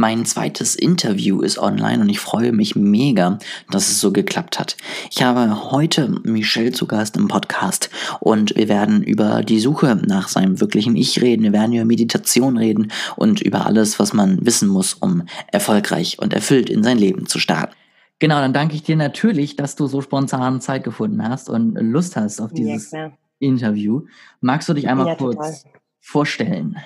Mein 0.00 0.24
zweites 0.24 0.76
Interview 0.76 1.42
ist 1.42 1.58
online 1.58 2.00
und 2.00 2.08
ich 2.08 2.20
freue 2.20 2.52
mich 2.52 2.74
mega, 2.74 3.38
dass 3.70 3.90
es 3.90 4.00
so 4.00 4.12
geklappt 4.12 4.58
hat. 4.58 4.78
Ich 5.10 5.22
habe 5.22 5.70
heute 5.72 6.08
Michel 6.22 6.72
zu 6.72 6.86
Gast 6.86 7.18
im 7.18 7.28
Podcast 7.28 7.90
und 8.18 8.56
wir 8.56 8.70
werden 8.70 9.02
über 9.02 9.42
die 9.42 9.60
Suche 9.60 9.96
nach 9.96 10.28
seinem 10.28 10.58
wirklichen 10.58 10.96
Ich 10.96 11.20
reden. 11.20 11.42
Wir 11.42 11.52
werden 11.52 11.74
über 11.74 11.84
Meditation 11.84 12.56
reden 12.56 12.90
und 13.16 13.42
über 13.42 13.66
alles, 13.66 13.98
was 13.98 14.14
man 14.14 14.46
wissen 14.46 14.70
muss, 14.70 14.94
um 14.94 15.24
erfolgreich 15.48 16.18
und 16.18 16.32
erfüllt 16.32 16.70
in 16.70 16.82
sein 16.82 16.96
Leben 16.96 17.26
zu 17.26 17.38
starten. 17.38 17.74
Genau, 18.20 18.36
dann 18.36 18.54
danke 18.54 18.76
ich 18.76 18.82
dir 18.82 18.96
natürlich, 18.96 19.56
dass 19.56 19.76
du 19.76 19.86
so 19.86 20.00
spontan 20.00 20.62
Zeit 20.62 20.82
gefunden 20.82 21.22
hast 21.22 21.50
und 21.50 21.74
Lust 21.74 22.16
hast 22.16 22.40
auf 22.40 22.54
dieses 22.54 22.90
ja, 22.92 23.12
Interview. 23.38 24.06
Magst 24.40 24.66
du 24.66 24.72
dich 24.72 24.88
einmal 24.88 25.08
ja, 25.08 25.14
kurz 25.16 25.66
vorstellen? 26.00 26.78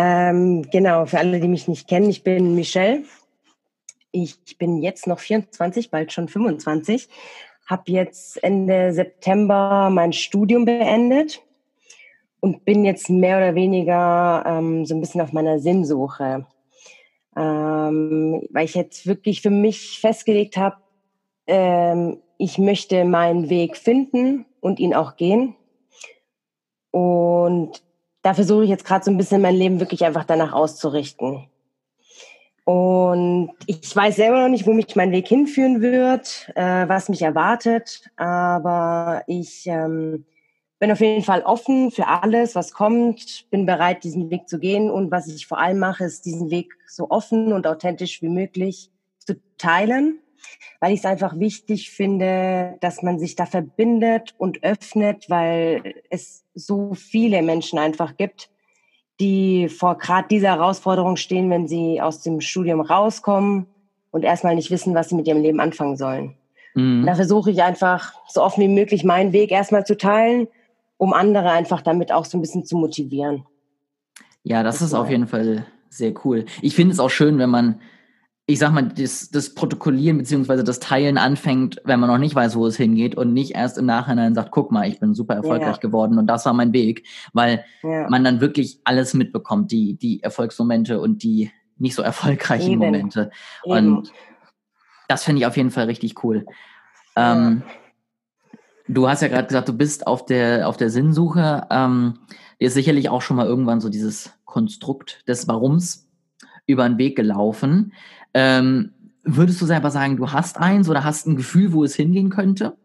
Ähm, 0.00 0.62
genau, 0.70 1.06
für 1.06 1.18
alle, 1.18 1.40
die 1.40 1.48
mich 1.48 1.66
nicht 1.66 1.88
kennen, 1.88 2.08
ich 2.08 2.22
bin 2.22 2.54
Michelle. 2.54 3.02
Ich 4.12 4.56
bin 4.56 4.80
jetzt 4.80 5.08
noch 5.08 5.18
24, 5.18 5.90
bald 5.90 6.12
schon 6.12 6.28
25. 6.28 7.08
Habe 7.66 7.82
jetzt 7.86 8.40
Ende 8.44 8.92
September 8.92 9.90
mein 9.90 10.12
Studium 10.12 10.64
beendet 10.64 11.42
und 12.38 12.64
bin 12.64 12.84
jetzt 12.84 13.10
mehr 13.10 13.38
oder 13.38 13.56
weniger 13.56 14.44
ähm, 14.46 14.86
so 14.86 14.94
ein 14.94 15.00
bisschen 15.00 15.20
auf 15.20 15.32
meiner 15.32 15.58
Sinnsuche. 15.58 16.46
Ähm, 17.36 18.46
weil 18.50 18.66
ich 18.66 18.74
jetzt 18.76 19.04
wirklich 19.04 19.42
für 19.42 19.50
mich 19.50 19.98
festgelegt 19.98 20.56
habe, 20.56 20.76
ähm, 21.48 22.18
ich 22.38 22.56
möchte 22.56 23.04
meinen 23.04 23.50
Weg 23.50 23.76
finden 23.76 24.46
und 24.60 24.78
ihn 24.78 24.94
auch 24.94 25.16
gehen. 25.16 25.56
Und 26.92 27.82
da 28.28 28.34
versuche 28.34 28.64
ich 28.64 28.68
jetzt 28.68 28.84
gerade 28.84 29.02
so 29.02 29.10
ein 29.10 29.16
bisschen 29.16 29.40
mein 29.40 29.54
Leben 29.54 29.80
wirklich 29.80 30.04
einfach 30.04 30.24
danach 30.24 30.52
auszurichten. 30.52 31.48
Und 32.64 33.52
ich 33.64 33.96
weiß 33.96 34.16
selber 34.16 34.42
noch 34.42 34.50
nicht, 34.50 34.66
wo 34.66 34.74
mich 34.74 34.94
mein 34.96 35.12
Weg 35.12 35.26
hinführen 35.26 35.80
wird, 35.80 36.52
äh, 36.54 36.86
was 36.86 37.08
mich 37.08 37.22
erwartet, 37.22 38.02
aber 38.16 39.22
ich 39.28 39.66
ähm, 39.66 40.26
bin 40.78 40.92
auf 40.92 41.00
jeden 41.00 41.24
Fall 41.24 41.40
offen 41.40 41.90
für 41.90 42.06
alles, 42.06 42.54
was 42.54 42.72
kommt, 42.72 43.48
bin 43.48 43.64
bereit, 43.64 44.04
diesen 44.04 44.28
Weg 44.28 44.46
zu 44.46 44.58
gehen. 44.58 44.90
Und 44.90 45.10
was 45.10 45.26
ich 45.28 45.46
vor 45.46 45.58
allem 45.58 45.78
mache, 45.78 46.04
ist 46.04 46.26
diesen 46.26 46.50
Weg 46.50 46.74
so 46.86 47.08
offen 47.08 47.54
und 47.54 47.66
authentisch 47.66 48.20
wie 48.20 48.28
möglich 48.28 48.90
zu 49.20 49.40
teilen 49.56 50.18
weil 50.80 50.92
ich 50.92 51.00
es 51.00 51.04
einfach 51.04 51.38
wichtig 51.38 51.90
finde, 51.90 52.76
dass 52.80 53.02
man 53.02 53.18
sich 53.18 53.36
da 53.36 53.46
verbindet 53.46 54.34
und 54.38 54.62
öffnet, 54.62 55.28
weil 55.28 55.94
es 56.10 56.44
so 56.54 56.94
viele 56.94 57.42
Menschen 57.42 57.78
einfach 57.78 58.16
gibt, 58.16 58.50
die 59.20 59.68
vor 59.68 59.98
gerade 59.98 60.28
dieser 60.28 60.48
Herausforderung 60.48 61.16
stehen, 61.16 61.50
wenn 61.50 61.66
sie 61.66 62.00
aus 62.00 62.22
dem 62.22 62.40
Studium 62.40 62.80
rauskommen 62.80 63.66
und 64.10 64.24
erstmal 64.24 64.54
nicht 64.54 64.70
wissen, 64.70 64.94
was 64.94 65.08
sie 65.08 65.14
mit 65.14 65.26
ihrem 65.26 65.42
Leben 65.42 65.60
anfangen 65.60 65.96
sollen. 65.96 66.36
Mhm. 66.74 67.04
Da 67.06 67.14
versuche 67.14 67.50
ich 67.50 67.62
einfach 67.62 68.14
so 68.28 68.42
offen 68.42 68.62
wie 68.62 68.68
möglich 68.68 69.04
meinen 69.04 69.32
Weg 69.32 69.50
erstmal 69.50 69.84
zu 69.84 69.96
teilen, 69.96 70.48
um 70.96 71.12
andere 71.12 71.50
einfach 71.50 71.82
damit 71.82 72.12
auch 72.12 72.24
so 72.24 72.38
ein 72.38 72.40
bisschen 72.40 72.64
zu 72.64 72.76
motivieren. 72.76 73.44
Ja, 74.44 74.62
das, 74.62 74.78
das 74.78 74.88
ist 74.88 74.94
auf 74.94 75.10
jeden 75.10 75.26
Fall 75.26 75.66
sehr 75.88 76.14
cool. 76.24 76.44
Ich 76.62 76.74
finde 76.74 76.92
es 76.92 77.00
auch 77.00 77.10
schön, 77.10 77.38
wenn 77.38 77.50
man 77.50 77.80
ich 78.50 78.58
sag 78.58 78.72
mal, 78.72 78.88
das, 78.88 79.28
das 79.28 79.54
Protokollieren 79.54 80.16
beziehungsweise 80.16 80.64
das 80.64 80.80
Teilen 80.80 81.18
anfängt, 81.18 81.82
wenn 81.84 82.00
man 82.00 82.08
noch 82.08 82.16
nicht 82.16 82.34
weiß, 82.34 82.56
wo 82.56 82.66
es 82.66 82.78
hingeht 82.78 83.14
und 83.14 83.34
nicht 83.34 83.54
erst 83.54 83.76
im 83.76 83.84
Nachhinein 83.84 84.34
sagt, 84.34 84.52
guck 84.52 84.72
mal, 84.72 84.88
ich 84.88 84.98
bin 84.98 85.12
super 85.12 85.34
erfolgreich 85.34 85.76
ja. 85.76 85.80
geworden 85.80 86.18
und 86.18 86.26
das 86.26 86.46
war 86.46 86.54
mein 86.54 86.72
Weg, 86.72 87.06
weil 87.34 87.62
ja. 87.82 88.08
man 88.08 88.24
dann 88.24 88.40
wirklich 88.40 88.80
alles 88.84 89.12
mitbekommt, 89.12 89.70
die, 89.70 89.98
die 89.98 90.22
Erfolgsmomente 90.22 90.98
und 90.98 91.22
die 91.22 91.50
nicht 91.76 91.94
so 91.94 92.00
erfolgreichen 92.00 92.72
Eben. 92.72 92.78
Momente. 92.78 93.30
Eben. 93.66 93.96
Und 93.96 94.12
das 95.08 95.24
finde 95.24 95.40
ich 95.40 95.46
auf 95.46 95.58
jeden 95.58 95.70
Fall 95.70 95.84
richtig 95.84 96.24
cool. 96.24 96.46
Ja. 97.18 97.36
Ähm, 97.36 97.62
du 98.88 99.10
hast 99.10 99.20
ja 99.20 99.28
gerade 99.28 99.48
gesagt, 99.48 99.68
du 99.68 99.74
bist 99.74 100.06
auf 100.06 100.24
der, 100.24 100.68
auf 100.68 100.78
der 100.78 100.88
Sinnsuche. 100.88 101.66
Ähm, 101.68 102.14
dir 102.58 102.68
ist 102.68 102.74
sicherlich 102.74 103.10
auch 103.10 103.20
schon 103.20 103.36
mal 103.36 103.46
irgendwann 103.46 103.82
so 103.82 103.90
dieses 103.90 104.32
Konstrukt 104.46 105.28
des 105.28 105.48
Warums 105.48 106.08
über 106.68 106.88
den 106.88 106.98
Weg 106.98 107.16
gelaufen. 107.16 107.92
Ähm, 108.40 108.92
würdest 109.24 109.60
du 109.60 109.66
selber 109.66 109.90
sagen, 109.90 110.16
du 110.16 110.30
hast 110.30 110.58
eins 110.58 110.88
oder 110.88 111.02
hast 111.02 111.26
ein 111.26 111.34
Gefühl, 111.34 111.72
wo 111.72 111.82
es 111.82 111.96
hingehen 111.96 112.30
könnte? 112.30 112.76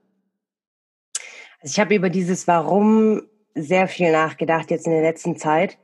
Also 1.62 1.74
ich 1.74 1.80
habe 1.80 1.94
über 1.94 2.10
dieses 2.10 2.48
Warum 2.48 3.22
sehr 3.54 3.88
viel 3.88 4.12
nachgedacht 4.12 4.72
jetzt 4.72 4.88
in 4.88 4.94
der 4.94 5.04
letzten 5.04 5.38
Zeit 5.38 5.78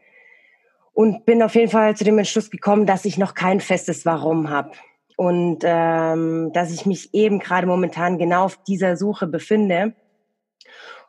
und 0.94 1.24
bin 1.28 1.44
auf 1.44 1.54
jeden 1.54 1.70
Fall 1.70 1.96
zu 1.96 2.04
dem 2.04 2.18
Entschluss 2.18 2.50
gekommen, 2.50 2.88
dass 2.88 3.06
ich 3.06 3.20
noch 3.20 3.36
kein 3.36 3.60
festes 3.60 4.08
Warum 4.08 4.50
habe 4.50 4.72
und 5.18 5.60
ähm, 5.62 6.52
dass 6.52 6.72
ich 6.72 6.88
mich 6.88 7.14
eben 7.14 7.38
gerade 7.38 7.68
momentan 7.68 8.18
genau 8.18 8.46
auf 8.46 8.58
dieser 8.64 8.98
Suche 8.98 9.28
befinde 9.28 9.94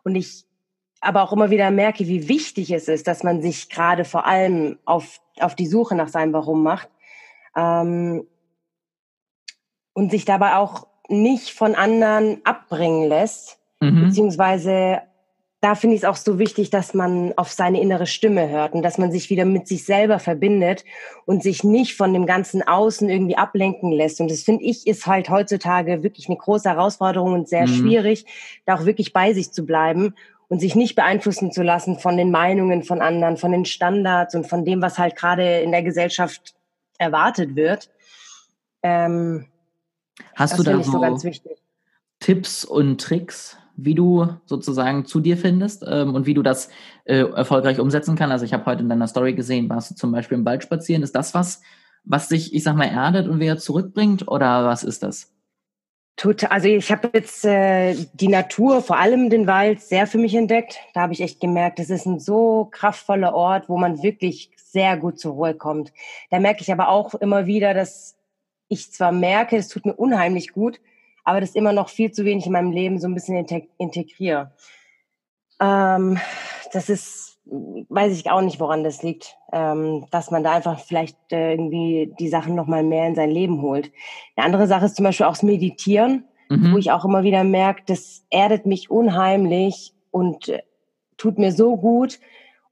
und 0.04 0.16
ich 0.16 0.44
aber 1.00 1.22
auch 1.22 1.32
immer 1.32 1.48
wieder 1.48 1.70
merke, 1.70 2.06
wie 2.06 2.28
wichtig 2.28 2.70
es 2.72 2.88
ist, 2.88 3.08
dass 3.08 3.22
man 3.22 3.40
sich 3.40 3.70
gerade 3.70 4.04
vor 4.04 4.26
allem 4.26 4.78
auf, 4.84 5.18
auf 5.38 5.54
die 5.54 5.66
Suche 5.66 5.94
nach 5.94 6.08
seinem 6.08 6.34
Warum 6.34 6.62
macht. 6.62 6.90
Ähm, 7.56 8.26
und 9.92 10.10
sich 10.10 10.24
dabei 10.24 10.56
auch 10.56 10.86
nicht 11.08 11.50
von 11.50 11.74
anderen 11.74 12.40
abbringen 12.44 13.08
lässt, 13.08 13.58
mhm. 13.80 14.06
beziehungsweise 14.06 15.02
da 15.60 15.74
finde 15.74 15.94
ich 15.94 16.02
es 16.02 16.08
auch 16.08 16.16
so 16.16 16.38
wichtig, 16.38 16.70
dass 16.70 16.94
man 16.94 17.34
auf 17.36 17.52
seine 17.52 17.82
innere 17.82 18.06
Stimme 18.06 18.48
hört 18.48 18.72
und 18.72 18.82
dass 18.82 18.96
man 18.96 19.12
sich 19.12 19.28
wieder 19.28 19.44
mit 19.44 19.68
sich 19.68 19.84
selber 19.84 20.18
verbindet 20.18 20.84
und 21.26 21.42
sich 21.42 21.64
nicht 21.64 21.96
von 21.96 22.14
dem 22.14 22.24
ganzen 22.24 22.66
Außen 22.66 23.10
irgendwie 23.10 23.36
ablenken 23.36 23.92
lässt. 23.92 24.22
Und 24.22 24.30
das 24.30 24.42
finde 24.42 24.64
ich 24.64 24.86
ist 24.86 25.06
halt 25.06 25.28
heutzutage 25.28 26.02
wirklich 26.02 26.28
eine 26.28 26.38
große 26.38 26.68
Herausforderung 26.68 27.34
und 27.34 27.48
sehr 27.48 27.66
mhm. 27.66 27.74
schwierig, 27.74 28.24
da 28.64 28.76
auch 28.76 28.86
wirklich 28.86 29.12
bei 29.12 29.34
sich 29.34 29.52
zu 29.52 29.66
bleiben 29.66 30.14
und 30.48 30.60
sich 30.60 30.74
nicht 30.74 30.96
beeinflussen 30.96 31.52
zu 31.52 31.62
lassen 31.62 31.98
von 31.98 32.16
den 32.16 32.30
Meinungen 32.30 32.82
von 32.82 33.02
anderen, 33.02 33.36
von 33.36 33.52
den 33.52 33.66
Standards 33.66 34.34
und 34.34 34.48
von 34.48 34.64
dem, 34.64 34.80
was 34.80 34.98
halt 34.98 35.14
gerade 35.14 35.60
in 35.60 35.72
der 35.72 35.82
Gesellschaft 35.82 36.54
erwartet 36.96 37.54
wird. 37.54 37.90
Ähm, 38.82 39.46
Hast 40.34 40.52
das 40.52 40.58
du 40.58 40.64
da 40.64 40.82
so, 40.82 40.92
so 40.92 41.30
Tipps 42.20 42.64
und 42.64 43.00
Tricks, 43.00 43.56
wie 43.76 43.94
du 43.94 44.28
sozusagen 44.44 45.06
zu 45.06 45.20
dir 45.20 45.36
findest 45.36 45.84
ähm, 45.86 46.14
und 46.14 46.26
wie 46.26 46.34
du 46.34 46.42
das 46.42 46.68
äh, 47.04 47.20
erfolgreich 47.20 47.80
umsetzen 47.80 48.16
kannst? 48.16 48.32
Also 48.32 48.44
ich 48.44 48.52
habe 48.52 48.66
heute 48.66 48.82
in 48.82 48.88
deiner 48.88 49.08
Story 49.08 49.34
gesehen, 49.34 49.68
warst 49.68 49.90
du 49.90 49.94
zum 49.94 50.12
Beispiel 50.12 50.38
im 50.38 50.44
Wald 50.44 50.62
spazieren. 50.62 51.02
Ist 51.02 51.14
das 51.14 51.34
was, 51.34 51.62
was 52.04 52.28
dich, 52.28 52.54
ich 52.54 52.62
sag 52.62 52.76
mal, 52.76 52.88
erdet 52.88 53.28
und 53.28 53.40
wieder 53.40 53.56
zurückbringt 53.56 54.28
oder 54.28 54.64
was 54.66 54.84
ist 54.84 55.02
das? 55.02 55.32
Total. 56.16 56.50
Also 56.50 56.68
ich 56.68 56.92
habe 56.92 57.10
jetzt 57.14 57.46
äh, 57.46 57.94
die 58.12 58.28
Natur, 58.28 58.82
vor 58.82 58.98
allem 58.98 59.30
den 59.30 59.46
Wald, 59.46 59.80
sehr 59.80 60.06
für 60.06 60.18
mich 60.18 60.34
entdeckt. 60.34 60.78
Da 60.92 61.00
habe 61.00 61.14
ich 61.14 61.22
echt 61.22 61.40
gemerkt, 61.40 61.78
das 61.78 61.88
ist 61.88 62.04
ein 62.04 62.20
so 62.20 62.68
kraftvoller 62.70 63.34
Ort, 63.34 63.70
wo 63.70 63.78
man 63.78 64.02
wirklich 64.02 64.50
sehr 64.56 64.98
gut 64.98 65.18
zur 65.18 65.32
Ruhe 65.32 65.54
kommt. 65.54 65.94
Da 66.30 66.38
merke 66.38 66.60
ich 66.60 66.70
aber 66.70 66.88
auch 66.88 67.14
immer 67.14 67.46
wieder, 67.46 67.72
dass 67.72 68.19
ich 68.70 68.92
zwar 68.92 69.12
merke, 69.12 69.56
es 69.56 69.68
tut 69.68 69.84
mir 69.84 69.94
unheimlich 69.94 70.52
gut, 70.52 70.80
aber 71.24 71.40
das 71.40 71.54
immer 71.54 71.72
noch 71.72 71.90
viel 71.90 72.12
zu 72.12 72.24
wenig 72.24 72.46
in 72.46 72.52
meinem 72.52 72.70
Leben 72.70 72.98
so 72.98 73.08
ein 73.08 73.14
bisschen 73.14 73.44
integriere. 73.78 74.52
Ähm, 75.60 76.18
das 76.72 76.88
ist, 76.88 77.38
weiß 77.44 78.12
ich 78.12 78.30
auch 78.30 78.40
nicht, 78.40 78.60
woran 78.60 78.84
das 78.84 79.02
liegt, 79.02 79.36
ähm, 79.52 80.06
dass 80.12 80.30
man 80.30 80.44
da 80.44 80.52
einfach 80.52 80.78
vielleicht 80.78 81.18
äh, 81.32 81.52
irgendwie 81.52 82.14
die 82.18 82.28
Sachen 82.28 82.54
noch 82.54 82.66
mal 82.66 82.84
mehr 82.84 83.06
in 83.06 83.16
sein 83.16 83.30
Leben 83.30 83.60
holt. 83.60 83.90
Eine 84.36 84.46
andere 84.46 84.66
Sache 84.68 84.86
ist 84.86 84.96
zum 84.96 85.04
Beispiel 85.04 85.26
auch 85.26 85.32
das 85.32 85.42
Meditieren, 85.42 86.24
mhm. 86.48 86.72
wo 86.72 86.78
ich 86.78 86.92
auch 86.92 87.04
immer 87.04 87.24
wieder 87.24 87.42
merke, 87.42 87.82
das 87.86 88.24
erdet 88.30 88.66
mich 88.66 88.88
unheimlich 88.88 89.92
und 90.12 90.48
äh, 90.48 90.62
tut 91.16 91.38
mir 91.38 91.52
so 91.52 91.76
gut. 91.76 92.20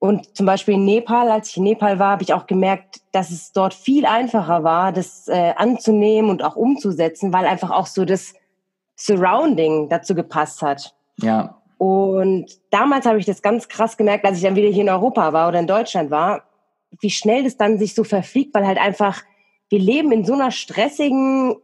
Und 0.01 0.37
zum 0.37 0.47
Beispiel 0.47 0.75
in 0.75 0.85
Nepal, 0.85 1.31
als 1.31 1.51
ich 1.51 1.57
in 1.57 1.65
Nepal 1.65 1.99
war, 1.99 2.13
habe 2.13 2.23
ich 2.23 2.33
auch 2.33 2.47
gemerkt, 2.47 3.01
dass 3.11 3.31
es 3.31 3.53
dort 3.53 3.75
viel 3.75 4.07
einfacher 4.07 4.63
war, 4.63 4.93
das 4.93 5.27
äh, 5.27 5.55
anzunehmen 5.57 6.31
und 6.31 6.45
auch 6.45 6.55
umzusetzen, 6.55 7.33
weil 7.33 7.47
einfach 7.47 7.71
auch 7.71 7.87
so 7.87 8.05
das 8.05 8.35
Surrounding 8.95 9.89
dazu 9.89 10.15
gepasst 10.15 10.63
hat. 10.63 10.95
Ja. 11.17 11.61
Und 11.79 12.47
damals 12.71 13.07
habe 13.07 13.19
ich 13.19 13.27
das 13.27 13.43
ganz 13.43 13.69
krass 13.69 13.97
gemerkt, 13.97 14.25
als 14.25 14.37
ich 14.39 14.45
dann 14.45 14.57
wieder 14.57 14.69
hier 14.69 14.83
in 14.83 14.89
Europa 14.89 15.33
war 15.33 15.49
oder 15.49 15.59
in 15.59 15.67
Deutschland 15.67 16.11
war, 16.11 16.43
wie 17.01 17.11
schnell 17.11 17.45
das 17.45 17.57
dann 17.57 17.79
sich 17.79 17.95
so 17.95 18.05
verfliegt, 18.05 18.55
weil 18.55 18.67
halt 18.67 18.79
einfach, 18.79 19.23
wir 19.69 19.79
leben 19.79 20.13
in 20.13 20.25
so 20.25 20.35
einer 20.35 20.51
stressigen 20.51 21.57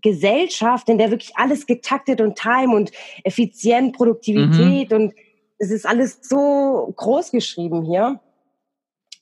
Gesellschaft, 0.00 0.88
in 0.88 0.98
der 0.98 1.10
wirklich 1.10 1.36
alles 1.36 1.66
getaktet 1.66 2.20
und 2.20 2.36
time 2.36 2.74
und 2.74 2.90
effizient, 3.24 3.96
Produktivität 3.96 4.90
mhm. 4.90 4.96
und 4.96 5.14
es 5.62 5.70
ist 5.70 5.86
alles 5.86 6.18
so 6.22 6.92
groß 6.96 7.30
geschrieben 7.30 7.84
hier. 7.84 8.18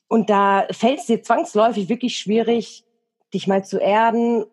Und 0.07 0.31
da 0.31 0.65
fällt 0.71 0.99
es 0.99 1.05
dir 1.05 1.21
zwangsläufig 1.21 1.87
wirklich 1.87 2.17
schwierig, 2.17 2.83
dich 3.31 3.47
mal 3.47 3.63
zu 3.63 3.77
erden, 3.77 4.45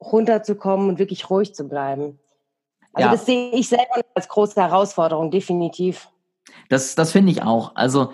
runterzukommen 0.00 0.88
und 0.88 0.98
wirklich 0.98 1.30
ruhig 1.30 1.54
zu 1.54 1.68
bleiben. 1.68 2.18
Also 2.92 3.06
ja. 3.06 3.12
das 3.12 3.24
sehe 3.24 3.52
ich 3.52 3.68
selber 3.68 4.02
als 4.14 4.28
große 4.28 4.60
Herausforderung, 4.60 5.30
definitiv. 5.30 6.08
Das, 6.68 6.96
das 6.96 7.12
finde 7.12 7.30
ich 7.30 7.42
auch. 7.42 7.76
Also 7.76 8.12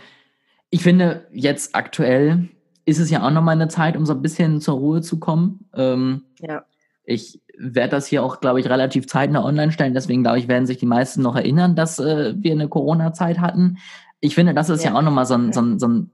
ich 0.69 0.82
finde, 0.82 1.26
jetzt 1.32 1.75
aktuell 1.75 2.50
ist 2.85 2.99
es 2.99 3.11
ja 3.11 3.26
auch 3.26 3.31
nochmal 3.31 3.55
eine 3.56 3.69
Zeit, 3.69 3.97
um 3.97 4.05
so 4.05 4.12
ein 4.12 4.21
bisschen 4.21 4.61
zur 4.61 4.75
Ruhe 4.75 5.00
zu 5.00 5.19
kommen. 5.19 5.71
Ähm, 5.75 6.25
ja. 6.41 6.67
Ich 7.04 7.40
werde 7.56 7.90
das 7.90 8.06
hier 8.06 8.22
auch, 8.22 8.40
glaube 8.40 8.60
ich, 8.60 8.68
relativ 8.68 9.06
zeitnah 9.06 9.44
online 9.44 9.72
stellen. 9.72 9.94
Deswegen, 9.94 10.22
glaube 10.22 10.38
ich, 10.38 10.48
werden 10.48 10.66
sich 10.66 10.78
die 10.78 10.86
meisten 10.86 11.22
noch 11.22 11.36
erinnern, 11.36 11.76
dass 11.76 11.98
äh, 11.98 12.34
wir 12.36 12.52
eine 12.52 12.68
Corona-Zeit 12.68 13.40
hatten. 13.40 13.78
Ich 14.20 14.34
finde, 14.34 14.54
das 14.54 14.70
ist 14.70 14.84
ja, 14.84 14.90
ja 14.90 14.98
auch 14.98 15.02
nochmal 15.02 15.26
so 15.26 15.34
ein, 15.34 15.52
so, 15.52 15.60
ein, 15.60 15.78
so 15.78 15.86
ein 15.86 16.10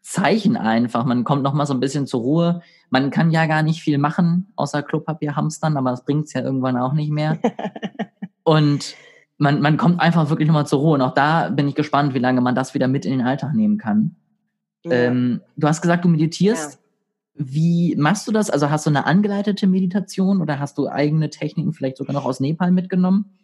Zeichen 0.00 0.56
einfach. 0.56 1.04
Man 1.04 1.24
kommt 1.24 1.42
nochmal 1.42 1.66
so 1.66 1.74
ein 1.74 1.80
bisschen 1.80 2.06
zur 2.06 2.20
Ruhe. 2.20 2.62
Man 2.90 3.10
kann 3.10 3.30
ja 3.30 3.46
gar 3.46 3.62
nicht 3.62 3.80
viel 3.82 3.98
machen, 3.98 4.52
außer 4.56 4.82
Klopapier 4.82 5.36
hamstern, 5.36 5.76
aber 5.76 5.90
das 5.90 6.04
bringt 6.04 6.26
es 6.26 6.32
ja 6.32 6.42
irgendwann 6.42 6.76
auch 6.76 6.92
nicht 6.92 7.10
mehr. 7.10 7.38
Und 8.42 8.94
man, 9.38 9.60
man 9.60 9.76
kommt 9.76 10.00
einfach 10.00 10.28
wirklich 10.30 10.46
nochmal 10.46 10.66
zur 10.66 10.80
Ruhe. 10.80 10.94
Und 10.94 11.02
auch 11.02 11.14
da 11.14 11.48
bin 11.48 11.68
ich 11.68 11.74
gespannt, 11.74 12.14
wie 12.14 12.18
lange 12.18 12.40
man 12.40 12.54
das 12.54 12.74
wieder 12.74 12.88
mit 12.88 13.04
in 13.04 13.12
den 13.12 13.26
Alltag 13.26 13.54
nehmen 13.54 13.78
kann. 13.78 14.16
Ja. 14.84 14.92
Ähm, 14.92 15.40
du 15.56 15.68
hast 15.68 15.82
gesagt, 15.82 16.04
du 16.04 16.08
meditierst. 16.08 16.74
Ja. 16.74 16.78
Wie 17.34 17.96
machst 17.96 18.28
du 18.28 18.32
das? 18.32 18.50
Also 18.50 18.70
hast 18.70 18.86
du 18.86 18.90
eine 18.90 19.06
angeleitete 19.06 19.66
Meditation 19.66 20.40
oder 20.40 20.58
hast 20.58 20.76
du 20.78 20.88
eigene 20.88 21.30
Techniken 21.30 21.72
vielleicht 21.72 21.96
sogar 21.96 22.14
noch 22.14 22.26
aus 22.26 22.40
Nepal 22.40 22.70
mitgenommen? 22.70 23.38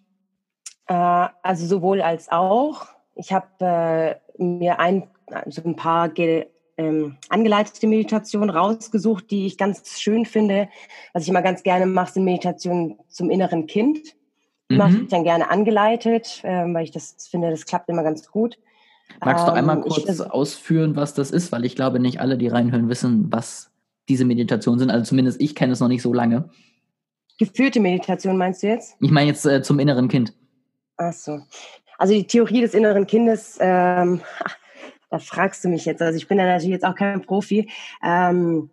Äh, 0.87 1.29
also 1.43 1.67
sowohl 1.67 2.02
als 2.02 2.31
auch. 2.31 2.87
Ich 3.14 3.32
habe 3.32 3.46
äh, 4.38 4.43
mir 4.43 4.79
ein, 4.79 5.08
also 5.26 5.62
ein 5.64 5.76
paar 5.76 6.11
ähm, 6.76 7.17
angeleitete 7.29 7.87
Meditationen 7.87 8.50
rausgesucht, 8.50 9.31
die 9.31 9.46
ich 9.46 9.56
ganz 9.56 9.99
schön 10.00 10.26
finde. 10.26 10.69
Was 11.12 11.25
ich 11.25 11.29
immer 11.31 11.43
ganz 11.43 11.62
gerne 11.62 11.87
mache, 11.87 12.12
sind 12.12 12.25
Meditationen 12.25 12.99
zum 13.08 13.31
inneren 13.31 13.67
Kind. 13.67 13.99
Die 14.70 14.75
mhm. 14.75 14.79
mache 14.79 14.96
ich 15.02 15.08
dann 15.08 15.25
gerne 15.25 15.50
angeleitet, 15.50 16.41
äh, 16.44 16.73
weil 16.73 16.84
ich 16.84 16.91
das 16.91 17.17
finde, 17.31 17.50
das 17.50 17.64
klappt 17.64 17.88
immer 17.88 18.02
ganz 18.02 18.31
gut. 18.31 18.58
Magst 19.25 19.49
du 19.49 19.52
einmal 19.52 19.76
ähm, 19.76 19.82
kurz 19.82 20.08
ich, 20.08 20.31
ausführen, 20.31 20.94
was 20.94 21.14
das 21.14 21.31
ist? 21.31 21.50
Weil 21.50 21.64
ich 21.64 21.75
glaube, 21.75 21.99
nicht 21.99 22.20
alle, 22.20 22.37
die 22.37 22.49
reinhören, 22.49 22.88
wissen, 22.88 23.32
was 23.32 23.70
diese 24.08 24.25
Meditationen 24.25 24.78
sind. 24.78 24.90
Also 24.90 25.05
zumindest 25.05 25.40
ich 25.40 25.55
kenne 25.55 25.72
es 25.72 25.81
noch 25.81 25.88
nicht 25.88 26.02
so 26.02 26.12
lange. 26.12 26.50
Geführte 27.38 27.81
Meditation 27.81 28.37
meinst 28.37 28.62
du 28.62 28.69
jetzt? 28.69 28.96
Ich 29.00 29.10
meine 29.10 29.28
jetzt 29.28 29.46
äh, 29.46 29.62
zum 29.62 29.78
inneren 29.78 30.08
Kind. 30.08 30.32
Ach 30.96 31.12
so. 31.12 31.38
Also 31.99 32.14
die 32.14 32.26
Theorie 32.26 32.60
des 32.60 32.75
inneren 32.75 33.06
Kindes, 33.06 33.58
ähm, 33.60 34.20
da 35.10 35.19
fragst 35.19 35.64
du 35.64 35.69
mich 35.69 35.84
jetzt. 35.84 36.02
Also 36.02 36.16
ich 36.16 36.28
bin 36.28 36.38
da 36.38 36.44
natürlich 36.44 36.72
jetzt 36.72 36.84
auch 36.84 36.94
kein 36.94 37.22
Profi. 37.22 37.70
Ähm, 38.02 38.70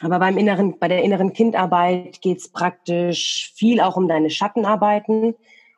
aber 0.00 0.18
beim 0.18 0.36
inneren, 0.36 0.78
bei 0.78 0.88
der 0.88 1.02
inneren 1.02 1.32
Kindarbeit 1.32 2.20
geht 2.20 2.38
es 2.38 2.48
praktisch 2.48 3.52
viel 3.54 3.80
auch 3.80 3.96
um 3.96 4.08
deine 4.08 4.30
Schattenarbeiten, 4.30 5.34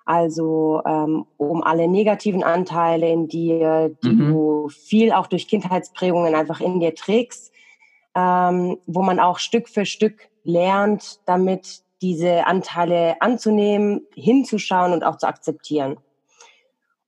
also 0.06 0.82
ähm, 0.86 1.26
um 1.36 1.62
alle 1.62 1.88
negativen 1.88 2.42
Anteile 2.42 3.08
in 3.08 3.28
dir, 3.28 3.94
die 4.02 4.08
mhm. 4.08 4.28
du 4.28 4.68
viel 4.68 5.12
auch 5.12 5.26
durch 5.26 5.48
Kindheitsprägungen 5.48 6.34
einfach 6.34 6.60
in 6.60 6.80
dir 6.80 6.94
trägst, 6.94 7.52
ähm, 8.14 8.78
wo 8.86 9.02
man 9.02 9.20
auch 9.20 9.38
Stück 9.38 9.68
für 9.68 9.86
Stück 9.86 10.28
lernt, 10.44 11.20
damit 11.26 11.82
diese 12.02 12.46
Anteile 12.46 13.20
anzunehmen, 13.20 14.02
hinzuschauen 14.14 14.92
und 14.92 15.04
auch 15.04 15.16
zu 15.16 15.26
akzeptieren. 15.26 15.96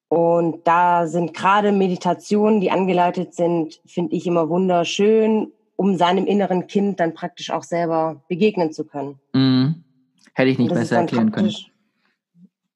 Und 0.09 0.67
da 0.67 1.07
sind 1.07 1.35
gerade 1.35 1.73
Meditationen, 1.73 2.61
die 2.61 2.71
angeleitet 2.71 3.35
sind, 3.35 3.81
finde 3.85 4.15
ich 4.15 4.27
immer 4.27 4.49
wunderschön, 4.49 5.53
um 5.75 5.97
seinem 5.97 6.27
inneren 6.27 6.67
Kind 6.67 7.01
dann 7.01 7.13
praktisch 7.13 7.51
auch 7.51 7.65
selber 7.65 8.23
begegnen 8.29 8.73
zu 8.73 8.85
können. 8.85 9.19
Mhm. 9.33 9.85
Hätte 10.33 10.51
ich 10.51 10.59
nicht 10.59 10.73
besser 10.73 10.99
erklären 10.99 11.33
können. 11.33 11.55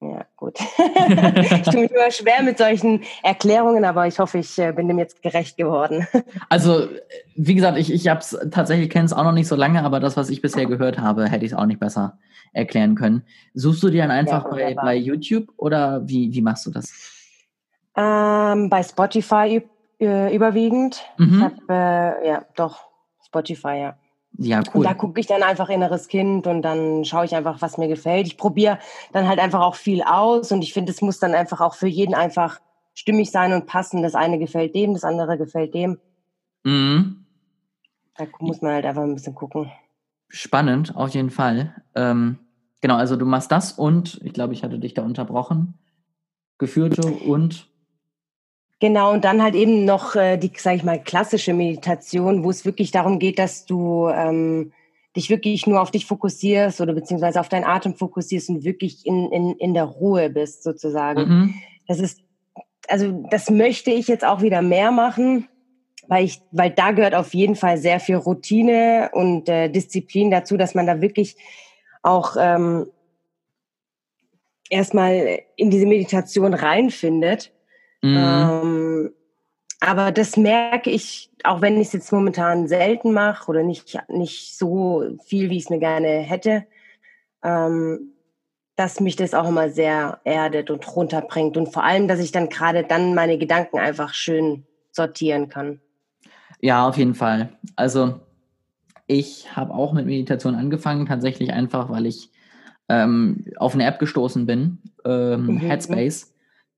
Ja, 0.02 0.25
gut. 0.37 0.58
ich 0.58 1.62
tue 1.62 1.82
mich 1.82 1.91
immer 1.91 2.11
schwer 2.11 2.43
mit 2.43 2.56
solchen 2.56 3.02
Erklärungen, 3.23 3.85
aber 3.85 4.06
ich 4.06 4.19
hoffe, 4.19 4.38
ich 4.38 4.58
äh, 4.58 4.73
bin 4.73 4.88
dem 4.88 4.99
jetzt 4.99 5.23
gerecht 5.23 5.58
geworden. 5.58 6.06
also, 6.49 6.88
wie 7.37 7.55
gesagt, 7.55 7.76
ich, 7.76 7.93
ich 7.93 8.08
habe 8.08 8.20
es 8.20 8.38
tatsächlich, 8.50 8.88
kenne 8.88 9.05
es 9.05 9.12
auch 9.12 9.25
noch 9.25 9.32
nicht 9.32 9.49
so 9.49 9.56
lange, 9.56 9.85
aber 9.85 10.00
das, 10.00 10.17
was 10.17 10.31
ich 10.31 10.41
bisher 10.41 10.64
gehört 10.64 10.99
habe, 10.99 11.29
hätte 11.29 11.44
ich 11.44 11.52
es 11.52 11.58
auch 11.58 11.67
nicht 11.67 11.81
besser 11.81 12.19
erklären 12.55 12.94
können. 12.94 13.25
Suchst 13.52 13.82
du 13.82 13.91
dir 13.91 14.02
dann 14.02 14.11
einfach 14.11 14.44
ja, 14.47 14.50
bei, 14.50 14.75
bei 14.75 14.97
YouTube 14.97 15.52
oder 15.58 16.08
wie, 16.08 16.32
wie 16.32 16.41
machst 16.41 16.64
du 16.64 16.70
das? 16.70 16.91
Ähm, 17.94 18.70
bei 18.70 18.82
Spotify 18.82 19.62
äh, 20.00 20.35
überwiegend. 20.35 21.05
Mhm. 21.19 21.35
Ich 21.35 21.43
habe, 21.43 21.55
äh, 21.69 22.29
ja, 22.29 22.44
doch, 22.56 22.87
Spotify, 23.26 23.81
ja. 23.81 23.96
Ja, 24.42 24.60
cool. 24.72 24.78
Und 24.78 24.82
da 24.84 24.94
gucke 24.94 25.20
ich 25.20 25.26
dann 25.26 25.42
einfach 25.42 25.69
inneres 25.69 26.08
Kind 26.08 26.46
und 26.46 26.62
dann 26.62 27.04
schaue 27.04 27.26
ich 27.26 27.34
einfach, 27.34 27.60
was 27.60 27.76
mir 27.76 27.88
gefällt. 27.88 28.26
Ich 28.26 28.38
probiere 28.38 28.78
dann 29.12 29.28
halt 29.28 29.38
einfach 29.38 29.60
auch 29.60 29.75
viel 29.75 30.02
aus 30.02 30.50
und 30.50 30.62
ich 30.62 30.72
finde, 30.72 30.92
es 30.92 31.02
muss 31.02 31.19
dann 31.19 31.34
einfach 31.34 31.60
auch 31.60 31.75
für 31.75 31.88
jeden 31.88 32.14
einfach 32.14 32.58
stimmig 32.94 33.31
sein 33.31 33.52
und 33.52 33.66
passen. 33.66 34.02
Das 34.02 34.14
eine 34.14 34.38
gefällt 34.38 34.75
dem, 34.75 34.94
das 34.94 35.04
andere 35.04 35.37
gefällt 35.37 35.75
dem. 35.75 35.98
Mhm. 36.64 37.26
Da 38.16 38.25
muss 38.38 38.62
man 38.62 38.72
halt 38.72 38.87
einfach 38.87 39.02
ein 39.02 39.14
bisschen 39.14 39.34
gucken. 39.34 39.70
Spannend, 40.28 40.96
auf 40.96 41.10
jeden 41.10 41.31
Fall. 41.31 41.75
Ähm, 41.94 42.38
genau, 42.81 42.96
also 42.96 43.16
du 43.16 43.26
machst 43.26 43.52
das 43.52 43.72
und 43.72 44.22
ich 44.25 44.32
glaube, 44.32 44.54
ich 44.54 44.64
hatte 44.64 44.78
dich 44.78 44.94
da 44.94 45.02
unterbrochen. 45.02 45.75
Geführte 46.56 47.06
und 47.06 47.69
Genau, 48.81 49.12
und 49.12 49.25
dann 49.25 49.43
halt 49.43 49.55
eben 49.55 49.85
noch 49.85 50.17
äh, 50.17 50.38
die, 50.38 50.50
sage 50.56 50.77
ich 50.77 50.85
mal, 50.85 50.99
klassische 50.99 51.53
Meditation, 51.53 52.43
wo 52.43 52.50
es 52.50 52.65
wirklich 52.65 52.91
darum 52.91 53.19
geht, 53.19 53.38
dass 53.38 53.67
du 53.67 54.09
ähm, 54.09 54.73
dich 55.15 55.29
wirklich 55.29 55.67
nur 55.67 55.82
auf 55.82 55.91
dich 55.91 56.06
fokussierst 56.06 56.81
oder 56.81 56.94
beziehungsweise 56.94 57.41
auf 57.41 57.50
deinen 57.50 57.65
Atem 57.65 57.94
fokussierst 57.94 58.49
und 58.49 58.65
wirklich 58.65 59.05
in, 59.05 59.31
in, 59.31 59.53
in 59.56 59.75
der 59.75 59.85
Ruhe 59.85 60.31
bist, 60.31 60.62
sozusagen. 60.62 61.21
Mhm. 61.21 61.55
Das 61.88 62.00
ist, 62.00 62.21
also 62.89 63.22
das 63.31 63.51
möchte 63.51 63.91
ich 63.91 64.08
jetzt 64.08 64.25
auch 64.25 64.41
wieder 64.41 64.63
mehr 64.63 64.91
machen, 64.91 65.46
weil 66.08 66.25
ich, 66.25 66.41
weil 66.51 66.70
da 66.70 66.93
gehört 66.93 67.15
auf 67.15 67.34
jeden 67.34 67.56
Fall 67.56 67.77
sehr 67.77 68.01
viel 68.01 68.17
Routine 68.17 69.10
und 69.13 69.46
äh, 69.51 69.69
Disziplin 69.69 70.31
dazu, 70.31 70.56
dass 70.56 70.75
man 70.75 70.87
da 70.87 71.03
wirklich 71.03 71.37
auch 72.03 72.37
ähm, 72.41 72.87
erstmal 74.70 75.41
in 75.56 75.70
diese 75.70 75.87
Meditation 75.87 76.55
reinfindet 76.55 77.53
Mhm. 78.02 78.16
Ähm, 78.16 79.10
aber 79.80 80.12
das 80.12 80.36
merke 80.36 80.90
ich, 80.90 81.30
auch 81.42 81.62
wenn 81.62 81.80
ich 81.80 81.88
es 81.88 81.92
jetzt 81.94 82.12
momentan 82.12 82.69
selten 82.69 83.12
mache 83.12 83.48
oder 83.48 83.62
nicht, 83.62 83.98
nicht 84.08 84.56
so 84.56 85.04
viel, 85.24 85.48
wie 85.48 85.56
ich 85.56 85.64
es 85.64 85.70
mir 85.70 85.78
gerne 85.78 86.19
hätte, 86.19 86.66
ähm, 87.42 88.12
dass 88.76 89.00
mich 89.00 89.16
das 89.16 89.34
auch 89.34 89.48
immer 89.48 89.70
sehr 89.70 90.20
erdet 90.24 90.70
und 90.70 90.86
runterbringt. 90.96 91.56
Und 91.56 91.72
vor 91.72 91.84
allem, 91.84 92.08
dass 92.08 92.20
ich 92.20 92.32
dann 92.32 92.48
gerade 92.48 92.84
dann 92.84 93.14
meine 93.14 93.38
Gedanken 93.38 93.78
einfach 93.78 94.14
schön 94.14 94.64
sortieren 94.92 95.48
kann. 95.48 95.80
Ja, 96.60 96.86
auf 96.86 96.98
jeden 96.98 97.14
Fall. 97.14 97.50
Also 97.76 98.20
ich 99.06 99.56
habe 99.56 99.72
auch 99.72 99.92
mit 99.92 100.06
Meditation 100.06 100.54
angefangen, 100.54 101.06
tatsächlich 101.06 101.52
einfach, 101.52 101.88
weil 101.88 102.06
ich 102.06 102.30
ähm, 102.88 103.46
auf 103.56 103.74
eine 103.74 103.84
App 103.84 103.98
gestoßen 103.98 104.46
bin, 104.46 104.78
ähm, 105.04 105.46
mhm. 105.46 105.58
Headspace 105.58 106.30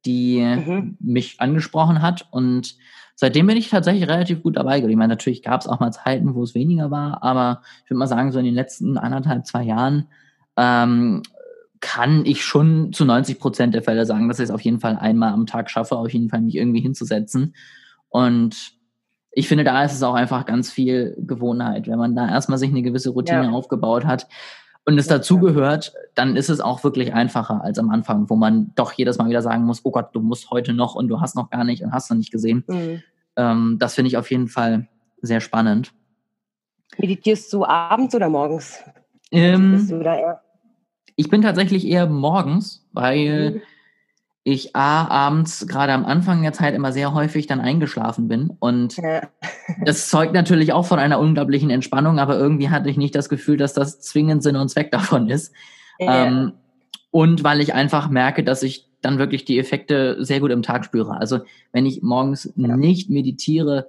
die 0.04 0.40
mhm. 0.40 0.96
mich 1.00 1.40
angesprochen 1.40 2.02
hat. 2.02 2.26
Und 2.30 2.76
seitdem 3.14 3.46
bin 3.46 3.56
ich 3.56 3.70
tatsächlich 3.70 4.08
relativ 4.08 4.42
gut 4.42 4.56
dabei. 4.56 4.78
Ich 4.78 4.96
meine, 4.96 5.08
natürlich 5.08 5.42
gab 5.42 5.60
es 5.60 5.66
auch 5.66 5.80
mal 5.80 5.92
Zeiten, 5.92 6.34
wo 6.34 6.42
es 6.42 6.54
weniger 6.54 6.90
war, 6.90 7.22
aber 7.22 7.62
ich 7.84 7.90
würde 7.90 7.98
mal 7.98 8.06
sagen, 8.06 8.32
so 8.32 8.38
in 8.38 8.44
den 8.44 8.54
letzten 8.54 8.98
anderthalb, 8.98 9.46
zwei 9.46 9.62
Jahren 9.62 10.08
ähm, 10.56 11.22
kann 11.80 12.24
ich 12.24 12.44
schon 12.44 12.92
zu 12.92 13.04
90 13.04 13.40
Prozent 13.40 13.74
der 13.74 13.82
Fälle 13.82 14.06
sagen, 14.06 14.28
dass 14.28 14.38
ich 14.38 14.44
es 14.44 14.50
auf 14.50 14.60
jeden 14.60 14.80
Fall 14.80 14.96
einmal 14.96 15.32
am 15.32 15.46
Tag 15.46 15.70
schaffe, 15.70 15.96
auf 15.96 16.12
jeden 16.12 16.28
Fall 16.30 16.40
mich 16.40 16.54
irgendwie 16.54 16.80
hinzusetzen. 16.80 17.54
Und 18.08 18.72
ich 19.32 19.48
finde, 19.48 19.64
da 19.64 19.82
ist 19.82 19.94
es 19.94 20.02
auch 20.02 20.14
einfach 20.14 20.46
ganz 20.46 20.70
viel 20.70 21.16
Gewohnheit. 21.18 21.88
Wenn 21.88 21.98
man 21.98 22.14
da 22.14 22.28
erstmal 22.28 22.58
sich 22.58 22.70
eine 22.70 22.82
gewisse 22.82 23.10
Routine 23.10 23.44
ja. 23.44 23.50
aufgebaut 23.50 24.04
hat, 24.04 24.28
und 24.84 24.98
es 24.98 25.06
dazugehört, 25.06 25.94
dann 26.14 26.36
ist 26.36 26.50
es 26.50 26.60
auch 26.60 26.82
wirklich 26.82 27.14
einfacher 27.14 27.62
als 27.62 27.78
am 27.78 27.90
Anfang, 27.90 28.28
wo 28.28 28.36
man 28.36 28.72
doch 28.74 28.92
jedes 28.92 29.18
Mal 29.18 29.28
wieder 29.28 29.42
sagen 29.42 29.64
muss, 29.64 29.84
oh 29.84 29.90
Gott, 29.90 30.14
du 30.14 30.20
musst 30.20 30.50
heute 30.50 30.72
noch 30.72 30.94
und 30.94 31.08
du 31.08 31.20
hast 31.20 31.36
noch 31.36 31.50
gar 31.50 31.64
nicht 31.64 31.82
und 31.82 31.92
hast 31.92 32.10
noch 32.10 32.16
nicht 32.16 32.32
gesehen. 32.32 32.64
Mhm. 32.66 33.02
Ähm, 33.36 33.76
das 33.78 33.94
finde 33.94 34.08
ich 34.08 34.16
auf 34.16 34.30
jeden 34.30 34.48
Fall 34.48 34.88
sehr 35.20 35.40
spannend. 35.40 35.92
Meditierst 36.98 37.52
du 37.52 37.64
abends 37.64 38.14
oder 38.14 38.28
morgens? 38.28 38.78
Ähm, 39.30 39.88
ich 41.16 41.30
bin 41.30 41.42
tatsächlich 41.42 41.86
eher 41.86 42.06
morgens, 42.06 42.86
weil 42.92 43.52
mhm. 43.52 43.60
Ich 44.44 44.74
A, 44.74 45.06
abends 45.06 45.66
gerade 45.68 45.92
am 45.92 46.04
Anfang 46.04 46.42
der 46.42 46.52
Zeit 46.52 46.74
immer 46.74 46.92
sehr 46.92 47.14
häufig 47.14 47.46
dann 47.46 47.60
eingeschlafen 47.60 48.26
bin. 48.26 48.50
Und 48.58 48.96
ja. 48.96 49.28
das 49.84 50.08
zeugt 50.08 50.34
natürlich 50.34 50.72
auch 50.72 50.86
von 50.86 50.98
einer 50.98 51.20
unglaublichen 51.20 51.70
Entspannung, 51.70 52.18
aber 52.18 52.36
irgendwie 52.38 52.70
hatte 52.70 52.90
ich 52.90 52.96
nicht 52.96 53.14
das 53.14 53.28
Gefühl, 53.28 53.56
dass 53.56 53.72
das 53.72 54.00
zwingend 54.00 54.42
Sinn 54.42 54.56
und 54.56 54.68
Zweck 54.68 54.90
davon 54.92 55.28
ist. 55.28 55.52
Ja. 55.98 56.26
Ähm, 56.26 56.52
und 57.10 57.44
weil 57.44 57.60
ich 57.60 57.74
einfach 57.74 58.08
merke, 58.08 58.42
dass 58.42 58.62
ich 58.62 58.88
dann 59.00 59.18
wirklich 59.18 59.44
die 59.44 59.58
Effekte 59.58 60.24
sehr 60.24 60.40
gut 60.40 60.50
im 60.50 60.62
Tag 60.62 60.84
spüre. 60.84 61.18
Also 61.18 61.40
wenn 61.72 61.86
ich 61.86 62.02
morgens 62.02 62.52
ja. 62.56 62.76
nicht 62.76 63.10
meditiere, 63.10 63.88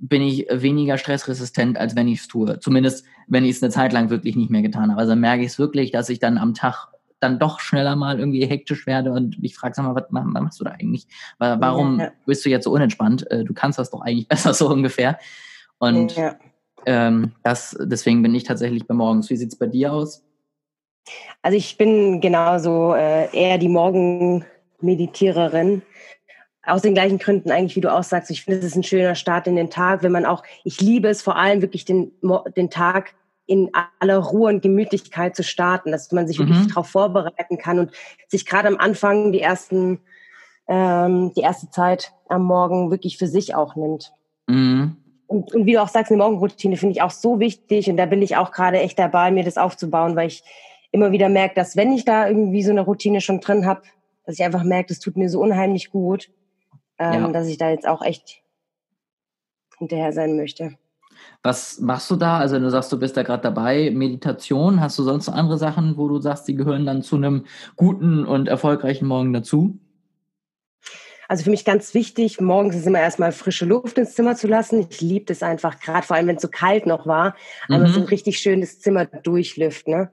bin 0.00 0.22
ich 0.22 0.46
weniger 0.50 0.96
stressresistent, 0.96 1.76
als 1.76 1.94
wenn 1.94 2.08
ich 2.08 2.20
es 2.20 2.28
tue. 2.28 2.58
Zumindest, 2.58 3.04
wenn 3.26 3.44
ich 3.44 3.56
es 3.56 3.62
eine 3.62 3.70
Zeit 3.70 3.92
lang 3.92 4.08
wirklich 4.08 4.34
nicht 4.34 4.50
mehr 4.50 4.62
getan 4.62 4.90
habe. 4.90 5.00
Also 5.00 5.14
merke 5.14 5.42
ich 5.42 5.48
es 5.48 5.58
wirklich, 5.58 5.90
dass 5.90 6.08
ich 6.08 6.18
dann 6.18 6.38
am 6.38 6.54
Tag 6.54 6.88
dann 7.20 7.38
doch 7.38 7.60
schneller 7.60 7.96
mal 7.96 8.18
irgendwie 8.18 8.46
hektisch 8.46 8.86
werde 8.86 9.12
und 9.12 9.40
mich 9.40 9.54
frage, 9.54 9.74
sag 9.74 9.84
mal, 9.84 9.94
was, 9.94 10.04
was 10.10 10.42
machst 10.42 10.60
du 10.60 10.64
da 10.64 10.72
eigentlich? 10.72 11.06
Warum 11.38 12.00
ja. 12.00 12.10
bist 12.26 12.44
du 12.44 12.50
jetzt 12.50 12.64
so 12.64 12.72
unentspannt? 12.72 13.30
Äh, 13.30 13.44
du 13.44 13.54
kannst 13.54 13.78
das 13.78 13.90
doch 13.90 14.00
eigentlich 14.00 14.26
besser 14.28 14.54
so 14.54 14.68
ungefähr. 14.68 15.18
Und 15.78 16.16
ja. 16.16 16.34
ähm, 16.86 17.32
das, 17.42 17.76
deswegen 17.80 18.22
bin 18.22 18.34
ich 18.34 18.44
tatsächlich 18.44 18.86
bei 18.86 18.94
morgens. 18.94 19.28
Wie 19.30 19.36
sieht 19.36 19.52
es 19.52 19.58
bei 19.58 19.66
dir 19.66 19.92
aus? 19.92 20.24
Also 21.42 21.56
ich 21.56 21.78
bin 21.78 22.20
genauso 22.20 22.94
äh, 22.94 23.34
eher 23.36 23.58
die 23.58 23.68
Morgenmeditiererin. 23.68 25.82
Aus 26.62 26.82
den 26.82 26.92
gleichen 26.92 27.18
Gründen 27.18 27.50
eigentlich, 27.50 27.76
wie 27.76 27.80
du 27.80 27.90
auch 27.92 28.02
sagst. 28.02 28.30
Ich 28.30 28.44
finde, 28.44 28.60
es 28.60 28.66
ist 28.66 28.76
ein 28.76 28.82
schöner 28.82 29.14
Start 29.14 29.46
in 29.46 29.56
den 29.56 29.70
Tag, 29.70 30.02
wenn 30.02 30.12
man 30.12 30.26
auch, 30.26 30.42
ich 30.62 30.78
liebe 30.80 31.08
es 31.08 31.22
vor 31.22 31.36
allem 31.36 31.62
wirklich 31.62 31.86
den, 31.86 32.12
den 32.56 32.68
Tag 32.68 33.14
in 33.50 33.72
aller 33.98 34.18
Ruhe 34.18 34.48
und 34.48 34.62
Gemütlichkeit 34.62 35.34
zu 35.34 35.42
starten, 35.42 35.90
dass 35.90 36.12
man 36.12 36.28
sich 36.28 36.38
mhm. 36.38 36.50
wirklich 36.50 36.68
darauf 36.68 36.86
vorbereiten 36.86 37.58
kann 37.58 37.80
und 37.80 37.90
sich 38.28 38.46
gerade 38.46 38.68
am 38.68 38.76
Anfang 38.76 39.32
die 39.32 39.40
ersten, 39.40 39.98
ähm, 40.68 41.32
die 41.34 41.40
erste 41.40 41.68
Zeit 41.68 42.12
am 42.28 42.44
Morgen 42.44 42.92
wirklich 42.92 43.18
für 43.18 43.26
sich 43.26 43.56
auch 43.56 43.74
nimmt. 43.74 44.12
Mhm. 44.46 44.96
Und, 45.26 45.52
und 45.52 45.66
wie 45.66 45.72
du 45.72 45.82
auch 45.82 45.88
sagst, 45.88 46.12
eine 46.12 46.22
Morgenroutine 46.22 46.76
finde 46.76 46.92
ich 46.92 47.02
auch 47.02 47.10
so 47.10 47.40
wichtig 47.40 47.90
und 47.90 47.96
da 47.96 48.06
bin 48.06 48.22
ich 48.22 48.36
auch 48.36 48.52
gerade 48.52 48.78
echt 48.78 49.00
dabei, 49.00 49.32
mir 49.32 49.42
das 49.42 49.58
aufzubauen, 49.58 50.14
weil 50.14 50.28
ich 50.28 50.44
immer 50.92 51.10
wieder 51.10 51.28
merke, 51.28 51.56
dass 51.56 51.76
wenn 51.76 51.92
ich 51.92 52.04
da 52.04 52.28
irgendwie 52.28 52.62
so 52.62 52.70
eine 52.70 52.82
Routine 52.82 53.20
schon 53.20 53.40
drin 53.40 53.66
habe, 53.66 53.82
dass 54.26 54.38
ich 54.38 54.44
einfach 54.44 54.62
merke, 54.62 54.90
das 54.90 55.00
tut 55.00 55.16
mir 55.16 55.28
so 55.28 55.40
unheimlich 55.40 55.90
gut, 55.90 56.30
ähm, 57.00 57.24
ja. 57.24 57.28
dass 57.32 57.48
ich 57.48 57.58
da 57.58 57.68
jetzt 57.70 57.88
auch 57.88 58.02
echt 58.02 58.44
hinterher 59.76 60.12
sein 60.12 60.36
möchte. 60.36 60.76
Was 61.42 61.80
machst 61.80 62.10
du 62.10 62.16
da? 62.16 62.38
Also 62.38 62.58
du 62.58 62.70
sagst, 62.70 62.92
du 62.92 62.98
bist 62.98 63.16
da 63.16 63.22
gerade 63.22 63.42
dabei, 63.42 63.90
Meditation. 63.90 64.80
Hast 64.80 64.98
du 64.98 65.02
sonst 65.02 65.26
noch 65.26 65.34
andere 65.34 65.58
Sachen, 65.58 65.96
wo 65.96 66.08
du 66.08 66.20
sagst, 66.20 66.48
die 66.48 66.54
gehören 66.54 66.86
dann 66.86 67.02
zu 67.02 67.16
einem 67.16 67.44
guten 67.76 68.26
und 68.26 68.48
erfolgreichen 68.48 69.06
Morgen 69.06 69.32
dazu? 69.32 69.78
Also 71.30 71.44
für 71.44 71.50
mich 71.50 71.64
ganz 71.64 71.94
wichtig, 71.94 72.40
morgens 72.40 72.74
ist 72.74 72.88
immer 72.88 72.98
erstmal 72.98 73.30
frische 73.30 73.64
Luft 73.64 73.96
ins 73.98 74.16
Zimmer 74.16 74.34
zu 74.34 74.48
lassen. 74.48 74.84
Ich 74.90 75.00
liebe 75.00 75.26
das 75.26 75.44
einfach, 75.44 75.78
gerade 75.78 76.04
vor 76.04 76.16
allem, 76.16 76.26
wenn 76.26 76.34
es 76.34 76.42
so 76.42 76.48
kalt 76.48 76.86
noch 76.86 77.06
war, 77.06 77.36
aber 77.68 77.86
mhm. 77.86 77.92
so 77.92 78.00
ein 78.00 78.06
richtig 78.06 78.40
schönes 78.40 78.80
Zimmer 78.80 79.06
durchlüften. 79.06 79.94
Ne? 79.94 80.10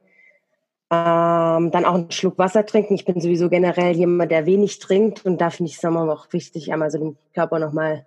Ähm, 0.92 1.72
dann 1.72 1.86
auch 1.86 1.96
einen 1.96 2.12
Schluck 2.12 2.38
Wasser 2.38 2.68
trinken. 2.68 2.94
Ich 2.94 3.04
bin 3.04 3.20
sowieso 3.20 3.50
generell 3.50 3.96
jemand, 3.96 4.32
der 4.32 4.46
wenig 4.46 4.78
trinkt 4.78 5.26
und 5.26 5.42
da 5.42 5.50
finde 5.50 5.72
ich 5.72 5.78
es 5.78 5.84
auch 5.84 6.28
wichtig, 6.34 6.72
einmal 6.72 6.92
so 6.92 7.00
dem 7.00 7.18
Körper 7.34 7.58
nochmal 7.58 8.06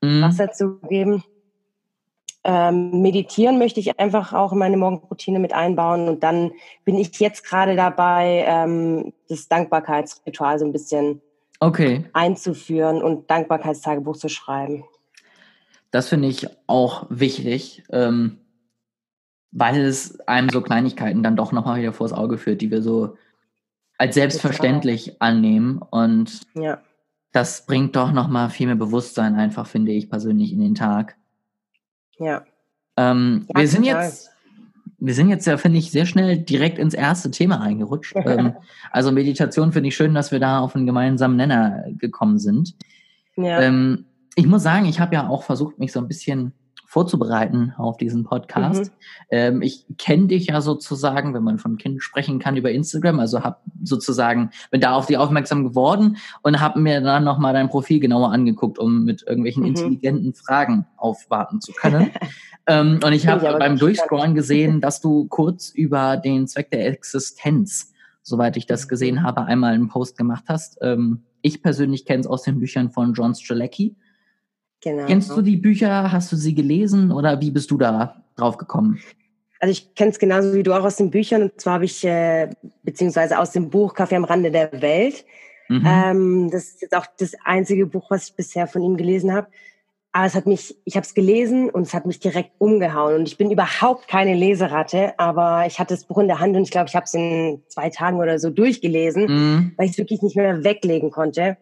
mhm. 0.00 0.22
Wasser 0.22 0.50
zu 0.50 0.80
geben. 0.88 1.22
Ähm, 2.48 3.02
meditieren 3.02 3.58
möchte 3.58 3.80
ich 3.80 3.98
einfach 3.98 4.32
auch 4.32 4.52
in 4.52 4.58
meine 4.58 4.76
Morgenroutine 4.76 5.40
mit 5.40 5.52
einbauen 5.52 6.08
und 6.08 6.22
dann 6.22 6.52
bin 6.84 6.96
ich 6.96 7.18
jetzt 7.18 7.44
gerade 7.44 7.74
dabei, 7.74 8.44
ähm, 8.46 9.12
das 9.28 9.48
Dankbarkeitsritual 9.48 10.58
so 10.58 10.64
ein 10.64 10.72
bisschen 10.72 11.20
okay. 11.58 12.04
einzuführen 12.12 13.02
und 13.02 13.28
Dankbarkeitstagebuch 13.28 14.16
zu 14.16 14.28
schreiben. 14.28 14.84
Das 15.90 16.08
finde 16.08 16.28
ich 16.28 16.46
auch 16.66 17.06
wichtig. 17.10 17.82
Ähm 17.90 18.38
weil 19.58 19.80
es 19.80 20.20
einem 20.28 20.50
so 20.50 20.60
Kleinigkeiten 20.60 21.22
dann 21.22 21.34
doch 21.34 21.50
nochmal 21.50 21.80
wieder 21.80 21.94
vors 21.94 22.12
Auge 22.12 22.36
führt, 22.36 22.60
die 22.60 22.70
wir 22.70 22.82
so 22.82 23.16
als 23.96 24.14
selbstverständlich 24.14 25.22
annehmen. 25.22 25.78
Und 25.78 26.42
ja. 26.54 26.82
das 27.32 27.64
bringt 27.64 27.96
doch 27.96 28.12
nochmal 28.12 28.50
viel 28.50 28.66
mehr 28.66 28.76
Bewusstsein 28.76 29.34
einfach, 29.34 29.66
finde 29.66 29.92
ich 29.92 30.10
persönlich, 30.10 30.52
in 30.52 30.60
den 30.60 30.74
Tag. 30.74 31.16
Ja. 32.18 32.44
Ähm, 32.96 33.46
ja 33.48 33.60
wir 33.60 33.68
sind 33.68 33.84
jetzt, 33.84 34.30
wir 34.98 35.14
sind 35.14 35.28
jetzt 35.28 35.46
ja, 35.46 35.56
finde 35.56 35.78
ich, 35.78 35.90
sehr 35.90 36.06
schnell 36.06 36.38
direkt 36.38 36.78
ins 36.78 36.94
erste 36.94 37.30
Thema 37.30 37.56
reingerutscht. 37.56 38.14
ähm, 38.24 38.54
also 38.90 39.12
Meditation 39.12 39.72
finde 39.72 39.88
ich 39.88 39.96
schön, 39.96 40.14
dass 40.14 40.32
wir 40.32 40.40
da 40.40 40.60
auf 40.60 40.74
einen 40.74 40.86
gemeinsamen 40.86 41.36
Nenner 41.36 41.84
gekommen 41.98 42.38
sind. 42.38 42.74
Ja. 43.36 43.60
Ähm, 43.60 44.06
ich 44.34 44.46
muss 44.46 44.62
sagen, 44.62 44.86
ich 44.86 45.00
habe 45.00 45.14
ja 45.14 45.28
auch 45.28 45.42
versucht, 45.42 45.78
mich 45.78 45.92
so 45.92 46.00
ein 46.00 46.08
bisschen 46.08 46.52
vorzubereiten 46.96 47.74
auf 47.76 47.98
diesen 47.98 48.24
Podcast. 48.24 48.86
Mhm. 48.86 48.90
Ähm, 49.28 49.60
ich 49.60 49.84
kenne 49.98 50.28
dich 50.28 50.46
ja 50.46 50.62
sozusagen, 50.62 51.34
wenn 51.34 51.42
man 51.42 51.58
von 51.58 51.76
Kind 51.76 52.02
sprechen 52.02 52.38
kann, 52.38 52.56
über 52.56 52.70
Instagram. 52.70 53.20
Also 53.20 53.44
habe 53.44 53.58
sozusagen, 53.82 54.48
bin 54.70 54.80
da 54.80 54.94
auf 54.94 55.04
dich 55.04 55.18
aufmerksam 55.18 55.62
geworden 55.62 56.16
und 56.42 56.58
habe 56.58 56.80
mir 56.80 57.02
dann 57.02 57.22
nochmal 57.22 57.52
dein 57.52 57.68
Profil 57.68 58.00
genauer 58.00 58.32
angeguckt, 58.32 58.78
um 58.78 59.04
mit 59.04 59.24
irgendwelchen 59.26 59.64
mhm. 59.64 59.68
intelligenten 59.68 60.32
Fragen 60.32 60.86
aufwarten 60.96 61.60
zu 61.60 61.72
können. 61.72 62.12
ähm, 62.66 62.98
und 63.04 63.12
ich 63.12 63.26
habe 63.26 63.58
beim 63.58 63.76
Durchscrollen 63.76 64.34
gesehen, 64.34 64.80
dass 64.80 65.02
du 65.02 65.26
kurz 65.26 65.68
über 65.68 66.16
den 66.16 66.46
Zweck 66.46 66.70
der 66.70 66.86
Existenz, 66.86 67.92
soweit 68.22 68.56
ich 68.56 68.64
das 68.64 68.86
mhm. 68.86 68.88
gesehen 68.88 69.22
habe, 69.22 69.44
einmal 69.44 69.74
einen 69.74 69.88
Post 69.88 70.16
gemacht 70.16 70.44
hast. 70.48 70.78
Ähm, 70.80 71.24
ich 71.42 71.62
persönlich 71.62 72.06
kenne 72.06 72.20
es 72.20 72.26
aus 72.26 72.44
den 72.44 72.58
Büchern 72.58 72.90
von 72.90 73.12
John 73.12 73.34
Strzelecki. 73.34 73.96
Genau. 74.86 75.04
Kennst 75.06 75.36
du 75.36 75.42
die 75.42 75.56
Bücher? 75.56 76.12
Hast 76.12 76.30
du 76.30 76.36
sie 76.36 76.54
gelesen 76.54 77.10
oder 77.10 77.40
wie 77.40 77.50
bist 77.50 77.72
du 77.72 77.76
da 77.76 78.22
drauf 78.36 78.56
gekommen? 78.56 79.00
Also 79.58 79.72
ich 79.72 79.96
kenne 79.96 80.12
es 80.12 80.20
genauso 80.20 80.54
wie 80.54 80.62
du 80.62 80.72
auch 80.72 80.84
aus 80.84 80.94
den 80.94 81.10
Büchern. 81.10 81.42
Und 81.42 81.60
zwar 81.60 81.74
habe 81.74 81.86
ich, 81.86 82.04
äh, 82.04 82.50
beziehungsweise 82.84 83.40
aus 83.40 83.50
dem 83.50 83.68
Buch 83.68 83.94
Kaffee 83.94 84.14
am 84.14 84.22
Rande 84.22 84.52
der 84.52 84.70
Welt. 84.80 85.24
Mhm. 85.68 85.82
Ähm, 85.84 86.50
das 86.52 86.66
ist 86.66 86.82
jetzt 86.82 86.96
auch 86.96 87.06
das 87.18 87.32
einzige 87.44 87.84
Buch, 87.86 88.06
was 88.10 88.28
ich 88.28 88.36
bisher 88.36 88.68
von 88.68 88.80
ihm 88.80 88.96
gelesen 88.96 89.32
habe. 89.32 89.48
Aber 90.12 90.26
es 90.26 90.36
hat 90.36 90.46
mich, 90.46 90.76
ich 90.84 90.94
habe 90.94 91.04
es 91.04 91.14
gelesen 91.14 91.68
und 91.68 91.82
es 91.82 91.92
hat 91.92 92.06
mich 92.06 92.20
direkt 92.20 92.52
umgehauen. 92.58 93.16
Und 93.16 93.26
ich 93.26 93.36
bin 93.36 93.50
überhaupt 93.50 94.06
keine 94.06 94.36
Leseratte, 94.36 95.18
aber 95.18 95.66
ich 95.66 95.80
hatte 95.80 95.94
das 95.94 96.04
Buch 96.04 96.18
in 96.18 96.28
der 96.28 96.38
Hand 96.38 96.54
und 96.54 96.62
ich 96.62 96.70
glaube, 96.70 96.86
ich 96.88 96.94
habe 96.94 97.06
es 97.06 97.14
in 97.14 97.60
zwei 97.66 97.90
Tagen 97.90 98.18
oder 98.18 98.38
so 98.38 98.50
durchgelesen, 98.50 99.24
mhm. 99.24 99.72
weil 99.76 99.86
ich 99.86 99.92
es 99.92 99.98
wirklich 99.98 100.22
nicht 100.22 100.36
mehr 100.36 100.62
weglegen 100.62 101.10
konnte. 101.10 101.56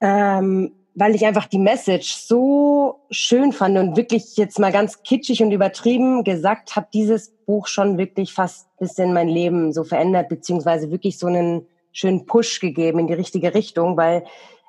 Ähm, 0.00 0.70
weil 0.94 1.14
ich 1.14 1.24
einfach 1.24 1.46
die 1.46 1.58
Message 1.58 2.12
so 2.14 3.00
schön 3.10 3.52
fand 3.52 3.78
und 3.78 3.96
wirklich 3.96 4.36
jetzt 4.36 4.58
mal 4.58 4.72
ganz 4.72 5.02
kitschig 5.02 5.42
und 5.42 5.50
übertrieben 5.50 6.22
gesagt, 6.24 6.76
hat 6.76 6.92
dieses 6.92 7.30
Buch 7.46 7.66
schon 7.66 7.98
wirklich 7.98 8.32
fast 8.34 8.66
ein 8.66 8.86
bisschen 8.86 9.12
mein 9.12 9.28
Leben 9.28 9.72
so 9.72 9.84
verändert, 9.84 10.28
beziehungsweise 10.28 10.90
wirklich 10.90 11.18
so 11.18 11.28
einen 11.28 11.66
schönen 11.92 12.26
Push 12.26 12.60
gegeben 12.60 12.98
in 12.98 13.06
die 13.06 13.14
richtige 13.14 13.54
Richtung, 13.54 13.96
weil 13.96 14.24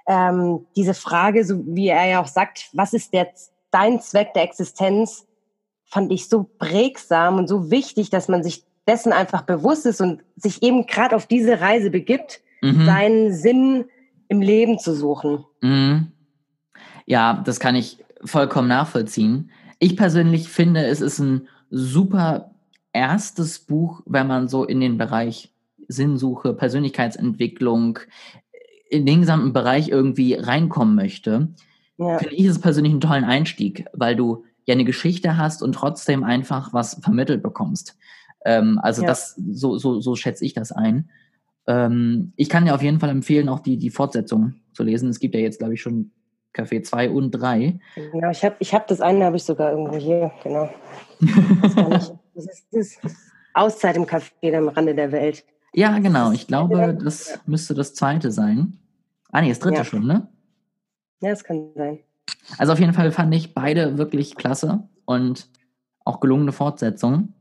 ähm, 0.07 0.65
diese 0.75 0.93
Frage, 0.93 1.45
so 1.45 1.61
wie 1.65 1.87
er 1.87 2.05
ja 2.05 2.21
auch 2.21 2.27
sagt, 2.27 2.69
was 2.73 2.93
ist 2.93 3.13
der, 3.13 3.27
dein 3.71 3.99
Zweck 4.01 4.33
der 4.33 4.43
Existenz, 4.43 5.25
fand 5.85 6.11
ich 6.11 6.27
so 6.27 6.49
prägsam 6.57 7.37
und 7.37 7.47
so 7.47 7.69
wichtig, 7.69 8.09
dass 8.09 8.27
man 8.27 8.43
sich 8.43 8.63
dessen 8.87 9.13
einfach 9.13 9.43
bewusst 9.43 9.85
ist 9.85 10.01
und 10.01 10.23
sich 10.35 10.63
eben 10.63 10.87
gerade 10.87 11.15
auf 11.15 11.27
diese 11.27 11.61
Reise 11.61 11.89
begibt, 11.89 12.41
mhm. 12.61 12.85
seinen 12.85 13.33
Sinn 13.33 13.85
im 14.27 14.41
Leben 14.41 14.79
zu 14.79 14.95
suchen. 14.95 15.45
Mhm. 15.61 16.12
Ja, 17.05 17.41
das 17.45 17.59
kann 17.59 17.75
ich 17.75 17.97
vollkommen 18.23 18.67
nachvollziehen. 18.67 19.51
Ich 19.79 19.97
persönlich 19.97 20.47
finde, 20.49 20.85
es 20.85 21.01
ist 21.01 21.19
ein 21.19 21.47
super 21.69 22.51
erstes 22.93 23.59
Buch, 23.59 24.01
wenn 24.05 24.27
man 24.27 24.47
so 24.47 24.63
in 24.63 24.79
den 24.79 24.97
Bereich 24.97 25.51
Sinnsuche, 25.87 26.53
Persönlichkeitsentwicklung, 26.53 27.99
in 28.89 29.05
den 29.05 29.21
gesamten 29.21 29.53
Bereich 29.53 29.89
irgendwie 29.89 30.35
reinkommen 30.35 30.95
möchte. 30.95 31.49
Ja. 31.97 32.19
Finde 32.19 32.35
ich 32.35 32.45
es 32.45 32.59
persönlich 32.59 32.91
einen 32.91 33.01
tollen 33.01 33.23
Einstieg, 33.23 33.85
weil 33.93 34.15
du 34.15 34.45
ja 34.65 34.73
eine 34.73 34.85
Geschichte 34.85 35.37
hast 35.37 35.61
und 35.63 35.73
trotzdem 35.73 36.23
einfach 36.23 36.73
was 36.73 36.99
vermittelt 37.01 37.43
bekommst. 37.43 37.97
Ähm, 38.45 38.79
also 38.81 39.01
ja. 39.01 39.07
das, 39.07 39.35
so, 39.51 39.77
so, 39.77 39.99
so 39.99 40.15
schätze 40.15 40.45
ich 40.45 40.53
das 40.53 40.71
ein. 40.71 41.09
Ähm, 41.67 42.33
ich 42.35 42.49
kann 42.49 42.65
dir 42.65 42.75
auf 42.75 42.83
jeden 42.83 42.99
Fall 42.99 43.09
empfehlen, 43.09 43.49
auch 43.49 43.59
die, 43.59 43.77
die 43.77 43.89
Fortsetzung 43.89 44.55
zu 44.73 44.83
lesen. 44.83 45.09
Es 45.09 45.19
gibt 45.19 45.35
ja 45.35 45.41
jetzt, 45.41 45.59
glaube 45.59 45.73
ich, 45.73 45.81
schon 45.81 46.11
Café 46.53 46.83
2 46.83 47.09
und 47.09 47.31
3. 47.31 47.79
Genau, 47.95 48.29
ich 48.29 48.43
habe 48.43 48.55
ich 48.59 48.73
hab 48.73 48.87
das 48.87 49.01
eine, 49.01 49.25
habe 49.25 49.37
ich 49.37 49.43
sogar 49.43 49.71
irgendwo 49.71 49.97
hier, 49.97 50.31
genau. 50.43 50.69
Das, 52.35 52.49
ist 52.71 52.97
das 53.03 53.15
Auszeit 53.53 53.95
im 53.95 54.05
Café 54.05 54.57
am 54.57 54.67
Rande 54.67 54.95
der 54.95 55.11
Welt. 55.11 55.45
Ja, 55.73 55.99
genau. 55.99 56.31
Ich 56.31 56.47
glaube, 56.47 56.97
das 56.99 57.39
müsste 57.45 57.75
das 57.75 57.93
zweite 57.93 58.31
sein. 58.31 58.79
Ah, 59.31 59.41
nee, 59.41 59.49
das 59.49 59.59
dritte 59.59 59.77
ja. 59.77 59.85
schon, 59.85 60.07
ne? 60.07 60.27
Ja, 61.21 61.29
das 61.29 61.43
kann 61.43 61.69
sein. 61.75 61.99
Also 62.57 62.73
auf 62.73 62.79
jeden 62.79 62.93
Fall 62.93 63.11
fand 63.11 63.33
ich 63.35 63.53
beide 63.53 63.97
wirklich 63.97 64.35
klasse 64.35 64.87
und 65.05 65.47
auch 66.05 66.19
gelungene 66.19 66.51
Fortsetzungen. 66.51 67.33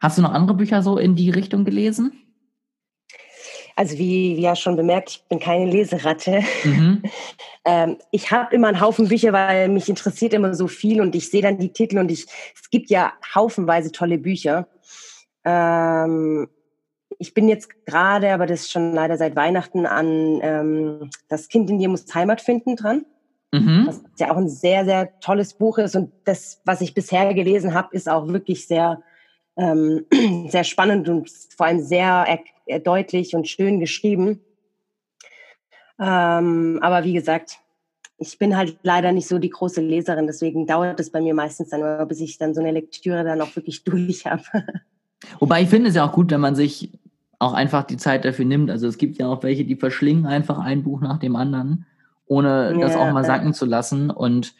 Hast 0.00 0.18
du 0.18 0.22
noch 0.22 0.32
andere 0.32 0.56
Bücher 0.56 0.82
so 0.82 0.98
in 0.98 1.14
die 1.14 1.30
Richtung 1.30 1.64
gelesen? 1.64 2.12
Also 3.76 3.96
wie, 3.98 4.36
wie 4.36 4.42
ja 4.42 4.56
schon 4.56 4.76
bemerkt, 4.76 5.10
ich 5.10 5.24
bin 5.28 5.38
keine 5.38 5.70
Leseratte. 5.70 6.42
Mhm. 6.64 7.02
ähm, 7.64 7.98
ich 8.10 8.30
habe 8.30 8.54
immer 8.54 8.68
einen 8.68 8.80
Haufen 8.80 9.08
Bücher, 9.08 9.32
weil 9.32 9.68
mich 9.68 9.88
interessiert 9.88 10.34
immer 10.34 10.54
so 10.54 10.66
viel 10.66 11.00
und 11.00 11.14
ich 11.14 11.30
sehe 11.30 11.42
dann 11.42 11.58
die 11.58 11.72
Titel 11.72 11.98
und 11.98 12.10
ich, 12.10 12.26
es 12.60 12.70
gibt 12.70 12.90
ja 12.90 13.12
haufenweise 13.34 13.92
tolle 13.92 14.18
Bücher. 14.18 14.66
Ähm, 15.44 16.48
ich 17.18 17.34
bin 17.34 17.48
jetzt 17.48 17.86
gerade, 17.86 18.32
aber 18.32 18.46
das 18.46 18.62
ist 18.62 18.72
schon 18.72 18.94
leider 18.94 19.16
seit 19.16 19.36
Weihnachten 19.36 19.86
an 19.86 20.40
ähm, 20.42 21.10
Das 21.28 21.48
Kind 21.48 21.70
in 21.70 21.78
dir 21.78 21.88
muss 21.88 22.12
Heimat 22.12 22.40
finden 22.40 22.74
dran. 22.74 23.04
Mhm. 23.52 23.84
Was 23.86 24.02
ja 24.18 24.32
auch 24.32 24.38
ein 24.38 24.48
sehr, 24.48 24.84
sehr 24.84 25.20
tolles 25.20 25.54
Buch 25.54 25.78
ist. 25.78 25.94
Und 25.94 26.10
das, 26.24 26.60
was 26.64 26.80
ich 26.80 26.94
bisher 26.94 27.32
gelesen 27.34 27.74
habe, 27.74 27.94
ist 27.94 28.08
auch 28.08 28.26
wirklich 28.28 28.66
sehr, 28.66 29.02
ähm, 29.56 30.06
sehr 30.48 30.64
spannend 30.64 31.08
und 31.08 31.30
vor 31.56 31.66
allem 31.66 31.80
sehr 31.80 32.40
deutlich 32.82 33.36
und 33.36 33.46
schön 33.46 33.78
geschrieben. 33.78 34.40
Ähm, 36.02 36.78
aber 36.82 37.04
wie 37.04 37.12
gesagt, 37.12 37.58
ich 38.18 38.38
bin 38.38 38.56
halt 38.56 38.76
leider 38.82 39.12
nicht 39.12 39.28
so 39.28 39.38
die 39.38 39.50
große 39.50 39.80
Leserin, 39.80 40.26
deswegen 40.26 40.66
dauert 40.66 40.98
es 40.98 41.10
bei 41.10 41.20
mir 41.20 41.34
meistens 41.34 41.70
dann, 41.70 42.08
bis 42.08 42.20
ich 42.20 42.38
dann 42.38 42.54
so 42.54 42.60
eine 42.60 42.72
Lektüre 42.72 43.24
dann 43.24 43.40
auch 43.40 43.54
wirklich 43.54 43.84
durch 43.84 44.26
habe. 44.26 44.42
Wobei 45.38 45.62
ich 45.62 45.68
finde 45.68 45.90
es 45.90 45.94
ja 45.94 46.04
auch 46.04 46.12
gut, 46.12 46.30
wenn 46.30 46.40
man 46.40 46.56
sich 46.56 46.98
auch 47.38 47.52
einfach 47.52 47.84
die 47.84 47.96
Zeit 47.96 48.24
dafür 48.24 48.44
nimmt. 48.44 48.70
Also 48.70 48.86
es 48.86 48.98
gibt 48.98 49.18
ja 49.18 49.28
auch 49.28 49.42
welche, 49.42 49.64
die 49.64 49.76
verschlingen 49.76 50.26
einfach 50.26 50.58
ein 50.58 50.82
Buch 50.82 51.00
nach 51.00 51.18
dem 51.18 51.36
anderen, 51.36 51.86
ohne 52.26 52.72
ja, 52.72 52.80
das 52.80 52.96
auch 52.96 53.12
mal 53.12 53.24
sacken 53.24 53.54
zu 53.54 53.66
lassen. 53.66 54.10
Und 54.10 54.54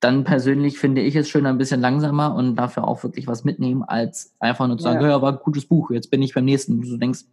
dann 0.00 0.24
persönlich 0.24 0.78
finde 0.78 1.00
ich 1.00 1.16
es 1.16 1.28
schön 1.28 1.46
ein 1.46 1.58
bisschen 1.58 1.80
langsamer 1.80 2.34
und 2.34 2.56
dafür 2.56 2.86
auch 2.86 3.02
wirklich 3.02 3.26
was 3.26 3.44
mitnehmen, 3.44 3.82
als 3.82 4.34
einfach 4.38 4.66
nur 4.68 4.76
zu 4.76 4.84
sagen, 4.84 5.00
ja, 5.00 5.08
ja 5.08 5.22
war 5.22 5.32
ein 5.32 5.38
gutes 5.42 5.66
Buch, 5.66 5.90
jetzt 5.90 6.10
bin 6.10 6.22
ich 6.22 6.34
beim 6.34 6.44
nächsten. 6.44 6.80
Du 6.80 6.96
denkst, 6.96 7.24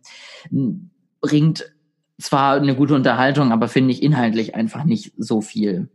bringt 1.22 1.75
zwar 2.20 2.56
eine 2.56 2.76
gute 2.76 2.96
Unterhaltung, 2.96 3.52
aber 3.52 3.68
finde 3.68 3.92
ich 3.92 4.04
inhaltlich 4.04 4.56
einfach 4.56 4.84
nicht 4.84 5.14
so 5.18 5.42
viel. 5.42 5.90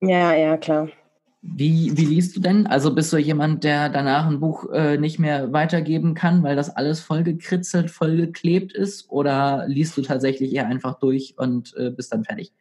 Ja, 0.00 0.34
ja, 0.34 0.56
klar. 0.56 0.88
Wie, 1.40 1.96
wie 1.96 2.04
liest 2.04 2.36
du 2.36 2.40
denn? 2.40 2.66
Also 2.66 2.94
bist 2.94 3.12
du 3.12 3.16
jemand, 3.16 3.62
der 3.62 3.88
danach 3.88 4.26
ein 4.26 4.40
Buch 4.40 4.70
äh, 4.72 4.98
nicht 4.98 5.18
mehr 5.18 5.52
weitergeben 5.52 6.14
kann, 6.14 6.42
weil 6.42 6.56
das 6.56 6.74
alles 6.74 7.00
vollgekritzelt, 7.00 7.90
vollgeklebt 7.90 8.72
ist? 8.72 9.08
Oder 9.10 9.64
liest 9.68 9.96
du 9.96 10.02
tatsächlich 10.02 10.52
eher 10.52 10.66
einfach 10.66 10.98
durch 10.98 11.34
und 11.38 11.74
äh, 11.76 11.90
bist 11.90 12.12
dann 12.12 12.24
fertig? 12.24 12.52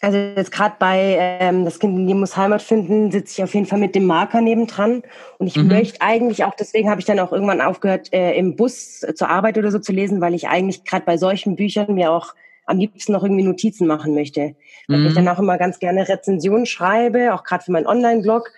Also 0.00 0.16
jetzt 0.16 0.50
gerade 0.50 0.76
bei 0.78 1.16
ähm, 1.20 1.64
Das 1.64 1.78
Kind 1.78 1.96
in 1.96 2.06
dir 2.06 2.14
muss 2.14 2.36
Heimat 2.36 2.62
finden, 2.62 3.10
sitze 3.10 3.34
ich 3.38 3.44
auf 3.44 3.54
jeden 3.54 3.66
Fall 3.66 3.78
mit 3.78 3.94
dem 3.94 4.06
Marker 4.06 4.40
nebendran. 4.40 5.02
Und 5.38 5.46
ich 5.46 5.56
mhm. 5.56 5.68
möchte 5.68 6.00
eigentlich 6.00 6.44
auch, 6.44 6.54
deswegen 6.54 6.88
habe 6.88 7.00
ich 7.00 7.06
dann 7.06 7.20
auch 7.20 7.32
irgendwann 7.32 7.60
aufgehört, 7.60 8.12
äh, 8.12 8.32
im 8.34 8.56
Bus 8.56 9.02
äh, 9.02 9.14
zur 9.14 9.28
Arbeit 9.28 9.58
oder 9.58 9.70
so 9.70 9.78
zu 9.78 9.92
lesen, 9.92 10.20
weil 10.20 10.34
ich 10.34 10.48
eigentlich 10.48 10.84
gerade 10.84 11.04
bei 11.04 11.18
solchen 11.18 11.54
Büchern 11.54 11.94
mir 11.94 12.12
auch 12.12 12.34
am 12.64 12.78
liebsten 12.78 13.12
noch 13.12 13.22
irgendwie 13.22 13.42
Notizen 13.42 13.86
machen 13.86 14.14
möchte. 14.14 14.54
Weil 14.88 15.00
mhm. 15.00 15.06
ich 15.08 15.14
dann 15.14 15.28
auch 15.28 15.38
immer 15.38 15.58
ganz 15.58 15.78
gerne 15.78 16.08
Rezensionen 16.08 16.66
schreibe, 16.66 17.34
auch 17.34 17.44
gerade 17.44 17.64
für 17.64 17.72
meinen 17.72 17.86
Online-Blog. 17.86 18.50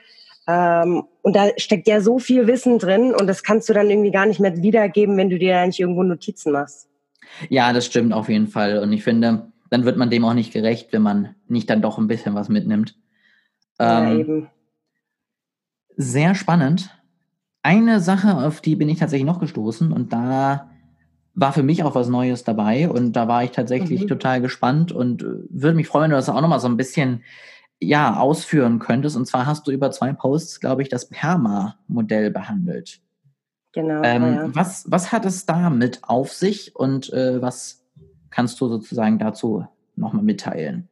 Ähm, 0.46 1.04
und 1.22 1.34
da 1.34 1.48
steckt 1.56 1.88
ja 1.88 2.00
so 2.00 2.18
viel 2.20 2.46
Wissen 2.46 2.78
drin 2.78 3.14
und 3.14 3.26
das 3.26 3.42
kannst 3.42 3.68
du 3.68 3.72
dann 3.72 3.90
irgendwie 3.90 4.10
gar 4.10 4.26
nicht 4.26 4.40
mehr 4.40 4.62
wiedergeben, 4.62 5.16
wenn 5.16 5.30
du 5.30 5.38
dir 5.38 5.54
da 5.54 5.66
nicht 5.66 5.80
irgendwo 5.80 6.02
Notizen 6.02 6.52
machst. 6.52 6.88
Ja, 7.48 7.72
das 7.72 7.86
stimmt 7.86 8.12
auf 8.12 8.28
jeden 8.28 8.48
Fall. 8.48 8.78
Und 8.78 8.92
ich 8.92 9.02
finde, 9.02 9.51
dann 9.72 9.86
wird 9.86 9.96
man 9.96 10.10
dem 10.10 10.26
auch 10.26 10.34
nicht 10.34 10.52
gerecht, 10.52 10.92
wenn 10.92 11.00
man 11.00 11.34
nicht 11.48 11.70
dann 11.70 11.80
doch 11.80 11.96
ein 11.96 12.06
bisschen 12.06 12.34
was 12.34 12.50
mitnimmt. 12.50 12.94
Ja, 13.80 14.04
ähm, 14.04 14.20
eben. 14.20 14.50
Sehr 15.96 16.34
spannend. 16.34 16.90
Eine 17.62 18.00
Sache, 18.00 18.36
auf 18.36 18.60
die 18.60 18.76
bin 18.76 18.90
ich 18.90 18.98
tatsächlich 18.98 19.24
noch 19.26 19.40
gestoßen 19.40 19.90
und 19.90 20.12
da 20.12 20.68
war 21.32 21.54
für 21.54 21.62
mich 21.62 21.84
auch 21.84 21.94
was 21.94 22.08
Neues 22.08 22.44
dabei 22.44 22.90
und 22.90 23.14
da 23.14 23.28
war 23.28 23.44
ich 23.44 23.52
tatsächlich 23.52 24.02
mhm. 24.02 24.08
total 24.08 24.42
gespannt 24.42 24.92
und 24.92 25.22
äh, 25.22 25.26
würde 25.48 25.76
mich 25.76 25.88
freuen, 25.88 26.04
wenn 26.04 26.10
du 26.10 26.16
das 26.16 26.28
auch 26.28 26.42
nochmal 26.42 26.60
so 26.60 26.68
ein 26.68 26.76
bisschen 26.76 27.22
ja, 27.80 28.18
ausführen 28.18 28.78
könntest. 28.78 29.16
Und 29.16 29.24
zwar 29.24 29.46
hast 29.46 29.66
du 29.66 29.70
über 29.70 29.90
zwei 29.90 30.12
Posts, 30.12 30.60
glaube 30.60 30.82
ich, 30.82 30.90
das 30.90 31.08
Perma-Modell 31.08 32.30
behandelt. 32.30 33.00
Genau. 33.72 34.02
Ähm, 34.04 34.22
ja. 34.22 34.54
was, 34.54 34.84
was 34.90 35.12
hat 35.12 35.24
es 35.24 35.46
damit 35.46 36.00
auf 36.02 36.30
sich 36.30 36.76
und 36.76 37.10
äh, 37.14 37.40
was 37.40 37.81
kannst 38.32 38.60
du 38.60 38.66
sozusagen 38.66 39.18
dazu 39.18 39.64
nochmal 39.94 40.24
mitteilen? 40.24 40.88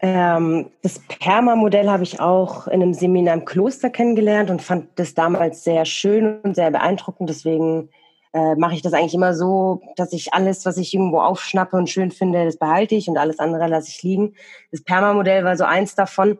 Ähm, 0.00 0.70
das 0.82 1.00
Perma-Modell 1.00 1.88
habe 1.88 2.04
ich 2.04 2.20
auch 2.20 2.68
in 2.68 2.82
einem 2.82 2.94
Seminar 2.94 3.34
im 3.34 3.44
Kloster 3.44 3.90
kennengelernt 3.90 4.48
und 4.48 4.62
fand 4.62 4.90
das 4.94 5.14
damals 5.14 5.64
sehr 5.64 5.84
schön 5.84 6.40
und 6.42 6.54
sehr 6.54 6.70
beeindruckend. 6.70 7.28
Deswegen 7.28 7.88
äh, 8.32 8.54
mache 8.54 8.74
ich 8.74 8.82
das 8.82 8.92
eigentlich 8.92 9.14
immer 9.14 9.34
so, 9.34 9.82
dass 9.96 10.12
ich 10.12 10.32
alles, 10.32 10.64
was 10.64 10.76
ich 10.76 10.94
irgendwo 10.94 11.20
aufschnappe 11.20 11.76
und 11.76 11.90
schön 11.90 12.12
finde, 12.12 12.44
das 12.44 12.58
behalte 12.58 12.94
ich 12.94 13.08
und 13.08 13.18
alles 13.18 13.40
andere 13.40 13.66
lasse 13.66 13.88
ich 13.88 14.02
liegen. 14.04 14.34
Das 14.70 14.82
Perma-Modell 14.82 15.42
war 15.42 15.56
so 15.56 15.64
eins 15.64 15.96
davon, 15.96 16.38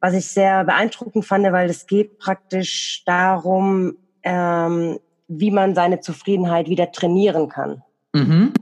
was 0.00 0.14
ich 0.14 0.26
sehr 0.26 0.64
beeindruckend 0.64 1.24
fand, 1.24 1.44
weil 1.52 1.70
es 1.70 1.86
geht 1.86 2.18
praktisch 2.18 3.04
darum, 3.06 3.98
ähm, 4.24 4.98
wie 5.28 5.52
man 5.52 5.76
seine 5.76 6.00
Zufriedenheit 6.00 6.68
wieder 6.68 6.90
trainieren 6.90 7.48
kann. 7.48 7.82
Mhm. 8.12 8.52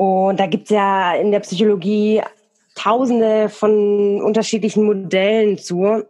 Und 0.00 0.40
da 0.40 0.46
gibt's 0.46 0.70
ja 0.70 1.12
in 1.12 1.30
der 1.30 1.40
Psychologie 1.40 2.22
tausende 2.74 3.50
von 3.50 4.22
unterschiedlichen 4.22 4.84
Modellen 4.84 5.58
zu, 5.58 6.04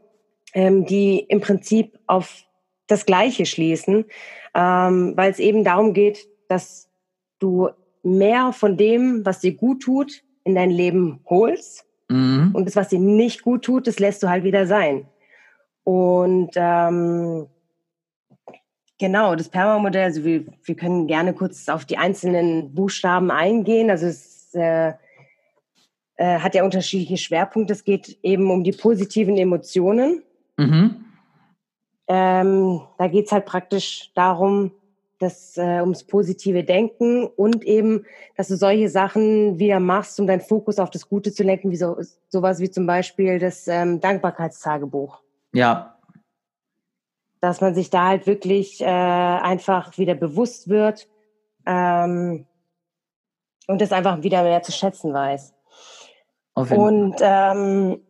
ähm, 0.55 0.87
die 0.87 1.19
im 1.19 1.41
Prinzip 1.41 1.99
auf 2.07 2.45
das 2.87 3.05
Gleiche 3.05 3.47
schließen, 3.47 4.05
ähm, 4.55 5.15
weil 5.17 5.33
es 5.33 5.41
eben 5.41 5.65
darum 5.65 5.93
geht, 5.93 6.29
dass 6.47 6.89
du 7.41 7.71
mehr 8.05 8.53
von 8.53 8.77
dem, 8.77 9.27
was 9.27 9.41
dir 9.41 9.55
gut 9.55 9.83
tut, 9.83 10.23
in 10.45 10.55
dein 10.55 10.71
Leben 10.71 11.19
holst. 11.29 11.85
Mhm. 12.09 12.51
Und 12.53 12.67
das, 12.67 12.77
was 12.77 12.91
dir 12.91 13.01
nicht 13.01 13.43
gut 13.43 13.65
tut, 13.65 13.89
das 13.89 13.99
lässt 13.99 14.23
du 14.23 14.29
halt 14.29 14.45
wieder 14.45 14.69
sein. 14.69 15.09
Und 15.83 16.53
ähm, 16.55 17.49
Genau, 19.01 19.35
das 19.35 19.49
Perma-Modell, 19.49 20.05
also 20.05 20.25
wir, 20.25 20.45
wir 20.63 20.75
können 20.77 21.07
gerne 21.07 21.33
kurz 21.33 21.71
auf 21.71 21.87
die 21.87 21.97
einzelnen 21.97 22.75
Buchstaben 22.75 23.31
eingehen. 23.31 23.89
Also 23.89 24.05
es 24.05 24.51
äh, 24.53 24.93
äh, 26.17 26.39
hat 26.39 26.55
ja 26.55 26.65
unterschiedliche 26.65 27.17
Schwerpunkte. 27.17 27.73
Es 27.73 27.85
geht 27.85 28.19
eben 28.23 28.51
um 28.51 28.63
die 28.63 28.73
positiven 28.73 29.39
Emotionen. 29.39 30.23
Mhm. 30.59 31.03
Ähm, 32.09 32.83
da 32.99 33.09
geht 33.09 33.25
es 33.25 33.33
halt 33.33 33.47
praktisch 33.47 34.11
darum, 34.15 34.71
dass, 35.19 35.57
äh, 35.57 35.81
ums 35.81 36.05
positive 36.05 36.63
Denken 36.63 37.25
und 37.25 37.65
eben, 37.65 38.05
dass 38.37 38.49
du 38.49 38.57
solche 38.57 38.91
Sachen 38.91 39.59
wieder 39.59 39.81
machst, 39.81 40.21
um 40.21 40.27
deinen 40.27 40.43
Fokus 40.43 40.79
auf 40.79 40.91
das 40.91 41.09
Gute 41.09 41.33
zu 41.33 41.43
lenken, 41.43 41.71
wie 41.71 41.77
so, 41.77 41.97
sowas 42.29 42.61
wie 42.61 42.71
zum 42.71 42.87
Beispiel 42.87 43.39
das 43.39 43.67
ähm, 43.67 43.99
Dankbarkeitstagebuch. 43.99 45.23
Ja, 45.55 45.97
dass 47.41 47.61
man 47.61 47.75
sich 47.75 47.91
da 47.91 48.07
halt 48.07 48.27
wirklich 48.27 48.81
äh, 48.81 48.85
einfach 48.85 49.97
wieder 49.99 50.15
bewusst 50.15 50.69
wird 50.69 51.09
ähm, 51.67 52.47
und 53.67 53.81
das 53.81 53.93
einfach 53.93 54.23
wieder 54.23 54.43
mehr 54.43 54.63
zu 54.63 54.73
schätzen 54.73 55.13
weiß. 55.13 55.55
Und 56.55 57.17
ähm, 57.21 58.01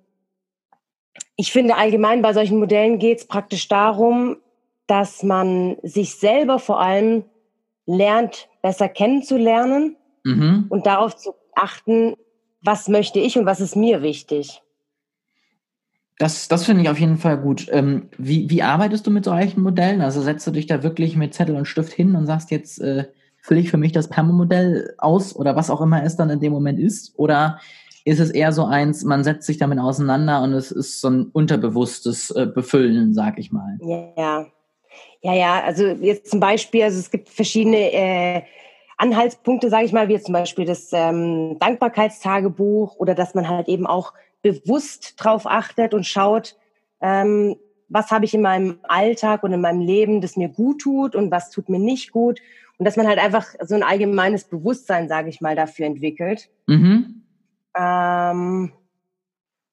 ich 1.37 1.53
finde 1.53 1.77
allgemein 1.77 2.23
bei 2.23 2.33
solchen 2.33 2.59
Modellen 2.59 2.99
geht 2.99 3.19
es 3.19 3.27
praktisch 3.27 3.69
darum, 3.69 4.38
dass 4.87 5.23
man 5.23 5.77
sich 5.83 6.16
selber 6.16 6.59
vor 6.59 6.81
allem 6.81 7.25
lernt, 7.87 8.49
besser 8.62 8.88
kennenzulernen 8.88 9.97
mhm. 10.25 10.66
und 10.69 10.87
darauf 10.87 11.16
zu 11.16 11.35
achten, 11.55 12.16
was 12.62 12.88
möchte 12.88 13.21
ich 13.21 13.38
und 13.38 13.47
was 13.47 13.61
ist 13.61 13.77
mir 13.77 14.03
wichtig. 14.03 14.62
Das, 16.21 16.49
das 16.49 16.67
finde 16.67 16.83
ich 16.83 16.91
auf 16.91 17.01
jeden 17.01 17.17
Fall 17.17 17.39
gut. 17.39 17.67
Ähm, 17.73 18.11
wie, 18.19 18.51
wie 18.51 18.63
arbeitest 18.63 19.07
du 19.07 19.11
mit 19.11 19.25
solchen 19.25 19.63
Modellen? 19.63 20.03
Also 20.03 20.21
setzt 20.21 20.47
du 20.47 20.51
dich 20.51 20.67
da 20.67 20.83
wirklich 20.83 21.17
mit 21.17 21.33
Zettel 21.33 21.57
und 21.57 21.65
Stift 21.65 21.95
hin 21.95 22.15
und 22.15 22.27
sagst 22.27 22.51
jetzt, 22.51 22.79
äh, 22.79 23.07
fülle 23.39 23.61
ich 23.61 23.71
für 23.71 23.79
mich 23.79 23.93
das 23.93 24.09
Perma-Modell 24.09 24.95
aus 24.99 25.35
oder 25.35 25.57
was 25.57 25.71
auch 25.71 25.81
immer 25.81 26.05
es 26.05 26.17
dann 26.17 26.29
in 26.29 26.39
dem 26.39 26.53
Moment 26.53 26.79
ist? 26.79 27.19
Oder 27.19 27.59
ist 28.05 28.21
es 28.21 28.29
eher 28.29 28.53
so 28.53 28.67
eins, 28.67 29.03
man 29.03 29.25
setzt 29.25 29.47
sich 29.47 29.57
damit 29.57 29.79
auseinander 29.79 30.43
und 30.43 30.53
es 30.53 30.71
ist 30.71 31.01
so 31.01 31.09
ein 31.09 31.31
unterbewusstes 31.33 32.31
äh, 32.33 32.45
Befüllen, 32.45 33.15
sag 33.15 33.39
ich 33.39 33.51
mal? 33.51 33.79
Ja, 33.81 34.47
ja, 35.23 35.33
ja. 35.33 35.63
Also 35.65 35.87
jetzt 35.87 36.31
zum 36.31 36.41
Beispiel, 36.41 36.83
also 36.83 36.99
es 36.99 37.11
gibt 37.11 37.31
verschiedene 37.31 37.93
äh, 37.95 38.43
Anhaltspunkte, 38.99 39.71
sage 39.71 39.87
ich 39.87 39.95
mal, 39.95 40.09
wie 40.09 40.21
zum 40.21 40.35
Beispiel 40.35 40.67
das 40.67 40.91
ähm, 40.93 41.57
Dankbarkeitstagebuch 41.61 42.97
oder 42.97 43.15
dass 43.15 43.35
man 43.35 43.49
halt 43.49 43.69
eben 43.69 43.87
auch 43.87 44.13
bewusst 44.42 45.14
drauf 45.16 45.46
achtet 45.46 45.94
und 45.94 46.07
schaut, 46.07 46.57
ähm, 47.00 47.57
was 47.88 48.11
habe 48.11 48.24
ich 48.24 48.35
in 48.35 48.42
meinem 48.42 48.79
Alltag 48.85 49.42
und 49.42 49.53
in 49.53 49.61
meinem 49.61 49.81
Leben, 49.81 50.20
das 50.20 50.37
mir 50.37 50.48
gut 50.48 50.81
tut 50.81 51.14
und 51.16 51.31
was 51.31 51.50
tut 51.50 51.68
mir 51.68 51.81
nicht 51.81 52.12
gut. 52.12 52.40
Und 52.79 52.85
dass 52.85 52.96
man 52.96 53.07
halt 53.07 53.18
einfach 53.18 53.46
so 53.62 53.74
ein 53.74 53.83
allgemeines 53.83 54.44
Bewusstsein, 54.44 55.09
sage 55.09 55.29
ich 55.29 55.40
mal, 55.40 55.57
dafür 55.57 55.87
entwickelt. 55.87 56.48
Mhm. 56.66 57.22
Ähm, 57.76 58.72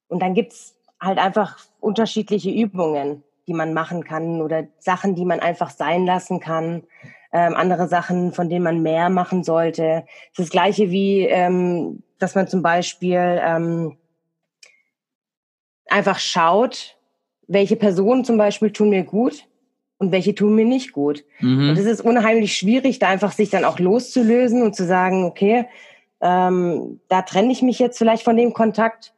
und 0.08 0.21
dann 0.21 0.34
gibt's 0.34 0.75
halt 0.99 1.19
einfach 1.19 1.60
unterschiedliche 1.80 2.49
Übungen, 2.49 3.23
die 3.47 3.53
man 3.53 3.73
machen 3.73 4.03
kann 4.03 4.41
oder 4.41 4.67
Sachen, 4.80 5.15
die 5.15 5.25
man 5.25 5.39
einfach 5.39 5.69
sein 5.69 6.06
lassen 6.06 6.39
kann. 6.39 6.84
ähm, 7.32 7.56
andere 7.56 7.88
Sachen, 7.88 8.32
von 8.32 8.49
denen 8.49 8.63
man 8.63 8.82
mehr 8.82 9.10
machen 9.10 9.43
sollte. 9.43 10.06
Das 10.32 10.39
ist 10.39 10.39
das 10.39 10.49
gleiche 10.49 10.91
wie, 10.91 11.21
ähm, 11.21 12.03
dass 12.19 12.36
man 12.36 12.47
zum 12.47 12.62
Beispiel 12.62 13.39
ähm, 13.43 13.97
einfach 15.89 16.19
schaut, 16.19 16.97
welche 17.47 17.76
Personen 17.76 18.26
zum 18.26 18.38
Beispiel 18.38 18.71
tun 18.71 18.89
mir 18.89 19.04
gut 19.04 19.45
und 19.97 20.12
welche 20.12 20.36
tun 20.36 20.56
mir 20.56 20.65
nicht 20.65 20.91
gut. 20.91 21.23
Mhm. 21.39 21.69
Und 21.69 21.78
es 21.78 21.86
ist 21.86 22.02
unheimlich 22.02 22.56
schwierig, 22.56 23.00
da 23.00 23.08
einfach 23.08 23.32
sich 23.32 23.50
dann 23.50 23.65
auch 23.65 23.80
loszulösen 23.80 24.62
und 24.62 24.76
zu 24.76 24.86
sagen, 24.86 25.23
okay, 25.23 25.65
ähm, 26.21 27.00
da 27.08 27.21
trenne 27.21 27.52
ich 27.52 27.62
mich 27.62 27.80
jetzt 27.80 27.97
vielleicht 27.97 28.23
von 28.23 28.38
dem 28.38 28.54
Kontakt. 28.54 29.13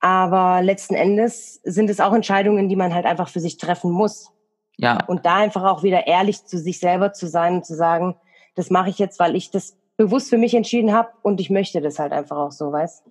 Aber 0.00 0.62
letzten 0.62 0.94
Endes 0.94 1.60
sind 1.62 1.88
es 1.88 2.00
auch 2.00 2.12
Entscheidungen, 2.12 2.68
die 2.68 2.76
man 2.76 2.92
halt 2.92 3.06
einfach 3.06 3.28
für 3.28 3.40
sich 3.40 3.56
treffen 3.56 3.90
muss. 3.90 4.32
Ja. 4.76 5.04
Und 5.06 5.24
da 5.24 5.36
einfach 5.36 5.62
auch 5.62 5.82
wieder 5.82 6.06
ehrlich 6.08 6.44
zu 6.44 6.58
sich 6.58 6.80
selber 6.80 7.12
zu 7.12 7.28
sein 7.28 7.56
und 7.56 7.66
zu 7.66 7.76
sagen, 7.76 8.16
das 8.56 8.68
mache 8.68 8.90
ich 8.90 8.98
jetzt, 8.98 9.18
weil 9.20 9.36
ich 9.36 9.50
das 9.50 9.76
bewusst 9.96 10.30
für 10.30 10.38
mich 10.38 10.54
entschieden 10.54 10.92
habe 10.92 11.10
und 11.22 11.40
ich 11.40 11.50
möchte 11.50 11.80
das 11.80 11.98
halt 11.98 12.12
einfach 12.12 12.36
auch 12.36 12.52
so, 12.52 12.72
weißt? 12.72 13.04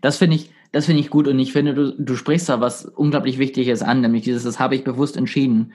Das 0.00 0.18
finde 0.18 0.36
ich, 0.36 0.50
das 0.72 0.86
finde 0.86 1.00
ich 1.00 1.10
gut 1.10 1.28
und 1.28 1.38
ich 1.38 1.52
finde, 1.52 1.74
du, 1.74 1.94
du 1.98 2.16
sprichst 2.16 2.48
da 2.48 2.60
was 2.60 2.84
unglaublich 2.84 3.38
Wichtiges 3.38 3.82
an, 3.82 4.00
nämlich 4.00 4.24
dieses, 4.24 4.44
das 4.44 4.58
habe 4.58 4.74
ich 4.74 4.84
bewusst 4.84 5.16
entschieden. 5.16 5.72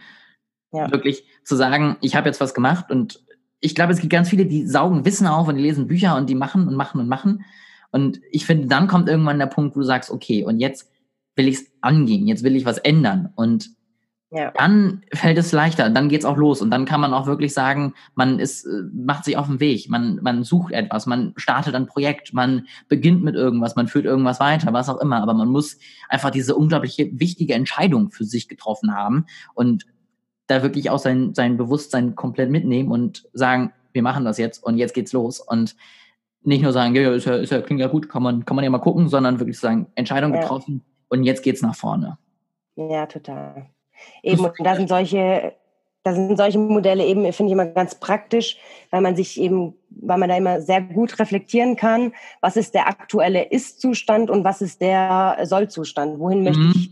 Ja. 0.72 0.92
Wirklich 0.92 1.26
zu 1.44 1.56
sagen, 1.56 1.98
ich 2.02 2.16
habe 2.16 2.30
jetzt 2.30 2.40
was 2.40 2.54
gemacht 2.54 2.92
und 2.92 3.24
ich 3.60 3.76
glaube, 3.76 3.94
es 3.94 4.00
gibt 4.00 4.12
ganz 4.12 4.30
viele, 4.30 4.46
die 4.46 4.66
saugen 4.66 5.06
Wissen 5.06 5.28
auf 5.28 5.48
und 5.48 5.56
die 5.56 5.62
lesen 5.62 5.88
Bücher 5.88 6.16
und 6.16 6.30
die 6.30 6.36
machen 6.36 6.68
und 6.68 6.76
machen 6.76 7.00
und 7.00 7.08
machen. 7.08 7.46
Und 7.92 8.22
ich 8.32 8.46
finde, 8.46 8.68
dann 8.68 8.88
kommt 8.88 9.08
irgendwann 9.08 9.40
der 9.40 9.48
Punkt, 9.48 9.76
wo 9.76 9.82
du 9.82 9.86
sagst, 9.86 10.10
okay, 10.10 10.44
und 10.44 10.60
jetzt 10.60 10.90
will 11.36 11.48
ich 11.48 11.56
es 11.56 11.72
angehen, 11.82 12.28
jetzt 12.28 12.44
will 12.44 12.56
ich 12.56 12.66
was 12.66 12.78
ändern. 12.80 13.32
Und 13.36 13.70
ja. 14.32 14.52
dann 14.52 15.04
fällt 15.14 15.38
es 15.38 15.52
leichter, 15.52 15.90
dann 15.90 16.08
geht's 16.08 16.24
auch 16.24 16.38
los 16.38 16.62
und 16.62 16.72
dann 16.72 16.86
kann 16.86 17.02
man 17.02 17.14
auch 17.14 17.28
wirklich 17.28 17.54
sagen, 17.54 17.94
man 18.16 18.40
ist, 18.40 18.66
äh, 18.66 18.84
macht 18.94 19.26
sich 19.26 19.36
auf 19.36 19.48
den 19.48 19.60
Weg, 19.60 19.90
man, 19.90 20.20
man 20.22 20.44
sucht 20.44 20.72
etwas, 20.72 21.06
man 21.06 21.34
startet 21.36 21.76
ein 21.76 21.86
Projekt, 21.86 22.34
man 22.34 22.66
beginnt 22.88 23.24
mit 23.24 23.36
irgendwas, 23.36 23.76
man 23.76 23.90
führt 23.90 24.06
irgendwas 24.06 24.40
weiter, 24.40 24.72
was 24.72 24.88
auch 24.88 25.02
immer, 25.02 25.22
aber 25.22 25.34
man 25.34 25.50
muss 25.50 25.78
einfach 26.08 26.30
diese 26.30 26.56
unglaubliche 26.56 27.10
wichtige 27.14 27.54
Entscheidung 27.54 28.10
für 28.10 28.24
sich 28.24 28.48
getroffen 28.48 28.96
haben 28.96 29.26
und 29.54 29.86
da 30.48 30.64
wirklich 30.64 30.90
auch 30.90 31.00
sein, 31.00 31.34
sein 31.34 31.58
Bewusstsein 31.58 32.16
komplett 32.16 32.50
mitnehmen 32.50 32.90
und 32.90 33.28
sagen, 33.34 33.74
wir 33.92 34.02
machen 34.02 34.24
das 34.24 34.38
jetzt 34.38 34.64
und 34.64 34.78
jetzt 34.78 34.94
geht's 34.94 35.12
los 35.12 35.42
und 35.42 35.76
nicht 36.44 36.64
nur 36.64 36.72
sagen, 36.72 36.96
ja, 36.96 37.12
ist 37.12 37.26
ja, 37.26 37.36
ist 37.36 37.52
ja 37.52 37.62
klingt 37.62 37.82
ja 37.82 37.88
gut, 37.88 38.08
kann 38.08 38.24
man, 38.24 38.46
kann 38.46 38.56
man 38.56 38.64
ja 38.64 38.70
mal 38.70 38.80
gucken, 38.80 39.10
sondern 39.10 39.40
wirklich 39.40 39.60
sagen, 39.60 39.88
Entscheidung 39.96 40.34
ja. 40.34 40.40
getroffen 40.40 40.84
und 41.10 41.24
jetzt 41.24 41.44
geht's 41.44 41.62
nach 41.62 41.76
vorne. 41.76 42.18
Ja, 42.76 43.06
total. 43.06 43.70
Eben, 44.24 44.46
und 44.46 44.54
da 44.60 44.76
sind 44.76 44.90
solche, 44.90 45.54
da 46.04 46.14
sind 46.14 46.36
solche 46.38 46.58
Modelle 46.58 47.06
eben, 47.06 47.22
finde 47.34 47.52
ich 47.52 47.54
immer 47.54 47.68
ganz 47.68 47.96
praktisch, 47.96 48.58
weil 48.90 49.02
man 49.02 49.16
sich 49.16 49.40
eben, 49.40 49.76
weil 49.90 50.18
man 50.18 50.30
da 50.30 50.38
immer 50.38 50.62
sehr 50.62 50.82
gut 50.82 51.20
reflektieren 51.20 51.76
kann, 51.76 52.14
was 52.42 52.58
ist 52.58 52.74
der 52.74 52.88
aktuelle 52.88 53.44
Ist-Zustand 53.44 54.30
und 54.30 54.44
was 54.44 54.62
ist 54.62 54.82
der 54.82 55.40
Soll-Zustand. 55.44 56.20
Wohin 56.20 56.40
mhm. 56.40 56.44
möchte 56.46 56.62
ich 56.76 56.92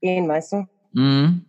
gehen, 0.00 0.28
weißt 0.28 0.52
du? 0.52 0.66
Mhm. 0.92 1.44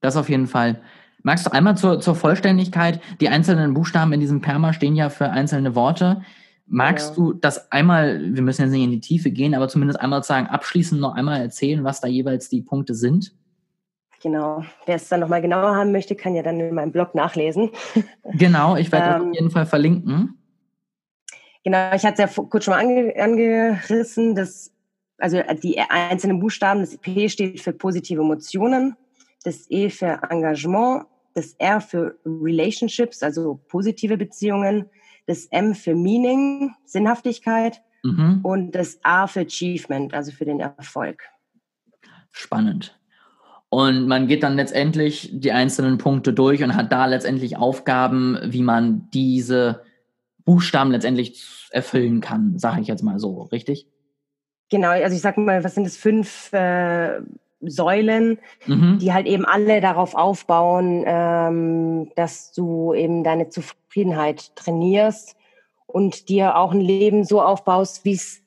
Das 0.00 0.16
auf 0.16 0.28
jeden 0.28 0.46
Fall. 0.46 0.80
Magst 1.22 1.46
du 1.46 1.52
einmal 1.52 1.76
zur, 1.76 2.00
zur 2.00 2.16
Vollständigkeit, 2.16 3.00
die 3.20 3.28
einzelnen 3.28 3.74
Buchstaben 3.74 4.12
in 4.12 4.20
diesem 4.20 4.40
Perma 4.40 4.72
stehen 4.72 4.96
ja 4.96 5.08
für 5.08 5.30
einzelne 5.30 5.74
Worte. 5.76 6.22
Magst 6.66 7.10
ja. 7.10 7.14
du 7.16 7.32
das 7.32 7.70
einmal, 7.70 8.34
wir 8.34 8.42
müssen 8.42 8.62
jetzt 8.62 8.72
nicht 8.72 8.84
in 8.84 8.90
die 8.90 9.00
Tiefe 9.00 9.30
gehen, 9.30 9.54
aber 9.54 9.68
zumindest 9.68 10.00
einmal 10.00 10.22
sagen, 10.24 10.48
abschließend 10.48 11.00
noch 11.00 11.14
einmal 11.14 11.40
erzählen, 11.40 11.84
was 11.84 12.00
da 12.00 12.08
jeweils 12.08 12.48
die 12.48 12.62
Punkte 12.62 12.94
sind? 12.94 13.34
Genau. 14.22 14.64
Wer 14.86 14.96
es 14.96 15.08
dann 15.08 15.20
nochmal 15.20 15.42
genauer 15.42 15.74
haben 15.74 15.90
möchte, 15.90 16.14
kann 16.14 16.34
ja 16.34 16.42
dann 16.42 16.60
in 16.60 16.74
meinem 16.74 16.92
Blog 16.92 17.14
nachlesen. 17.14 17.70
Genau, 18.34 18.76
ich 18.76 18.90
werde 18.92 19.06
ähm, 19.06 19.12
das 19.12 19.22
auf 19.22 19.34
jeden 19.34 19.50
Fall 19.50 19.66
verlinken. 19.66 20.38
Genau, 21.64 21.94
ich 21.94 22.04
hatte 22.04 22.22
es 22.22 22.36
ja 22.36 22.42
kurz 22.44 22.64
schon 22.64 22.72
mal 22.72 22.80
ange 22.80 23.14
angerissen, 23.16 24.34
dass 24.34 24.72
also 25.18 25.40
die 25.62 25.78
einzelnen 25.78 26.40
Buchstaben, 26.40 26.80
das 26.80 26.96
P 26.96 27.28
steht 27.28 27.60
für 27.60 27.72
positive 27.72 28.22
Emotionen, 28.22 28.96
das 29.44 29.66
E 29.70 29.90
für 29.90 30.20
Engagement, 30.30 31.06
das 31.34 31.54
R 31.58 31.80
für 31.80 32.18
Relationships, 32.24 33.22
also 33.22 33.60
positive 33.68 34.16
Beziehungen, 34.16 34.88
das 35.26 35.46
M 35.46 35.74
für 35.74 35.94
Meaning, 35.94 36.74
Sinnhaftigkeit 36.84 37.82
mhm. 38.02 38.40
und 38.42 38.72
das 38.72 38.98
A 39.02 39.26
für 39.26 39.40
Achievement, 39.40 40.14
also 40.14 40.32
für 40.32 40.44
den 40.44 40.60
Erfolg. 40.60 41.22
Spannend. 42.32 42.98
Und 43.72 44.06
man 44.06 44.26
geht 44.26 44.42
dann 44.42 44.56
letztendlich 44.56 45.30
die 45.32 45.50
einzelnen 45.50 45.96
Punkte 45.96 46.34
durch 46.34 46.62
und 46.62 46.76
hat 46.76 46.92
da 46.92 47.06
letztendlich 47.06 47.56
Aufgaben, 47.56 48.38
wie 48.44 48.60
man 48.60 49.08
diese 49.14 49.80
Buchstaben 50.44 50.90
letztendlich 50.90 51.42
erfüllen 51.70 52.20
kann, 52.20 52.58
sage 52.58 52.82
ich 52.82 52.88
jetzt 52.88 53.02
mal 53.02 53.18
so, 53.18 53.44
richtig? 53.44 53.86
Genau, 54.68 54.90
also 54.90 55.16
ich 55.16 55.22
sag 55.22 55.38
mal, 55.38 55.64
was 55.64 55.74
sind 55.74 55.84
das 55.84 55.96
fünf 55.96 56.52
äh, 56.52 57.22
Säulen, 57.62 58.38
mhm. 58.66 58.98
die 58.98 59.14
halt 59.14 59.26
eben 59.26 59.46
alle 59.46 59.80
darauf 59.80 60.14
aufbauen, 60.16 61.04
ähm, 61.06 62.10
dass 62.14 62.52
du 62.52 62.92
eben 62.92 63.24
deine 63.24 63.48
Zufriedenheit 63.48 64.54
trainierst 64.54 65.34
und 65.86 66.28
dir 66.28 66.58
auch 66.58 66.72
ein 66.72 66.80
Leben 66.82 67.24
so 67.24 67.40
aufbaust, 67.40 68.04
wie 68.04 68.12
es 68.12 68.42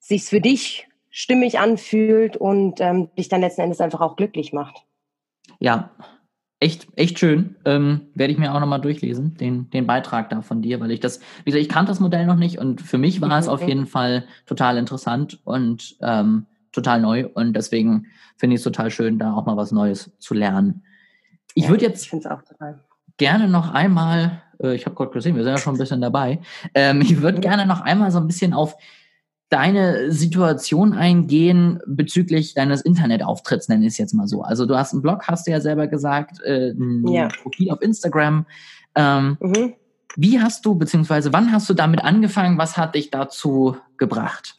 sich 0.00 0.24
für 0.24 0.42
dich 0.42 0.86
stimmig 1.10 1.58
anfühlt 1.58 2.36
und 2.36 2.80
ähm, 2.80 3.08
dich 3.18 3.28
dann 3.28 3.40
letzten 3.40 3.62
Endes 3.62 3.80
einfach 3.80 4.00
auch 4.00 4.16
glücklich 4.16 4.52
macht. 4.52 4.84
Ja, 5.58 5.90
echt, 6.60 6.86
echt 6.96 7.18
schön. 7.18 7.56
Ähm, 7.64 8.08
Werde 8.14 8.32
ich 8.32 8.38
mir 8.38 8.54
auch 8.54 8.60
nochmal 8.60 8.80
durchlesen, 8.80 9.36
den, 9.36 9.68
den 9.70 9.86
Beitrag 9.86 10.30
da 10.30 10.42
von 10.42 10.62
dir, 10.62 10.78
weil 10.80 10.92
ich 10.92 11.00
das, 11.00 11.20
wie 11.44 11.50
gesagt, 11.50 11.62
ich 11.62 11.68
kannte 11.68 11.90
das 11.90 12.00
Modell 12.00 12.26
noch 12.26 12.36
nicht 12.36 12.58
und 12.58 12.80
für 12.80 12.98
mich 12.98 13.20
war 13.20 13.28
mhm. 13.28 13.34
es 13.34 13.48
auf 13.48 13.66
jeden 13.66 13.86
Fall 13.86 14.24
total 14.46 14.76
interessant 14.76 15.40
und 15.44 15.96
ähm, 16.00 16.46
total 16.72 17.00
neu 17.00 17.26
und 17.34 17.54
deswegen 17.54 18.06
finde 18.36 18.54
ich 18.54 18.60
es 18.60 18.64
total 18.64 18.90
schön, 18.90 19.18
da 19.18 19.34
auch 19.34 19.46
mal 19.46 19.56
was 19.56 19.72
Neues 19.72 20.12
zu 20.18 20.34
lernen. 20.34 20.84
Ich 21.54 21.64
ja, 21.64 21.70
würde 21.70 21.86
jetzt 21.86 22.08
gerne 23.16 23.48
noch 23.48 23.74
einmal, 23.74 24.42
äh, 24.62 24.74
ich 24.74 24.86
habe 24.86 24.94
gerade 24.94 25.10
gesehen, 25.10 25.34
wir 25.34 25.42
sind 25.42 25.52
ja 25.52 25.58
schon 25.58 25.74
ein 25.74 25.78
bisschen 25.78 26.00
dabei, 26.00 26.40
ähm, 26.74 27.00
ich 27.00 27.20
würde 27.20 27.38
mhm. 27.38 27.42
gerne 27.42 27.66
noch 27.66 27.80
einmal 27.80 28.12
so 28.12 28.18
ein 28.18 28.28
bisschen 28.28 28.54
auf 28.54 28.76
deine 29.50 30.12
Situation 30.12 30.94
eingehen 30.94 31.80
bezüglich 31.86 32.54
deines 32.54 32.80
Internetauftritts, 32.80 33.68
nenne 33.68 33.84
ich 33.84 33.92
es 33.92 33.98
jetzt 33.98 34.14
mal 34.14 34.26
so. 34.26 34.42
Also 34.42 34.64
du 34.64 34.78
hast 34.78 34.92
einen 34.92 35.02
Blog, 35.02 35.26
hast 35.26 35.46
du 35.46 35.50
ja 35.50 35.60
selber 35.60 35.88
gesagt, 35.88 36.40
äh, 36.42 36.70
ein 36.70 37.06
ja. 37.08 37.28
Profil 37.42 37.70
auf 37.70 37.82
Instagram. 37.82 38.46
Ähm, 38.94 39.36
mhm. 39.40 39.74
Wie 40.16 40.40
hast 40.40 40.64
du, 40.64 40.76
beziehungsweise 40.76 41.32
wann 41.32 41.52
hast 41.52 41.68
du 41.68 41.74
damit 41.74 42.02
angefangen? 42.04 42.58
Was 42.58 42.76
hat 42.76 42.94
dich 42.94 43.10
dazu 43.10 43.76
gebracht? 43.98 44.56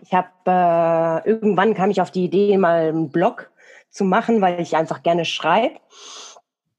Ich 0.00 0.12
habe 0.12 0.28
äh, 0.46 1.28
irgendwann 1.28 1.74
kam 1.74 1.90
ich 1.90 2.00
auf 2.00 2.10
die 2.10 2.24
Idee, 2.24 2.56
mal 2.56 2.88
einen 2.88 3.10
Blog 3.10 3.50
zu 3.90 4.04
machen, 4.04 4.40
weil 4.40 4.60
ich 4.60 4.76
einfach 4.76 5.02
gerne 5.02 5.24
schreibe. 5.24 5.76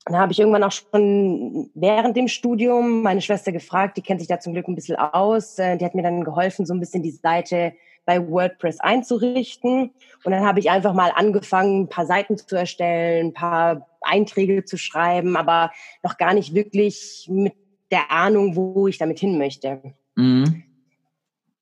Dann 0.06 0.18
habe 0.18 0.34
ich 0.34 0.40
irgendwann 0.40 0.64
auch 0.64 0.72
schon 0.72 1.70
während 1.76 2.18
dem 2.18 2.28
Studium 2.28 3.04
meine 3.04 3.22
Schwester 3.22 3.52
gefragt, 3.52 3.96
die 3.96 4.02
kennt 4.02 4.20
sich 4.20 4.28
da 4.28 4.40
zum 4.40 4.54
Glück 4.54 4.68
ein 4.68 4.76
bisschen 4.76 4.98
aus. 4.98 5.58
Äh, 5.60 5.78
die 5.78 5.86
hat 5.86 5.96
mir 5.96 6.04
dann 6.04 6.24
geholfen, 6.24 6.66
so 6.66 6.74
ein 6.74 6.80
bisschen 6.80 7.04
die 7.04 7.12
Seite 7.12 7.74
bei 8.06 8.30
WordPress 8.30 8.80
einzurichten. 8.82 9.92
Und 10.24 10.32
dann 10.32 10.46
habe 10.46 10.60
ich 10.60 10.70
einfach 10.70 10.94
mal 10.94 11.12
angefangen, 11.16 11.84
ein 11.84 11.90
paar 11.90 12.06
Seiten 12.06 12.38
zu 12.38 12.56
erstellen, 12.56 13.28
ein 13.28 13.34
paar 13.34 13.88
Einträge 14.02 14.66
zu 14.66 14.78
schreiben, 14.78 15.38
aber 15.38 15.72
noch 16.04 16.18
gar 16.18 16.34
nicht 16.34 16.54
wirklich 16.54 17.28
mit 17.32 17.54
der 17.92 18.12
Ahnung, 18.12 18.56
wo 18.56 18.88
ich 18.88 18.98
damit 18.98 19.20
hin 19.20 19.38
möchte. 19.38 19.82
Mhm. 20.16 20.64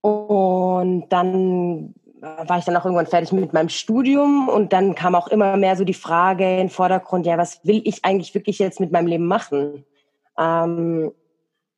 Und 0.01 1.09
dann 1.09 1.93
war 2.21 2.59
ich 2.59 2.65
dann 2.65 2.77
auch 2.77 2.85
irgendwann 2.85 3.07
fertig 3.07 3.31
mit 3.31 3.51
meinem 3.51 3.69
Studium 3.69 4.47
und 4.47 4.73
dann 4.73 4.93
kam 4.93 5.15
auch 5.15 5.27
immer 5.27 5.57
mehr 5.57 5.75
so 5.75 5.83
die 5.83 5.93
Frage 5.93 6.43
in 6.43 6.57
den 6.57 6.69
Vordergrund, 6.69 7.25
ja, 7.25 7.37
was 7.37 7.65
will 7.65 7.81
ich 7.83 8.05
eigentlich 8.05 8.33
wirklich 8.35 8.59
jetzt 8.59 8.79
mit 8.79 8.91
meinem 8.91 9.07
Leben 9.07 9.25
machen? 9.25 9.85
Ähm, 10.37 11.11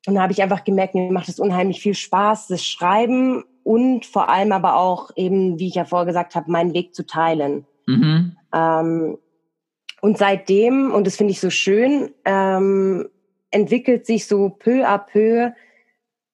und 0.06 0.16
da 0.16 0.22
habe 0.22 0.34
ich 0.34 0.44
einfach 0.44 0.66
gemerkt, 0.66 0.96
mir 0.96 1.12
macht 1.12 1.30
es 1.30 1.40
unheimlich 1.40 1.82
viel 1.82 1.94
Spaß, 1.94 2.48
das 2.48 2.66
Schreiben 2.66 3.46
und 3.64 4.06
vor 4.06 4.30
allem 4.30 4.52
aber 4.52 4.76
auch 4.76 5.12
eben, 5.16 5.60
wie 5.60 5.70
ich 5.70 5.76
ja 5.76 5.86
vorher 5.86 6.06
gesagt 6.06 6.36
habe, 6.36 6.52
meinen 6.52 6.74
Weg 6.74 6.94
zu 6.94 7.06
teilen. 7.06 7.66
Mhm. 7.88 8.36
Ähm, 8.54 9.18
und 10.02 10.18
seitdem, 10.18 10.92
und 10.92 11.08
das 11.08 11.16
finde 11.16 11.32
ich 11.32 11.40
so 11.40 11.50
schön, 11.50 12.12
ähm, 12.26 13.08
entwickelt 13.52 14.06
sich 14.06 14.28
so 14.28 14.50
peu 14.50 14.86
à 14.86 14.98
peu 14.98 15.52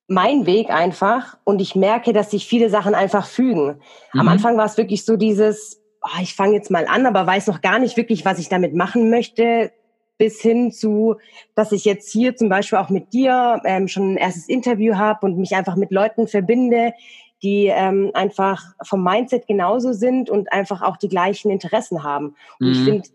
mein 0.10 0.46
Weg 0.48 0.72
einfach 0.72 1.38
und 1.44 1.62
ich 1.62 1.76
merke, 1.76 2.14
dass 2.14 2.32
sich 2.32 2.48
viele 2.48 2.70
Sachen 2.70 2.96
einfach 2.96 3.28
fügen. 3.28 3.80
Mhm. 4.14 4.20
Am 4.20 4.28
Anfang 4.28 4.58
war 4.58 4.66
es 4.66 4.78
wirklich 4.78 5.06
so 5.06 5.16
dieses, 5.16 5.82
oh, 6.02 6.22
ich 6.22 6.36
fange 6.36 6.56
jetzt 6.56 6.72
mal 6.72 6.88
an, 6.88 7.06
aber 7.06 7.26
weiß 7.28 7.48
noch 7.48 7.62
gar 7.62 7.80
nicht 7.80 7.96
wirklich, 7.96 8.26
was 8.26 8.40
ich 8.40 8.50
damit 8.50 8.74
machen 8.74 9.10
möchte, 9.10 9.72
bis 10.18 10.42
hin 10.42 10.72
zu, 10.72 11.16
dass 11.56 11.72
ich 11.72 11.86
jetzt 11.86 12.12
hier 12.12 12.36
zum 12.36 12.50
Beispiel 12.50 12.80
auch 12.80 12.90
mit 12.90 13.14
dir 13.14 13.62
ähm, 13.66 13.88
schon 13.88 14.14
ein 14.14 14.18
erstes 14.18 14.50
Interview 14.50 14.96
habe 14.96 15.26
und 15.26 15.38
mich 15.38 15.56
einfach 15.56 15.76
mit 15.76 15.92
Leuten 15.92 16.28
verbinde, 16.28 16.94
die 17.42 17.68
ähm, 17.68 18.12
einfach 18.16 18.64
vom 18.84 19.04
Mindset 19.04 19.48
genauso 19.48 19.94
sind 19.94 20.30
und 20.30 20.52
einfach 20.52 20.82
auch 20.82 20.98
die 20.98 21.08
gleichen 21.08 21.52
Interessen 21.52 22.04
haben. 22.04 22.36
Und 22.60 22.68
mhm. 22.68 22.72
ich 22.74 22.84
finde, 22.84 23.10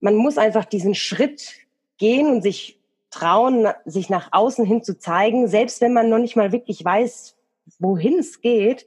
man 0.00 0.16
muss 0.16 0.38
einfach 0.38 0.64
diesen 0.64 0.94
Schritt 0.94 1.52
gehen 1.98 2.26
und 2.26 2.42
sich 2.42 2.75
trauen, 3.18 3.66
sich 3.84 4.10
nach 4.10 4.28
außen 4.32 4.64
hin 4.64 4.82
zu 4.82 4.98
zeigen, 4.98 5.48
selbst 5.48 5.80
wenn 5.80 5.92
man 5.92 6.08
noch 6.08 6.18
nicht 6.18 6.36
mal 6.36 6.52
wirklich 6.52 6.84
weiß, 6.84 7.36
wohin 7.78 8.18
es 8.18 8.40
geht. 8.40 8.86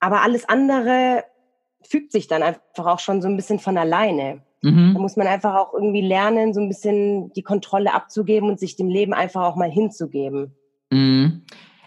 Aber 0.00 0.22
alles 0.22 0.48
andere 0.48 1.24
fügt 1.82 2.12
sich 2.12 2.28
dann 2.28 2.42
einfach 2.42 2.86
auch 2.86 2.98
schon 2.98 3.22
so 3.22 3.28
ein 3.28 3.36
bisschen 3.36 3.58
von 3.58 3.78
alleine. 3.78 4.42
Mhm. 4.62 4.92
Da 4.94 5.00
muss 5.00 5.16
man 5.16 5.26
einfach 5.26 5.54
auch 5.54 5.74
irgendwie 5.74 6.00
lernen, 6.00 6.54
so 6.54 6.60
ein 6.60 6.68
bisschen 6.68 7.32
die 7.32 7.42
Kontrolle 7.42 7.94
abzugeben 7.94 8.48
und 8.48 8.58
sich 8.58 8.76
dem 8.76 8.88
Leben 8.88 9.14
einfach 9.14 9.42
auch 9.42 9.56
mal 9.56 9.70
hinzugeben. 9.70 10.54
Mhm. 10.90 11.42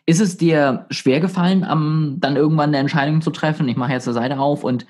Ist 0.05 0.21
es 0.21 0.37
dir 0.37 0.85
schwer 0.89 1.19
gefallen, 1.19 1.63
um, 1.69 2.17
dann 2.19 2.35
irgendwann 2.35 2.69
eine 2.69 2.79
Entscheidung 2.79 3.21
zu 3.21 3.31
treffen? 3.31 3.67
Ich 3.67 3.77
mache 3.77 3.91
jetzt 3.91 4.07
eine 4.07 4.15
Seite 4.15 4.39
auf 4.39 4.63
und 4.63 4.85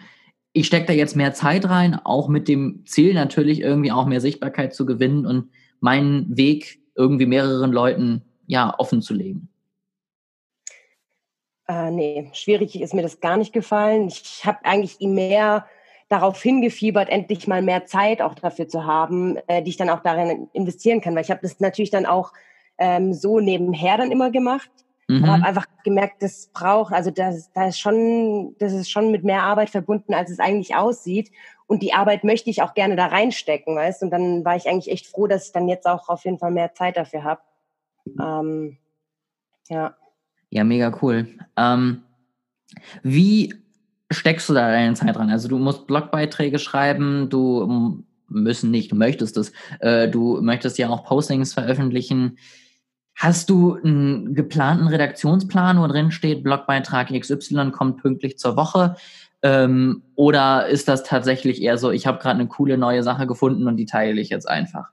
ich 0.53 0.65
stecke 0.65 0.87
da 0.87 0.93
jetzt 0.93 1.15
mehr 1.15 1.33
Zeit 1.33 1.69
rein, 1.69 1.99
auch 2.03 2.27
mit 2.29 2.47
dem 2.47 2.83
Ziel 2.85 3.13
natürlich 3.13 3.61
irgendwie 3.61 3.91
auch 3.91 4.05
mehr 4.05 4.21
Sichtbarkeit 4.21 4.73
zu 4.73 4.85
gewinnen 4.85 5.25
und 5.25 5.49
meinen 5.79 6.37
Weg 6.37 6.79
irgendwie 6.95 7.25
mehreren 7.25 7.71
Leuten 7.71 8.23
ja 8.47 8.73
offen 8.77 9.01
zu 9.01 9.13
legen. 9.13 9.49
Äh, 11.67 11.91
nee, 11.91 12.29
schwierig 12.33 12.79
ist 12.81 12.93
mir 12.93 13.03
das 13.03 13.19
gar 13.19 13.37
nicht 13.37 13.53
gefallen. 13.53 14.07
Ich 14.07 14.43
habe 14.43 14.59
eigentlich 14.63 14.99
mehr 15.01 15.67
darauf 16.09 16.41
hingefiebert, 16.41 17.09
endlich 17.09 17.47
mal 17.47 17.61
mehr 17.61 17.85
Zeit 17.85 18.21
auch 18.21 18.33
dafür 18.33 18.67
zu 18.67 18.85
haben, 18.85 19.37
äh, 19.47 19.61
die 19.61 19.69
ich 19.69 19.77
dann 19.77 19.91
auch 19.91 20.01
darin 20.01 20.49
investieren 20.53 20.99
kann. 20.99 21.13
Weil 21.13 21.21
ich 21.21 21.31
habe 21.31 21.41
das 21.43 21.59
natürlich 21.59 21.91
dann 21.91 22.07
auch 22.07 22.33
ähm, 22.79 23.13
so 23.13 23.39
nebenher 23.39 23.97
dann 23.97 24.11
immer 24.11 24.31
gemacht. 24.31 24.71
Mhm. 25.07 25.23
Aber 25.23 25.33
habe 25.33 25.45
einfach 25.45 25.65
gemerkt, 25.83 26.23
das 26.23 26.49
braucht, 26.53 26.93
also 26.93 27.11
das, 27.11 27.51
das 27.53 27.69
ist 27.69 27.79
schon, 27.79 28.55
das 28.57 28.73
ist 28.73 28.89
schon 28.89 29.11
mit 29.11 29.23
mehr 29.23 29.43
Arbeit 29.43 29.69
verbunden, 29.69 30.13
als 30.15 30.31
es 30.31 30.39
eigentlich 30.39 30.75
aussieht. 30.75 31.31
Und 31.69 31.83
die 31.83 31.93
Arbeit 31.93 32.23
möchte 32.23 32.49
ich 32.49 32.63
auch 32.63 32.73
gerne 32.73 32.95
da 32.95 33.05
reinstecken, 33.05 33.75
weißt? 33.75 34.01
Und 34.01 34.09
dann 34.09 34.43
war 34.43 34.55
ich 34.55 34.67
eigentlich 34.67 34.91
echt 34.91 35.05
froh, 35.05 35.27
dass 35.27 35.45
ich 35.45 35.51
dann 35.51 35.67
jetzt 35.67 35.85
auch 35.85 36.09
auf 36.09 36.25
jeden 36.25 36.39
Fall 36.39 36.49
mehr 36.49 36.73
Zeit 36.73 36.97
dafür 36.97 37.23
habe. 37.23 37.41
Ähm, 38.19 38.77
ja. 39.69 39.95
Ja, 40.49 40.63
mega 40.63 40.97
cool. 41.03 41.27
Ähm, 41.55 42.01
wie 43.03 43.53
steckst 44.09 44.49
du 44.49 44.55
da 44.55 44.71
deine 44.71 44.95
Zeit 44.95 45.15
dran? 45.15 45.29
Also 45.29 45.47
du 45.47 45.59
musst 45.59 45.85
Blogbeiträge 45.85 46.57
schreiben, 46.57 47.29
du 47.29 48.03
müssen 48.27 48.71
nicht, 48.71 48.91
du 48.91 48.95
möchtest 48.95 49.37
es, 49.37 49.51
äh, 49.79 50.09
du 50.09 50.41
möchtest 50.41 50.79
ja 50.79 50.89
auch 50.89 51.03
Postings 51.03 51.53
veröffentlichen. 51.53 52.39
Hast 53.15 53.51
du 53.51 53.75
einen 53.75 54.33
geplanten 54.33 54.87
Redaktionsplan, 54.87 55.79
wo 55.79 55.85
drin 55.85 56.09
steht, 56.09 56.43
Blogbeitrag 56.43 57.11
XY 57.11 57.69
kommt 57.69 58.01
pünktlich 58.01 58.39
zur 58.39 58.55
Woche? 58.55 58.95
Ähm, 59.41 60.03
oder 60.15 60.67
ist 60.67 60.87
das 60.87 61.03
tatsächlich 61.03 61.61
eher 61.61 61.77
so, 61.77 61.91
ich 61.91 62.05
habe 62.07 62.19
gerade 62.19 62.39
eine 62.39 62.49
coole 62.49 62.77
neue 62.77 63.03
Sache 63.03 63.25
gefunden 63.25 63.67
und 63.67 63.77
die 63.77 63.85
teile 63.85 64.19
ich 64.19 64.29
jetzt 64.29 64.49
einfach? 64.49 64.89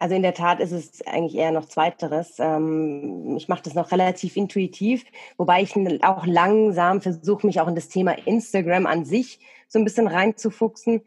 Also 0.00 0.14
in 0.14 0.22
der 0.22 0.34
Tat 0.34 0.60
ist 0.60 0.70
es 0.70 1.04
eigentlich 1.06 1.34
eher 1.34 1.50
noch 1.50 1.66
Zweiteres. 1.66 2.36
Ähm, 2.38 3.34
ich 3.36 3.48
mache 3.48 3.62
das 3.64 3.74
noch 3.74 3.90
relativ 3.90 4.36
intuitiv, 4.36 5.04
wobei 5.36 5.62
ich 5.62 5.74
auch 6.04 6.24
langsam 6.26 7.00
versuche, 7.00 7.46
mich 7.46 7.60
auch 7.60 7.68
in 7.68 7.74
das 7.74 7.88
Thema 7.88 8.12
Instagram 8.26 8.86
an 8.86 9.04
sich 9.04 9.40
so 9.66 9.78
ein 9.78 9.84
bisschen 9.84 10.06
reinzufuchsen. 10.06 11.02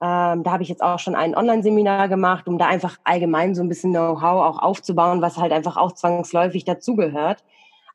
Ähm, 0.00 0.42
da 0.44 0.52
habe 0.52 0.62
ich 0.62 0.68
jetzt 0.68 0.82
auch 0.82 0.98
schon 0.98 1.14
ein 1.14 1.34
Online-Seminar 1.34 2.08
gemacht, 2.08 2.46
um 2.48 2.58
da 2.58 2.66
einfach 2.66 2.98
allgemein 3.04 3.54
so 3.54 3.62
ein 3.62 3.68
bisschen 3.68 3.92
Know-how 3.92 4.44
auch 4.44 4.58
aufzubauen, 4.62 5.22
was 5.22 5.38
halt 5.38 5.52
einfach 5.52 5.76
auch 5.76 5.92
zwangsläufig 5.92 6.64
dazugehört. 6.64 7.42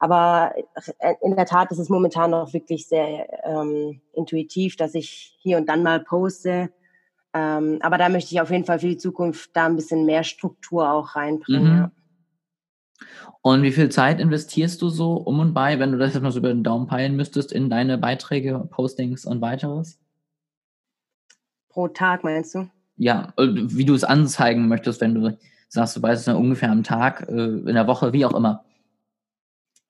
Aber 0.02 0.56
äh, 0.98 1.14
in 1.22 1.36
der 1.36 1.46
Tat 1.46 1.72
ist 1.72 1.78
es 1.78 1.88
momentan 1.88 2.32
noch 2.32 2.54
wirklich 2.54 2.88
sehr 2.88 3.28
ähm, 3.46 4.02
intuitiv, 4.14 4.76
dass 4.76 4.96
ich 4.96 5.38
hier 5.40 5.58
und 5.58 5.70
dann 5.70 5.84
mal 5.84 6.00
poste, 6.00 6.72
ähm, 7.34 7.78
aber 7.82 8.00
da 8.00 8.10
möchte 8.10 8.34
ich 8.34 8.42
auf 8.42 8.50
jeden 8.50 8.66
Fall 8.66 8.80
für 8.80 8.88
die 8.88 8.98
Zukunft 8.98 9.52
da 9.54 9.68
ein 9.68 9.76
bisschen 9.76 10.08
mehr 10.08 10.24
Struktur 10.24 10.92
auch 10.92 11.16
reinbringen. 11.16 11.72
Mhm. 11.72 11.78
Ja. 11.78 11.92
Und 13.42 13.62
wie 13.62 13.72
viel 13.72 13.90
Zeit 13.90 14.20
investierst 14.20 14.82
du 14.82 14.90
so 14.90 15.14
um 15.14 15.40
und 15.40 15.54
bei, 15.54 15.78
wenn 15.78 15.92
du 15.92 16.00
das 16.00 16.16
jetzt 16.16 16.24
mal 16.24 16.32
so 16.32 16.40
über 16.40 16.50
den 16.50 16.64
Daumen 16.64 16.88
peilen 16.88 17.16
müsstest, 17.16 17.52
in 17.52 17.70
deine 17.70 18.00
Beiträge, 18.00 18.58
Postings 18.72 19.26
und 19.26 19.40
weiteres? 19.40 20.00
Pro 21.70 21.88
Tag 21.88 22.24
meinst 22.24 22.56
du? 22.56 22.70
Ja, 22.98 23.34
äh, 23.38 23.48
wie 23.48 23.86
du 23.86 23.94
es 23.94 24.04
anzeigen 24.04 24.68
möchtest, 24.68 25.00
wenn 25.00 25.14
du 25.14 25.38
sagst, 25.70 25.96
du 25.96 26.02
weißt 26.02 26.28
es 26.28 26.34
ungefähr 26.34 26.72
am 26.72 26.84
Tag, 26.84 27.30
äh, 27.30 27.34
in 27.34 27.76
der 27.76 27.86
Woche, 27.86 28.14
wie 28.14 28.26
auch 28.26 28.34
immer. 28.34 28.66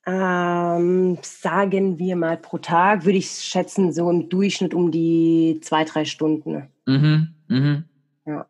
Ähm, 0.06 1.20
sagen 1.22 2.00
wir 2.00 2.16
mal 2.16 2.38
pro 2.38 2.58
Tag, 2.58 3.06
würde 3.06 3.20
ich 3.20 3.30
schätzen, 3.30 3.94
so 3.94 4.10
im 4.10 4.30
Durchschnitt 4.30 4.74
um 4.74 4.92
die 4.92 5.60
zwei, 5.62 5.84
drei 5.84 6.06
Stunden. 6.06 6.70
Mhm, 6.88 7.36
mhm. 7.48 7.84
Ja. 8.26 8.48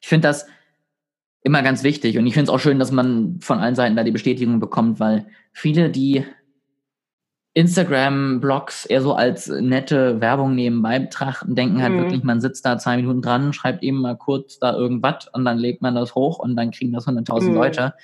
Ich 0.00 0.08
finde 0.08 0.28
das 0.28 0.46
immer 1.42 1.62
ganz 1.62 1.82
wichtig 1.82 2.16
und 2.16 2.26
ich 2.26 2.32
finde 2.32 2.44
es 2.44 2.54
auch 2.54 2.60
schön, 2.60 2.78
dass 2.78 2.90
man 2.90 3.38
von 3.40 3.58
allen 3.58 3.74
Seiten 3.74 3.96
da 3.96 4.04
die 4.04 4.10
Bestätigung 4.10 4.58
bekommt, 4.58 5.00
weil 5.00 5.26
viele, 5.52 5.90
die 5.90 6.24
Instagram-Blogs 7.52 8.86
eher 8.86 9.02
so 9.02 9.14
als 9.14 9.48
nette 9.48 10.20
Werbung 10.20 10.54
nebenbei 10.54 10.98
betrachten, 10.98 11.54
denken 11.54 11.82
halt 11.82 11.92
mhm. 11.92 11.98
wirklich, 11.98 12.24
man 12.24 12.40
sitzt 12.40 12.64
da 12.66 12.78
zwei 12.78 12.96
Minuten 12.96 13.22
dran, 13.22 13.52
schreibt 13.52 13.82
eben 13.82 14.00
mal 14.00 14.16
kurz 14.16 14.58
da 14.58 14.74
irgendwas 14.74 15.28
und 15.32 15.44
dann 15.44 15.58
legt 15.58 15.82
man 15.82 15.94
das 15.94 16.14
hoch 16.14 16.38
und 16.38 16.56
dann 16.56 16.72
kriegen 16.72 16.92
das 16.92 17.06
100.000 17.06 17.50
mhm. 17.50 17.54
Leute. 17.54 17.94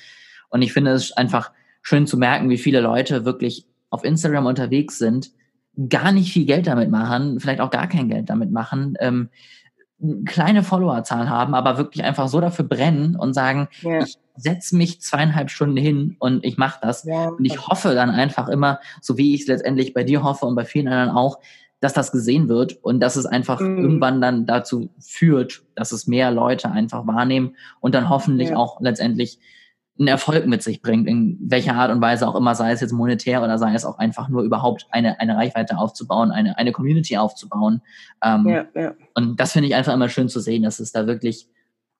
Und 0.50 0.62
ich 0.62 0.72
finde 0.72 0.92
es 0.92 1.12
einfach 1.12 1.50
schön 1.82 2.06
zu 2.06 2.16
merken, 2.16 2.50
wie 2.50 2.58
viele 2.58 2.80
Leute 2.80 3.24
wirklich 3.24 3.66
auf 3.90 4.04
Instagram 4.04 4.46
unterwegs 4.46 4.98
sind, 4.98 5.30
gar 5.88 6.12
nicht 6.12 6.32
viel 6.32 6.46
Geld 6.46 6.66
damit 6.66 6.90
machen, 6.90 7.40
vielleicht 7.40 7.60
auch 7.60 7.70
gar 7.70 7.88
kein 7.88 8.08
Geld 8.08 8.30
damit 8.30 8.50
machen, 8.50 8.94
ähm, 9.00 9.30
kleine 10.24 10.62
Followerzahl 10.62 11.28
haben, 11.28 11.54
aber 11.54 11.76
wirklich 11.76 12.04
einfach 12.04 12.28
so 12.28 12.40
dafür 12.40 12.64
brennen 12.64 13.16
und 13.16 13.34
sagen, 13.34 13.68
ja. 13.82 14.02
ich 14.02 14.16
setze 14.36 14.74
mich 14.76 15.00
zweieinhalb 15.02 15.50
Stunden 15.50 15.76
hin 15.76 16.16
und 16.18 16.44
ich 16.44 16.56
mache 16.56 16.78
das. 16.80 17.04
Ja. 17.04 17.28
Und 17.28 17.44
ich 17.44 17.66
hoffe 17.66 17.94
dann 17.94 18.10
einfach 18.10 18.48
immer, 18.48 18.80
so 19.02 19.18
wie 19.18 19.34
ich 19.34 19.42
es 19.42 19.46
letztendlich 19.46 19.92
bei 19.92 20.02
dir 20.02 20.22
hoffe 20.22 20.46
und 20.46 20.54
bei 20.54 20.64
vielen 20.64 20.88
anderen 20.88 21.10
auch, 21.14 21.38
dass 21.80 21.92
das 21.92 22.12
gesehen 22.12 22.48
wird 22.48 22.78
und 22.82 23.00
dass 23.00 23.16
es 23.16 23.26
einfach 23.26 23.60
mhm. 23.60 23.78
irgendwann 23.78 24.20
dann 24.20 24.46
dazu 24.46 24.90
führt, 24.98 25.62
dass 25.74 25.92
es 25.92 26.06
mehr 26.06 26.30
Leute 26.30 26.70
einfach 26.70 27.06
wahrnehmen 27.06 27.56
und 27.80 27.94
dann 27.94 28.08
hoffentlich 28.08 28.50
ja. 28.50 28.56
auch 28.56 28.80
letztendlich 28.80 29.38
einen 30.00 30.08
Erfolg 30.08 30.46
mit 30.46 30.62
sich 30.62 30.80
bringt, 30.80 31.06
in 31.06 31.38
welcher 31.42 31.74
Art 31.74 31.90
und 31.90 32.00
Weise 32.00 32.26
auch 32.26 32.34
immer, 32.34 32.54
sei 32.54 32.72
es 32.72 32.80
jetzt 32.80 32.92
monetär 32.92 33.42
oder 33.42 33.58
sei 33.58 33.74
es 33.74 33.84
auch 33.84 33.98
einfach 33.98 34.28
nur 34.30 34.42
überhaupt 34.42 34.86
eine, 34.90 35.20
eine 35.20 35.36
Reichweite 35.36 35.76
aufzubauen, 35.76 36.30
eine, 36.30 36.56
eine 36.56 36.72
Community 36.72 37.18
aufzubauen. 37.18 37.82
Ähm, 38.24 38.48
ja, 38.48 38.64
ja. 38.74 38.94
Und 39.14 39.38
das 39.38 39.52
finde 39.52 39.68
ich 39.68 39.74
einfach 39.74 39.92
immer 39.92 40.08
schön 40.08 40.30
zu 40.30 40.40
sehen, 40.40 40.62
dass 40.62 40.80
es 40.80 40.92
da 40.92 41.06
wirklich 41.06 41.48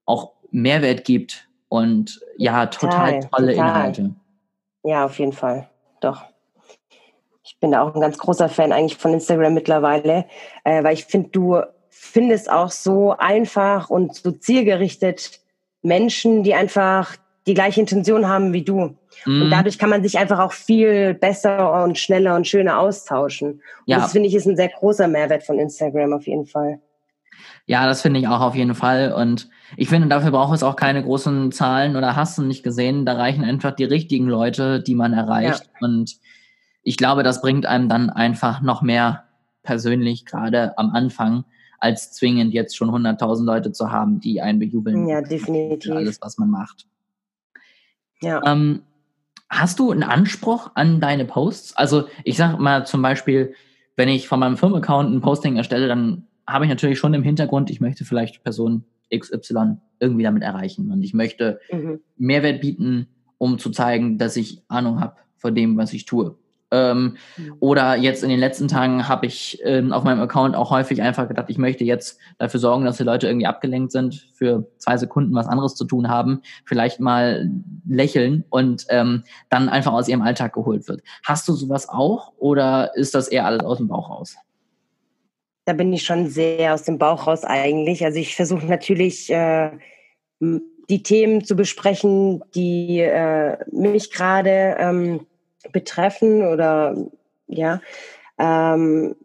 auch 0.07 0.33
Mehrwert 0.51 1.05
gibt 1.05 1.49
und 1.69 2.21
ja, 2.39 2.67
total, 2.67 3.21
total 3.21 3.31
tolle 3.31 3.53
total. 3.53 3.69
Inhalte. 3.69 4.15
Ja, 4.83 5.05
auf 5.05 5.19
jeden 5.19 5.33
Fall. 5.33 5.69
Doch. 6.01 6.25
Ich 7.45 7.59
bin 7.61 7.75
auch 7.75 7.95
ein 7.95 8.01
ganz 8.01 8.17
großer 8.17 8.49
Fan 8.49 8.73
eigentlich 8.73 8.97
von 8.97 9.13
Instagram 9.13 9.53
mittlerweile, 9.53 10.25
äh, 10.65 10.83
weil 10.83 10.95
ich 10.95 11.05
finde, 11.05 11.29
du 11.29 11.61
findest 11.91 12.51
auch 12.51 12.71
so 12.71 13.15
einfach 13.19 13.91
und 13.91 14.15
so 14.15 14.31
zielgerichtet 14.31 15.41
Menschen, 15.83 16.43
die 16.45 16.55
einfach 16.55 17.17
die 17.47 17.55
gleiche 17.55 17.81
Intention 17.81 18.29
haben 18.29 18.53
wie 18.53 18.63
du. 18.63 18.97
Mhm. 19.25 19.43
Und 19.43 19.51
dadurch 19.51 19.79
kann 19.79 19.91
man 19.91 20.03
sich 20.03 20.19
einfach 20.19 20.39
auch 20.39 20.53
viel 20.53 21.15
besser 21.15 21.85
und 21.85 21.99
schneller 21.99 22.37
und 22.37 22.47
schöner 22.47 22.79
austauschen. 22.79 23.53
Und 23.53 23.63
ja. 23.87 23.99
das 23.99 24.13
finde 24.13 24.29
ich 24.29 24.35
ist 24.35 24.47
ein 24.47 24.57
sehr 24.57 24.69
großer 24.69 25.09
Mehrwert 25.09 25.43
von 25.43 25.59
Instagram 25.59 26.13
auf 26.13 26.27
jeden 26.27 26.47
Fall. 26.47 26.81
Ja, 27.67 27.87
das 27.87 28.03
finde 28.03 28.21
ich 28.21 28.29
auch 28.29 28.41
auf 28.41 28.55
jeden 28.55 28.75
Fall. 28.75 29.13
Und 29.13 29.49
ich 29.77 29.89
finde, 29.89 30.09
dafür 30.09 30.33
braucht 30.33 30.55
es 30.55 30.63
auch 30.63 30.77
keine 30.77 31.03
großen 31.03 31.53
Zahlen 31.53 31.97
oder 31.97 32.17
hast 32.17 32.37
du 32.37 32.43
nicht 32.43 32.63
gesehen. 32.63 33.07
Da 33.07 33.15
reichen 33.15 33.45
einfach 33.45 33.73
die 33.73 33.85
richtigen 33.85 34.27
Leute, 34.27 34.83
die 34.83 34.95
man 34.95 35.13
erreicht. 35.13 35.65
Ja. 35.65 35.87
Und 35.87 36.17
ich 36.83 36.97
glaube, 36.97 37.23
das 37.23 37.41
bringt 37.41 37.67
einem 37.67 37.89
dann 37.89 38.11
einfach 38.11 38.61
noch 38.61 38.83
mehr 38.83 39.25
persönlich, 39.63 40.27
gerade 40.27 40.77
am 40.79 40.91
Anfang, 40.91 41.45
als 41.79 42.13
zwingend 42.13 42.53
jetzt 42.53 42.77
schon 42.77 42.91
100.000 42.91 43.45
Leute 43.45 43.73
zu 43.73 43.91
haben, 43.91 44.21
die 44.21 44.41
einen 44.41 44.59
bejubeln. 44.59 45.07
Ja, 45.07 45.23
definitiv. 45.23 45.93
alles, 45.93 46.19
was 46.21 46.39
man 46.39 46.51
macht. 46.51 46.87
Ja. 48.23 48.43
Ähm, 48.47 48.83
hast 49.49 49.79
du 49.79 49.91
einen 49.91 50.03
Anspruch 50.03 50.71
an 50.75 51.01
deine 51.01 51.25
Posts? 51.25 51.77
Also 51.77 52.09
ich 52.25 52.37
sage 52.37 52.61
mal 52.61 52.87
zum 52.87 53.03
Beispiel, 53.03 53.55
wenn 53.97 54.09
ich 54.09 54.29
von 54.29 54.41
meinem 54.41 54.57
Firmenaccount 54.57 55.13
ein 55.13 55.21
Posting 55.21 55.57
erstelle, 55.57 55.89
dann 55.89 56.27
habe 56.47 56.65
ich 56.65 56.69
natürlich 56.69 56.99
schon 56.99 57.15
im 57.15 57.23
Hintergrund, 57.23 57.71
ich 57.71 57.81
möchte 57.81 58.05
vielleicht 58.05 58.43
Person 58.43 58.85
XY 59.15 59.77
irgendwie 59.99 60.23
damit 60.23 60.43
erreichen 60.43 60.91
und 60.91 61.03
ich 61.03 61.15
möchte 61.15 61.61
mhm. 61.71 62.01
Mehrwert 62.17 62.61
bieten, 62.61 63.09
um 63.39 63.59
zu 63.59 63.71
zeigen, 63.71 64.19
dass 64.19 64.37
ich 64.37 64.63
Ahnung 64.69 65.01
habe 65.01 65.17
von 65.37 65.55
dem, 65.55 65.77
was 65.77 65.93
ich 65.93 66.05
tue. 66.05 66.37
Ähm, 66.71 67.17
mhm. 67.37 67.55
Oder 67.61 67.97
jetzt 67.97 68.23
in 68.23 68.29
den 68.29 68.39
letzten 68.39 68.69
Tagen 68.69 69.09
habe 69.09 69.27
ich 69.27 69.61
ähm, 69.65 69.93
auf 69.93 70.05
meinem 70.05 70.21
Account 70.21 70.55
auch 70.55 70.71
häufig 70.71 71.03
einfach 71.03 71.27
gedacht, 71.27 71.47
ich 71.49 71.59
möchte 71.59 71.85
jetzt 71.85 72.19
dafür 72.39 72.61
sorgen, 72.61 72.85
dass 72.85 72.97
die 72.97 73.03
Leute 73.03 73.27
irgendwie 73.27 73.47
abgelenkt 73.47 73.93
sind, 73.93 74.29
für 74.35 74.67
zwei 74.79 74.97
Sekunden 74.97 75.35
was 75.35 75.47
anderes 75.47 75.75
zu 75.75 75.85
tun 75.85 76.09
haben, 76.09 76.43
vielleicht 76.65 77.01
mal 77.01 77.51
lächeln 77.89 78.45
und 78.51 78.87
ähm, 78.91 79.25
dann 79.49 79.69
einfach 79.69 79.93
aus 79.93 80.09
ihrem 80.09 80.23
Alltag 80.23 80.53
geholt 80.53 80.89
wird. 80.89 81.03
Hast 81.25 81.49
du 81.49 81.55
sowas 81.55 81.89
auch 81.89 82.33
oder 82.39 82.95
ist 82.97 83.15
das 83.15 83.29
eher 83.29 83.47
alles 83.47 83.65
aus 83.65 83.79
dem 83.79 83.89
Bauch 83.89 84.11
raus? 84.11 84.37
Da 85.65 85.73
bin 85.73 85.93
ich 85.93 86.05
schon 86.05 86.29
sehr 86.29 86.75
aus 86.75 86.85
dem 86.85 86.99
Bauch 86.99 87.27
raus 87.27 87.45
eigentlich. 87.45 88.05
Also 88.05 88.19
ich 88.19 88.35
versuche 88.35 88.67
natürlich 88.67 89.31
äh, 89.31 89.71
die 90.41 91.03
Themen 91.03 91.45
zu 91.45 91.55
besprechen, 91.55 92.43
die 92.55 93.01
äh, 93.01 93.57
mich 93.71 94.11
gerade 94.11 94.77
ähm, 94.79 95.27
betreffen 95.73 96.47
oder 96.47 96.97
ja. 97.47 97.81
Ähm, 98.39 99.17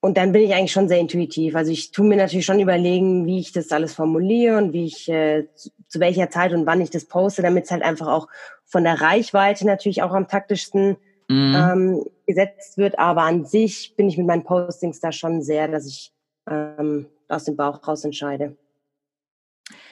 und 0.00 0.16
dann 0.16 0.32
bin 0.32 0.42
ich 0.42 0.54
eigentlich 0.54 0.72
schon 0.72 0.88
sehr 0.88 1.00
intuitiv. 1.00 1.56
Also 1.56 1.72
ich 1.72 1.90
tue 1.90 2.06
mir 2.06 2.16
natürlich 2.16 2.46
schon 2.46 2.60
überlegen, 2.60 3.26
wie 3.26 3.40
ich 3.40 3.52
das 3.52 3.72
alles 3.72 3.94
formuliere 3.94 4.56
und 4.56 4.72
wie 4.72 4.86
ich 4.86 5.08
äh, 5.08 5.48
zu, 5.54 5.70
zu 5.88 6.00
welcher 6.00 6.30
Zeit 6.30 6.52
und 6.52 6.66
wann 6.66 6.80
ich 6.80 6.90
das 6.90 7.06
poste, 7.06 7.42
damit 7.42 7.64
es 7.64 7.70
halt 7.72 7.82
einfach 7.82 8.06
auch 8.06 8.28
von 8.64 8.84
der 8.84 9.00
Reichweite 9.00 9.66
natürlich 9.66 10.02
auch 10.02 10.12
am 10.12 10.28
taktischsten 10.28 10.96
mhm. 11.28 11.54
ähm, 11.56 12.04
gesetzt 12.26 12.78
wird. 12.78 12.98
Aber 12.98 13.22
an 13.22 13.44
sich 13.44 13.96
bin 13.96 14.08
ich 14.08 14.16
mit 14.16 14.26
meinen 14.26 14.44
Postings 14.44 15.00
da 15.00 15.10
schon 15.10 15.42
sehr, 15.42 15.66
dass 15.66 15.86
ich 15.86 16.12
ähm, 16.48 17.06
aus 17.28 17.44
dem 17.44 17.56
Bauch 17.56 17.86
raus 17.86 18.04
entscheide. 18.04 18.56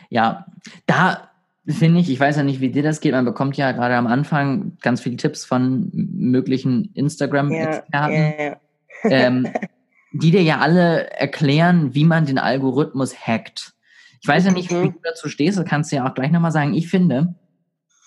Ja, 0.09 0.47
da 0.87 1.31
finde 1.69 2.01
ich, 2.01 2.11
ich 2.11 2.21
weiß 2.21 2.37
ja 2.37 2.43
nicht, 2.43 2.61
wie 2.61 2.71
dir 2.71 2.83
das 2.83 3.01
geht, 3.01 3.13
man 3.13 3.25
bekommt 3.25 3.57
ja 3.57 3.73
gerade 3.73 3.97
am 3.97 4.07
Anfang 4.07 4.77
ganz 4.81 5.01
viele 5.01 5.17
Tipps 5.17 5.45
von 5.45 5.91
möglichen 5.93 6.93
Instagram-Experten, 6.95 8.13
ja, 8.13 8.45
ja, 8.45 8.45
ja. 8.45 8.57
ähm, 9.05 9.49
die 10.13 10.31
dir 10.31 10.43
ja 10.43 10.59
alle 10.59 11.11
erklären, 11.11 11.95
wie 11.95 12.05
man 12.05 12.27
den 12.27 12.39
Algorithmus 12.39 13.15
hackt. 13.27 13.73
Ich 14.21 14.29
weiß 14.29 14.47
ja 14.47 14.53
nicht, 14.53 14.71
mhm. 14.71 14.83
wie 14.83 14.91
du 14.91 14.99
dazu 15.03 15.29
stehst, 15.29 15.59
das 15.59 15.65
kannst 15.65 15.93
du 15.93 15.97
ja 15.97 16.09
auch 16.09 16.15
gleich 16.15 16.31
nochmal 16.31 16.53
sagen. 16.53 16.75
Ich 16.75 16.89
finde, 16.89 17.35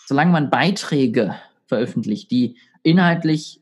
solange 0.08 0.32
man 0.32 0.50
Beiträge 0.50 1.36
veröffentlicht, 1.68 2.32
die 2.32 2.58
inhaltlich 2.82 3.62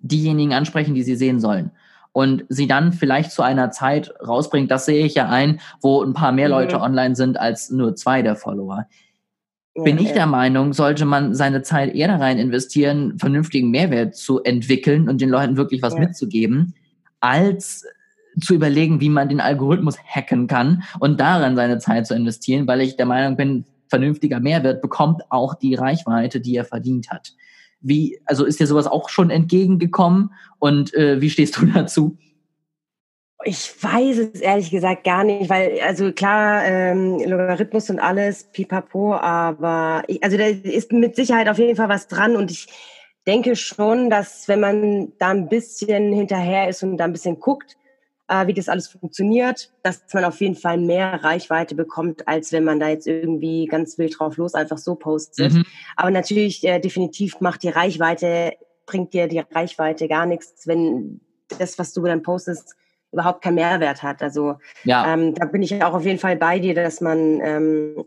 diejenigen 0.00 0.52
ansprechen, 0.52 0.94
die 0.94 1.02
sie 1.02 1.16
sehen 1.16 1.40
sollen, 1.40 1.70
und 2.12 2.44
sie 2.48 2.66
dann 2.66 2.92
vielleicht 2.92 3.30
zu 3.30 3.42
einer 3.42 3.70
Zeit 3.70 4.12
rausbringt, 4.26 4.70
das 4.72 4.86
sehe 4.86 5.06
ich 5.06 5.14
ja 5.14 5.28
ein, 5.28 5.60
wo 5.80 6.02
ein 6.02 6.14
paar 6.14 6.32
mehr 6.32 6.48
Leute 6.48 6.76
mhm. 6.76 6.82
online 6.82 7.14
sind 7.14 7.38
als 7.38 7.70
nur 7.70 7.94
zwei 7.94 8.22
der 8.22 8.34
Follower. 8.34 8.86
Bin 9.84 9.98
ich 9.98 10.12
der 10.12 10.26
Meinung, 10.26 10.72
sollte 10.72 11.04
man 11.04 11.34
seine 11.34 11.62
Zeit 11.62 11.94
eher 11.94 12.08
da 12.08 12.16
rein 12.16 12.38
investieren, 12.38 13.18
vernünftigen 13.18 13.70
Mehrwert 13.70 14.16
zu 14.16 14.42
entwickeln 14.42 15.08
und 15.08 15.20
den 15.20 15.28
Leuten 15.28 15.56
wirklich 15.56 15.82
was 15.82 15.94
ja. 15.94 16.00
mitzugeben, 16.00 16.74
als 17.20 17.84
zu 18.40 18.54
überlegen, 18.54 19.00
wie 19.00 19.08
man 19.08 19.28
den 19.28 19.40
Algorithmus 19.40 19.98
hacken 19.98 20.46
kann 20.46 20.84
und 21.00 21.20
daran 21.20 21.56
seine 21.56 21.78
Zeit 21.78 22.06
zu 22.06 22.14
investieren, 22.14 22.66
weil 22.66 22.80
ich 22.80 22.96
der 22.96 23.06
Meinung 23.06 23.36
bin, 23.36 23.64
vernünftiger 23.88 24.40
Mehrwert 24.40 24.82
bekommt 24.82 25.22
auch 25.30 25.54
die 25.54 25.74
Reichweite, 25.74 26.40
die 26.40 26.56
er 26.56 26.64
verdient 26.64 27.10
hat. 27.10 27.32
Wie, 27.80 28.20
also 28.26 28.44
ist 28.44 28.60
dir 28.60 28.66
sowas 28.66 28.86
auch 28.86 29.08
schon 29.08 29.30
entgegengekommen 29.30 30.32
und 30.58 30.94
äh, 30.94 31.20
wie 31.20 31.30
stehst 31.30 31.56
du 31.56 31.66
dazu? 31.74 32.18
Ich 33.44 33.72
weiß 33.82 34.18
es 34.18 34.40
ehrlich 34.40 34.70
gesagt 34.70 35.04
gar 35.04 35.22
nicht, 35.22 35.48
weil, 35.48 35.80
also 35.80 36.12
klar, 36.12 36.64
ähm, 36.64 37.18
Logarithmus 37.20 37.88
und 37.88 38.00
alles, 38.00 38.44
pipapo, 38.52 39.14
aber 39.14 40.02
ich, 40.08 40.22
also 40.24 40.36
da 40.36 40.46
ist 40.46 40.90
mit 40.92 41.14
Sicherheit 41.14 41.48
auf 41.48 41.58
jeden 41.58 41.76
Fall 41.76 41.88
was 41.88 42.08
dran 42.08 42.34
und 42.34 42.50
ich 42.50 42.66
denke 43.28 43.54
schon, 43.54 44.10
dass 44.10 44.48
wenn 44.48 44.58
man 44.58 45.12
da 45.18 45.28
ein 45.28 45.48
bisschen 45.48 46.12
hinterher 46.12 46.68
ist 46.68 46.82
und 46.82 46.96
da 46.96 47.04
ein 47.04 47.12
bisschen 47.12 47.38
guckt, 47.38 47.76
äh, 48.26 48.46
wie 48.46 48.54
das 48.54 48.68
alles 48.68 48.88
funktioniert, 48.88 49.72
dass 49.82 50.02
man 50.12 50.24
auf 50.24 50.40
jeden 50.40 50.54
Fall 50.54 50.78
mehr 50.78 51.22
Reichweite 51.22 51.74
bekommt, 51.74 52.26
als 52.26 52.52
wenn 52.52 52.64
man 52.64 52.80
da 52.80 52.88
jetzt 52.88 53.06
irgendwie 53.06 53.66
ganz 53.66 53.98
wild 53.98 54.18
drauf 54.18 54.36
los 54.36 54.54
einfach 54.54 54.78
so 54.78 54.94
postet. 54.94 55.52
Mhm. 55.52 55.64
Aber 55.96 56.10
natürlich, 56.10 56.64
äh, 56.64 56.78
definitiv 56.80 57.40
macht 57.40 57.62
die 57.62 57.68
Reichweite, 57.68 58.54
bringt 58.86 59.12
dir 59.14 59.28
die 59.28 59.40
Reichweite 59.40 60.08
gar 60.08 60.26
nichts, 60.26 60.66
wenn 60.66 61.20
das, 61.58 61.78
was 61.78 61.92
du 61.92 62.02
dann 62.02 62.22
postest, 62.22 62.76
überhaupt 63.12 63.42
keinen 63.42 63.56
Mehrwert 63.56 64.02
hat. 64.02 64.22
Also 64.22 64.56
ja. 64.84 65.12
ähm, 65.12 65.34
da 65.34 65.46
bin 65.46 65.62
ich 65.62 65.82
auch 65.82 65.94
auf 65.94 66.04
jeden 66.04 66.18
Fall 66.18 66.36
bei 66.36 66.58
dir, 66.58 66.74
dass 66.74 67.00
man 67.00 67.40
ähm, 67.42 68.04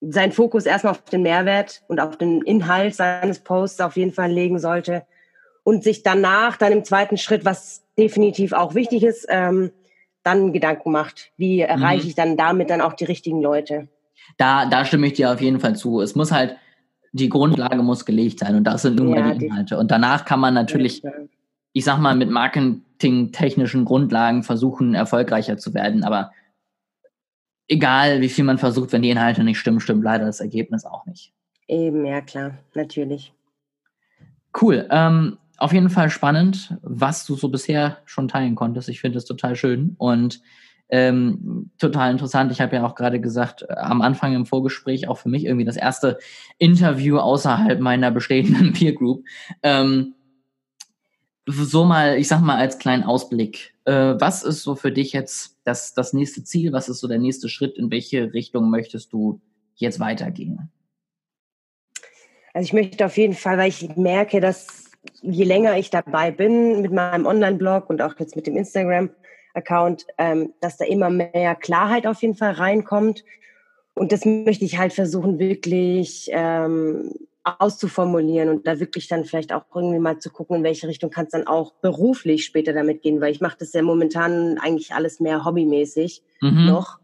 seinen 0.00 0.32
Fokus 0.32 0.66
erstmal 0.66 0.92
auf 0.92 1.04
den 1.04 1.22
Mehrwert 1.22 1.82
und 1.88 2.00
auf 2.00 2.16
den 2.16 2.42
Inhalt 2.42 2.94
seines 2.94 3.40
Posts 3.40 3.80
auf 3.80 3.96
jeden 3.96 4.12
Fall 4.12 4.30
legen 4.30 4.58
sollte 4.58 5.04
und 5.62 5.82
sich 5.82 6.02
danach 6.02 6.56
dann 6.56 6.72
im 6.72 6.84
zweiten 6.84 7.16
Schritt, 7.16 7.44
was 7.44 7.82
definitiv 7.98 8.52
auch 8.52 8.74
wichtig 8.74 9.02
ist, 9.02 9.26
ähm, 9.28 9.70
dann 10.22 10.52
Gedanken 10.52 10.92
macht, 10.92 11.32
wie 11.36 11.60
erreiche 11.60 12.04
mhm. 12.04 12.08
ich 12.08 12.14
dann 12.14 12.36
damit 12.36 12.70
dann 12.70 12.80
auch 12.80 12.94
die 12.94 13.04
richtigen 13.04 13.42
Leute. 13.42 13.88
Da, 14.36 14.66
da 14.66 14.84
stimme 14.84 15.06
ich 15.06 15.14
dir 15.14 15.32
auf 15.32 15.40
jeden 15.40 15.60
Fall 15.60 15.76
zu. 15.76 16.00
Es 16.00 16.14
muss 16.14 16.32
halt, 16.32 16.56
die 17.12 17.28
Grundlage 17.28 17.82
muss 17.82 18.04
gelegt 18.04 18.40
sein 18.40 18.56
und 18.56 18.64
das 18.64 18.82
sind 18.82 18.96
nun 18.96 19.14
ja, 19.14 19.20
mal 19.20 19.38
die 19.38 19.46
Inhalte. 19.46 19.78
Und 19.78 19.90
danach 19.90 20.24
kann 20.24 20.40
man 20.40 20.54
natürlich, 20.54 21.02
ich 21.72 21.84
sag 21.84 21.98
mal, 21.98 22.16
mit 22.16 22.30
marketingtechnischen 22.94 23.84
Grundlagen 23.84 24.42
versuchen, 24.42 24.94
erfolgreicher 24.94 25.58
zu 25.58 25.74
werden. 25.74 26.04
Aber 26.04 26.32
egal, 27.68 28.20
wie 28.20 28.28
viel 28.28 28.44
man 28.44 28.58
versucht, 28.58 28.92
wenn 28.92 29.02
die 29.02 29.10
Inhalte 29.10 29.44
nicht 29.44 29.58
stimmen, 29.58 29.80
stimmt 29.80 30.04
leider 30.04 30.26
das 30.26 30.40
Ergebnis 30.40 30.84
auch 30.84 31.06
nicht. 31.06 31.32
Eben, 31.66 32.04
ja 32.04 32.20
klar, 32.20 32.58
natürlich. 32.74 33.32
Cool. 34.60 34.86
Ähm, 34.90 35.38
auf 35.56 35.72
jeden 35.72 35.90
Fall 35.90 36.10
spannend, 36.10 36.76
was 36.82 37.26
du 37.26 37.36
so 37.36 37.48
bisher 37.48 37.98
schon 38.04 38.28
teilen 38.28 38.54
konntest. 38.54 38.88
Ich 38.88 39.00
finde 39.00 39.18
es 39.18 39.24
total 39.24 39.56
schön 39.56 39.94
und 39.98 40.40
ähm, 40.90 41.70
total 41.78 42.12
interessant. 42.12 42.52
Ich 42.52 42.60
habe 42.60 42.76
ja 42.76 42.86
auch 42.86 42.94
gerade 42.94 43.18
gesagt, 43.18 43.62
äh, 43.62 43.72
am 43.74 44.02
Anfang 44.02 44.34
im 44.34 44.46
Vorgespräch 44.46 45.08
auch 45.08 45.16
für 45.16 45.30
mich 45.30 45.44
irgendwie 45.44 45.64
das 45.64 45.76
erste 45.76 46.18
Interview 46.58 47.16
außerhalb 47.18 47.80
meiner 47.80 48.10
bestehenden 48.10 48.72
Peer 48.74 48.92
Group. 48.92 49.24
Ähm, 49.62 50.14
so 51.46 51.84
mal, 51.84 52.18
ich 52.18 52.28
sag 52.28 52.40
mal 52.40 52.56
als 52.56 52.78
kleinen 52.78 53.02
Ausblick. 53.02 53.74
Äh, 53.84 54.14
was 54.18 54.42
ist 54.42 54.62
so 54.62 54.76
für 54.76 54.92
dich 54.92 55.12
jetzt 55.12 55.58
das, 55.64 55.94
das 55.94 56.12
nächste 56.12 56.44
Ziel? 56.44 56.72
Was 56.72 56.88
ist 56.88 57.00
so 57.00 57.08
der 57.08 57.18
nächste 57.18 57.48
Schritt? 57.48 57.76
In 57.76 57.90
welche 57.90 58.32
Richtung 58.32 58.70
möchtest 58.70 59.12
du 59.12 59.40
jetzt 59.76 60.00
weitergehen? 60.00 60.70
Also 62.54 62.66
ich 62.66 62.72
möchte 62.72 63.04
auf 63.04 63.16
jeden 63.16 63.34
Fall, 63.34 63.58
weil 63.58 63.68
ich 63.68 63.96
merke, 63.96 64.40
dass 64.40 64.84
je 65.20 65.44
länger 65.44 65.76
ich 65.76 65.90
dabei 65.90 66.30
bin 66.30 66.82
mit 66.82 66.92
meinem 66.92 67.26
Online-Blog 67.26 67.90
und 67.90 68.00
auch 68.00 68.18
jetzt 68.18 68.36
mit 68.36 68.46
dem 68.46 68.56
Instagram-Account, 68.56 70.06
ähm, 70.18 70.54
dass 70.60 70.76
da 70.76 70.84
immer 70.84 71.10
mehr 71.10 71.56
Klarheit 71.56 72.06
auf 72.06 72.22
jeden 72.22 72.36
Fall 72.36 72.52
reinkommt. 72.52 73.24
Und 73.94 74.12
das 74.12 74.24
möchte 74.24 74.64
ich 74.64 74.78
halt 74.78 74.92
versuchen, 74.92 75.38
wirklich 75.38 76.28
ähm, 76.32 77.12
auszuformulieren 77.44 78.48
und 78.48 78.66
da 78.66 78.80
wirklich 78.80 79.06
dann 79.06 79.24
vielleicht 79.24 79.52
auch 79.52 79.64
irgendwie 79.74 79.98
mal 79.98 80.18
zu 80.18 80.30
gucken, 80.30 80.56
in 80.56 80.62
welche 80.64 80.88
Richtung 80.88 81.10
kann 81.10 81.26
es 81.26 81.32
dann 81.32 81.46
auch 81.46 81.74
beruflich 81.74 82.44
später 82.44 82.72
damit 82.72 83.02
gehen, 83.02 83.20
weil 83.20 83.32
ich 83.32 83.40
mache 83.40 83.58
das 83.58 83.72
ja 83.74 83.82
momentan 83.82 84.58
eigentlich 84.58 84.94
alles 84.94 85.20
mehr 85.20 85.44
hobbymäßig 85.44 86.22
mhm. 86.40 86.66
noch. 86.66 86.98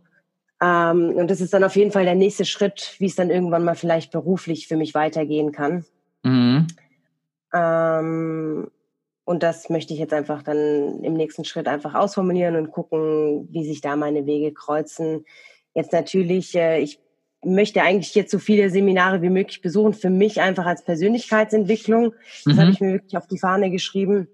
Ähm, 0.63 1.15
und 1.15 1.31
das 1.31 1.41
ist 1.41 1.53
dann 1.53 1.65
auf 1.65 1.77
jeden 1.77 1.93
Fall 1.93 2.05
der 2.05 2.15
nächste 2.15 2.47
Schritt, 2.47 2.97
wie 2.99 3.07
es 3.07 3.17
dann 3.17 3.31
irgendwann 3.31 3.65
mal 3.65 3.75
vielleicht 3.75 4.13
beruflich 4.13 4.67
für 4.67 4.77
mich 4.77 4.95
weitergehen 4.95 5.53
kann. 5.53 5.85
Mhm. 6.23 6.67
Ähm, 7.53 8.71
und 9.25 9.43
das 9.43 9.69
möchte 9.69 9.93
ich 9.93 10.01
jetzt 10.01 10.15
einfach 10.15 10.43
dann 10.43 11.05
im 11.05 11.15
nächsten 11.15 11.45
Schritt 11.45 11.69
einfach 11.69 11.95
ausformulieren 11.95 12.57
und 12.57 12.73
gucken, 12.73 13.47
wie 13.51 13.65
sich 13.65 13.81
da 13.81 13.95
meine 13.95 14.27
Wege 14.27 14.53
kreuzen. 14.53 15.25
Jetzt 15.75 15.93
natürlich, 15.93 16.55
äh, 16.55 16.81
ich 16.81 16.99
möchte 17.43 17.83
eigentlich 17.83 18.15
jetzt 18.15 18.31
so 18.31 18.39
viele 18.39 18.71
Seminare 18.71 19.23
wie 19.23 19.31
möglich 19.31 19.63
besuchen, 19.63 19.95
für 19.95 20.11
mich 20.11 20.41
einfach 20.41 20.67
als 20.67 20.85
Persönlichkeitsentwicklung. 20.85 22.13
Das 22.45 22.55
mhm. 22.55 22.61
habe 22.61 22.71
ich 22.71 22.81
mir 22.81 22.93
wirklich 22.95 23.17
auf 23.17 23.27
die 23.27 23.39
Fahne 23.39 23.71
geschrieben. 23.71 24.29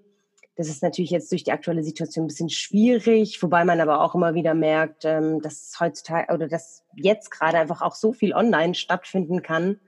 Das 0.55 0.67
ist 0.67 0.81
natürlich 0.81 1.11
jetzt 1.11 1.31
durch 1.31 1.43
die 1.43 1.51
aktuelle 1.51 1.83
Situation 1.83 2.25
ein 2.25 2.27
bisschen 2.27 2.49
schwierig, 2.49 3.41
wobei 3.43 3.63
man 3.63 3.79
aber 3.79 4.01
auch 4.01 4.15
immer 4.15 4.33
wieder 4.33 4.55
merkt, 4.55 5.05
ähm, 5.05 5.39
dass 5.41 5.77
heutzutage 5.79 6.33
oder 6.33 6.47
dass 6.47 6.83
jetzt 6.95 7.29
gerade 7.29 7.59
einfach 7.59 7.81
auch 7.81 7.93
so 7.93 8.11
viel 8.11 8.33
online 8.33 8.73
stattfinden 8.73 9.43
kann, 9.43 9.79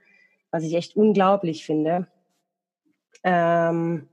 was 0.52 0.62
ich 0.62 0.74
echt 0.74 0.96
unglaublich 0.96 1.66
finde. 1.66 2.06
Ähm, 3.24 4.08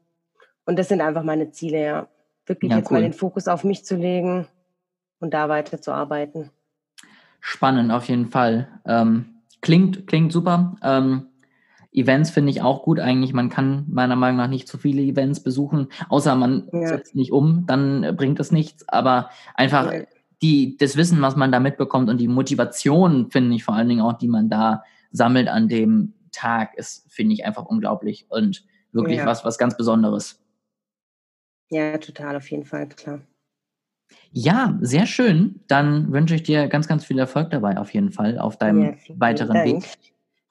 und 0.65 0.79
das 0.79 0.89
sind 0.89 1.01
einfach 1.01 1.23
meine 1.23 1.51
Ziele, 1.51 1.83
ja. 1.83 2.07
Wirklich 2.47 2.71
ja, 2.71 2.77
jetzt 2.77 2.89
cool. 2.89 2.97
mal 2.97 3.03
den 3.03 3.13
Fokus 3.13 3.47
auf 3.47 3.63
mich 3.63 3.85
zu 3.85 3.95
legen 3.95 4.47
und 5.19 5.33
da 5.33 5.49
weiterzuarbeiten. 5.49 6.49
Spannend, 7.39 7.91
auf 7.91 8.07
jeden 8.07 8.27
Fall. 8.27 8.67
Ähm, 8.85 9.41
klingt, 9.61 10.07
klingt 10.07 10.31
super. 10.31 10.75
Ähm, 10.81 11.27
Events 11.91 12.29
finde 12.29 12.51
ich 12.51 12.61
auch 12.61 12.83
gut 12.83 12.99
eigentlich. 12.99 13.33
Man 13.33 13.49
kann 13.49 13.85
meiner 13.89 14.15
Meinung 14.15 14.37
nach 14.37 14.49
nicht 14.49 14.67
zu 14.67 14.77
viele 14.77 15.01
Events 15.01 15.41
besuchen, 15.41 15.87
außer 16.09 16.35
man 16.35 16.69
ja. 16.71 16.87
setzt 16.87 17.15
nicht 17.15 17.31
um, 17.31 17.65
dann 17.65 18.15
bringt 18.15 18.39
es 18.39 18.51
nichts. 18.51 18.87
Aber 18.87 19.29
einfach 19.55 19.91
ja. 19.91 20.01
die, 20.41 20.77
das 20.77 20.95
Wissen, 20.95 21.21
was 21.21 21.35
man 21.35 21.51
da 21.51 21.59
mitbekommt 21.59 22.09
und 22.09 22.19
die 22.19 22.27
Motivation, 22.27 23.31
finde 23.31 23.55
ich 23.55 23.63
vor 23.63 23.75
allen 23.75 23.89
Dingen 23.89 24.01
auch, 24.01 24.13
die 24.13 24.27
man 24.27 24.49
da 24.49 24.83
sammelt 25.11 25.47
an 25.47 25.67
dem 25.69 26.13
Tag, 26.31 26.77
ist, 26.77 27.11
finde 27.11 27.33
ich 27.33 27.45
einfach 27.45 27.65
unglaublich. 27.65 28.27
Und 28.29 28.63
wirklich 28.91 29.17
ja. 29.17 29.25
was, 29.25 29.43
was 29.43 29.57
ganz 29.57 29.75
Besonderes. 29.75 30.43
Ja, 31.69 31.97
total, 31.97 32.35
auf 32.35 32.49
jeden 32.49 32.65
Fall, 32.65 32.87
klar. 32.87 33.21
Ja, 34.31 34.77
sehr 34.81 35.05
schön. 35.05 35.61
Dann 35.67 36.11
wünsche 36.11 36.35
ich 36.35 36.43
dir 36.43 36.67
ganz, 36.67 36.87
ganz 36.87 37.05
viel 37.05 37.17
Erfolg 37.17 37.49
dabei, 37.49 37.77
auf 37.77 37.93
jeden 37.93 38.11
Fall, 38.11 38.37
auf 38.39 38.57
deinem 38.57 38.83
ja, 38.83 38.93
weiteren 39.15 39.55
Dank. 39.55 39.65
Weg. 39.65 39.83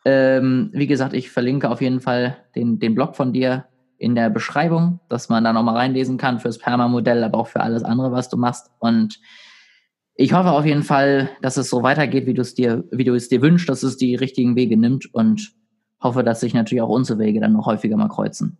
Ähm, 0.04 0.70
wie 0.72 0.86
gesagt, 0.86 1.14
ich 1.14 1.30
verlinke 1.30 1.70
auf 1.70 1.80
jeden 1.80 2.00
Fall 2.00 2.36
den, 2.54 2.78
den 2.78 2.94
Blog 2.94 3.16
von 3.16 3.32
dir 3.32 3.66
in 3.98 4.14
der 4.14 4.30
Beschreibung, 4.30 5.00
dass 5.08 5.28
man 5.28 5.44
da 5.44 5.52
nochmal 5.52 5.76
reinlesen 5.76 6.18
kann 6.18 6.38
fürs 6.38 6.58
Perma-Modell, 6.58 7.24
aber 7.24 7.38
auch 7.38 7.48
für 7.48 7.60
alles 7.60 7.82
andere, 7.82 8.12
was 8.12 8.28
du 8.28 8.36
machst. 8.36 8.70
Und 8.78 9.20
ich 10.14 10.32
hoffe 10.32 10.50
auf 10.50 10.64
jeden 10.64 10.82
Fall, 10.82 11.30
dass 11.42 11.56
es 11.56 11.68
so 11.70 11.82
weitergeht, 11.82 12.26
wie 12.26 12.34
du 12.34 12.42
es 12.42 12.54
dir, 12.54 12.84
wie 12.90 13.04
du 13.04 13.14
es 13.14 13.28
dir 13.28 13.42
wünschst, 13.42 13.68
dass 13.68 13.82
es 13.82 13.96
die 13.96 14.14
richtigen 14.14 14.56
Wege 14.56 14.76
nimmt 14.76 15.12
und 15.14 15.52
hoffe, 16.00 16.22
dass 16.22 16.40
sich 16.40 16.54
natürlich 16.54 16.82
auch 16.82 16.88
unsere 16.88 17.18
Wege 17.18 17.40
dann 17.40 17.52
noch 17.52 17.66
häufiger 17.66 17.96
mal 17.96 18.08
kreuzen. 18.08 18.58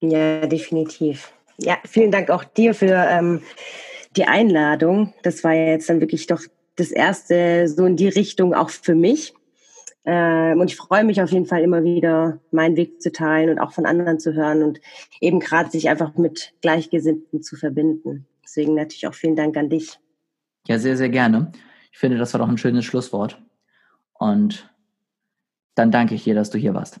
Ja, 0.00 0.46
definitiv. 0.46 1.32
Ja, 1.58 1.78
vielen 1.84 2.10
Dank 2.10 2.30
auch 2.30 2.44
dir 2.44 2.74
für 2.74 3.06
ähm, 3.08 3.40
die 4.16 4.24
Einladung. 4.24 5.14
Das 5.22 5.44
war 5.44 5.54
jetzt 5.54 5.88
dann 5.88 6.00
wirklich 6.00 6.26
doch 6.26 6.42
das 6.76 6.90
erste 6.90 7.68
so 7.68 7.86
in 7.86 7.96
die 7.96 8.08
Richtung 8.08 8.54
auch 8.54 8.70
für 8.70 8.94
mich. 8.94 9.34
Ähm, 10.04 10.60
und 10.60 10.70
ich 10.70 10.76
freue 10.76 11.04
mich 11.04 11.20
auf 11.20 11.32
jeden 11.32 11.46
Fall 11.46 11.62
immer 11.62 11.82
wieder, 11.82 12.38
meinen 12.52 12.76
Weg 12.76 13.02
zu 13.02 13.10
teilen 13.10 13.50
und 13.50 13.58
auch 13.58 13.72
von 13.72 13.86
anderen 13.86 14.20
zu 14.20 14.34
hören 14.34 14.62
und 14.62 14.80
eben 15.20 15.40
gerade 15.40 15.70
sich 15.70 15.88
einfach 15.88 16.16
mit 16.16 16.54
Gleichgesinnten 16.62 17.42
zu 17.42 17.56
verbinden. 17.56 18.26
Deswegen 18.44 18.74
natürlich 18.74 19.06
auch 19.08 19.14
vielen 19.14 19.34
Dank 19.34 19.56
an 19.56 19.68
dich. 19.68 19.98
Ja, 20.68 20.78
sehr, 20.78 20.96
sehr 20.96 21.08
gerne. 21.08 21.50
Ich 21.90 21.98
finde, 21.98 22.18
das 22.18 22.32
war 22.34 22.38
doch 22.38 22.48
ein 22.48 22.58
schönes 22.58 22.84
Schlusswort. 22.84 23.42
Und 24.12 24.72
dann 25.74 25.90
danke 25.90 26.14
ich 26.14 26.24
dir, 26.24 26.34
dass 26.34 26.50
du 26.50 26.58
hier 26.58 26.74
warst. 26.74 27.00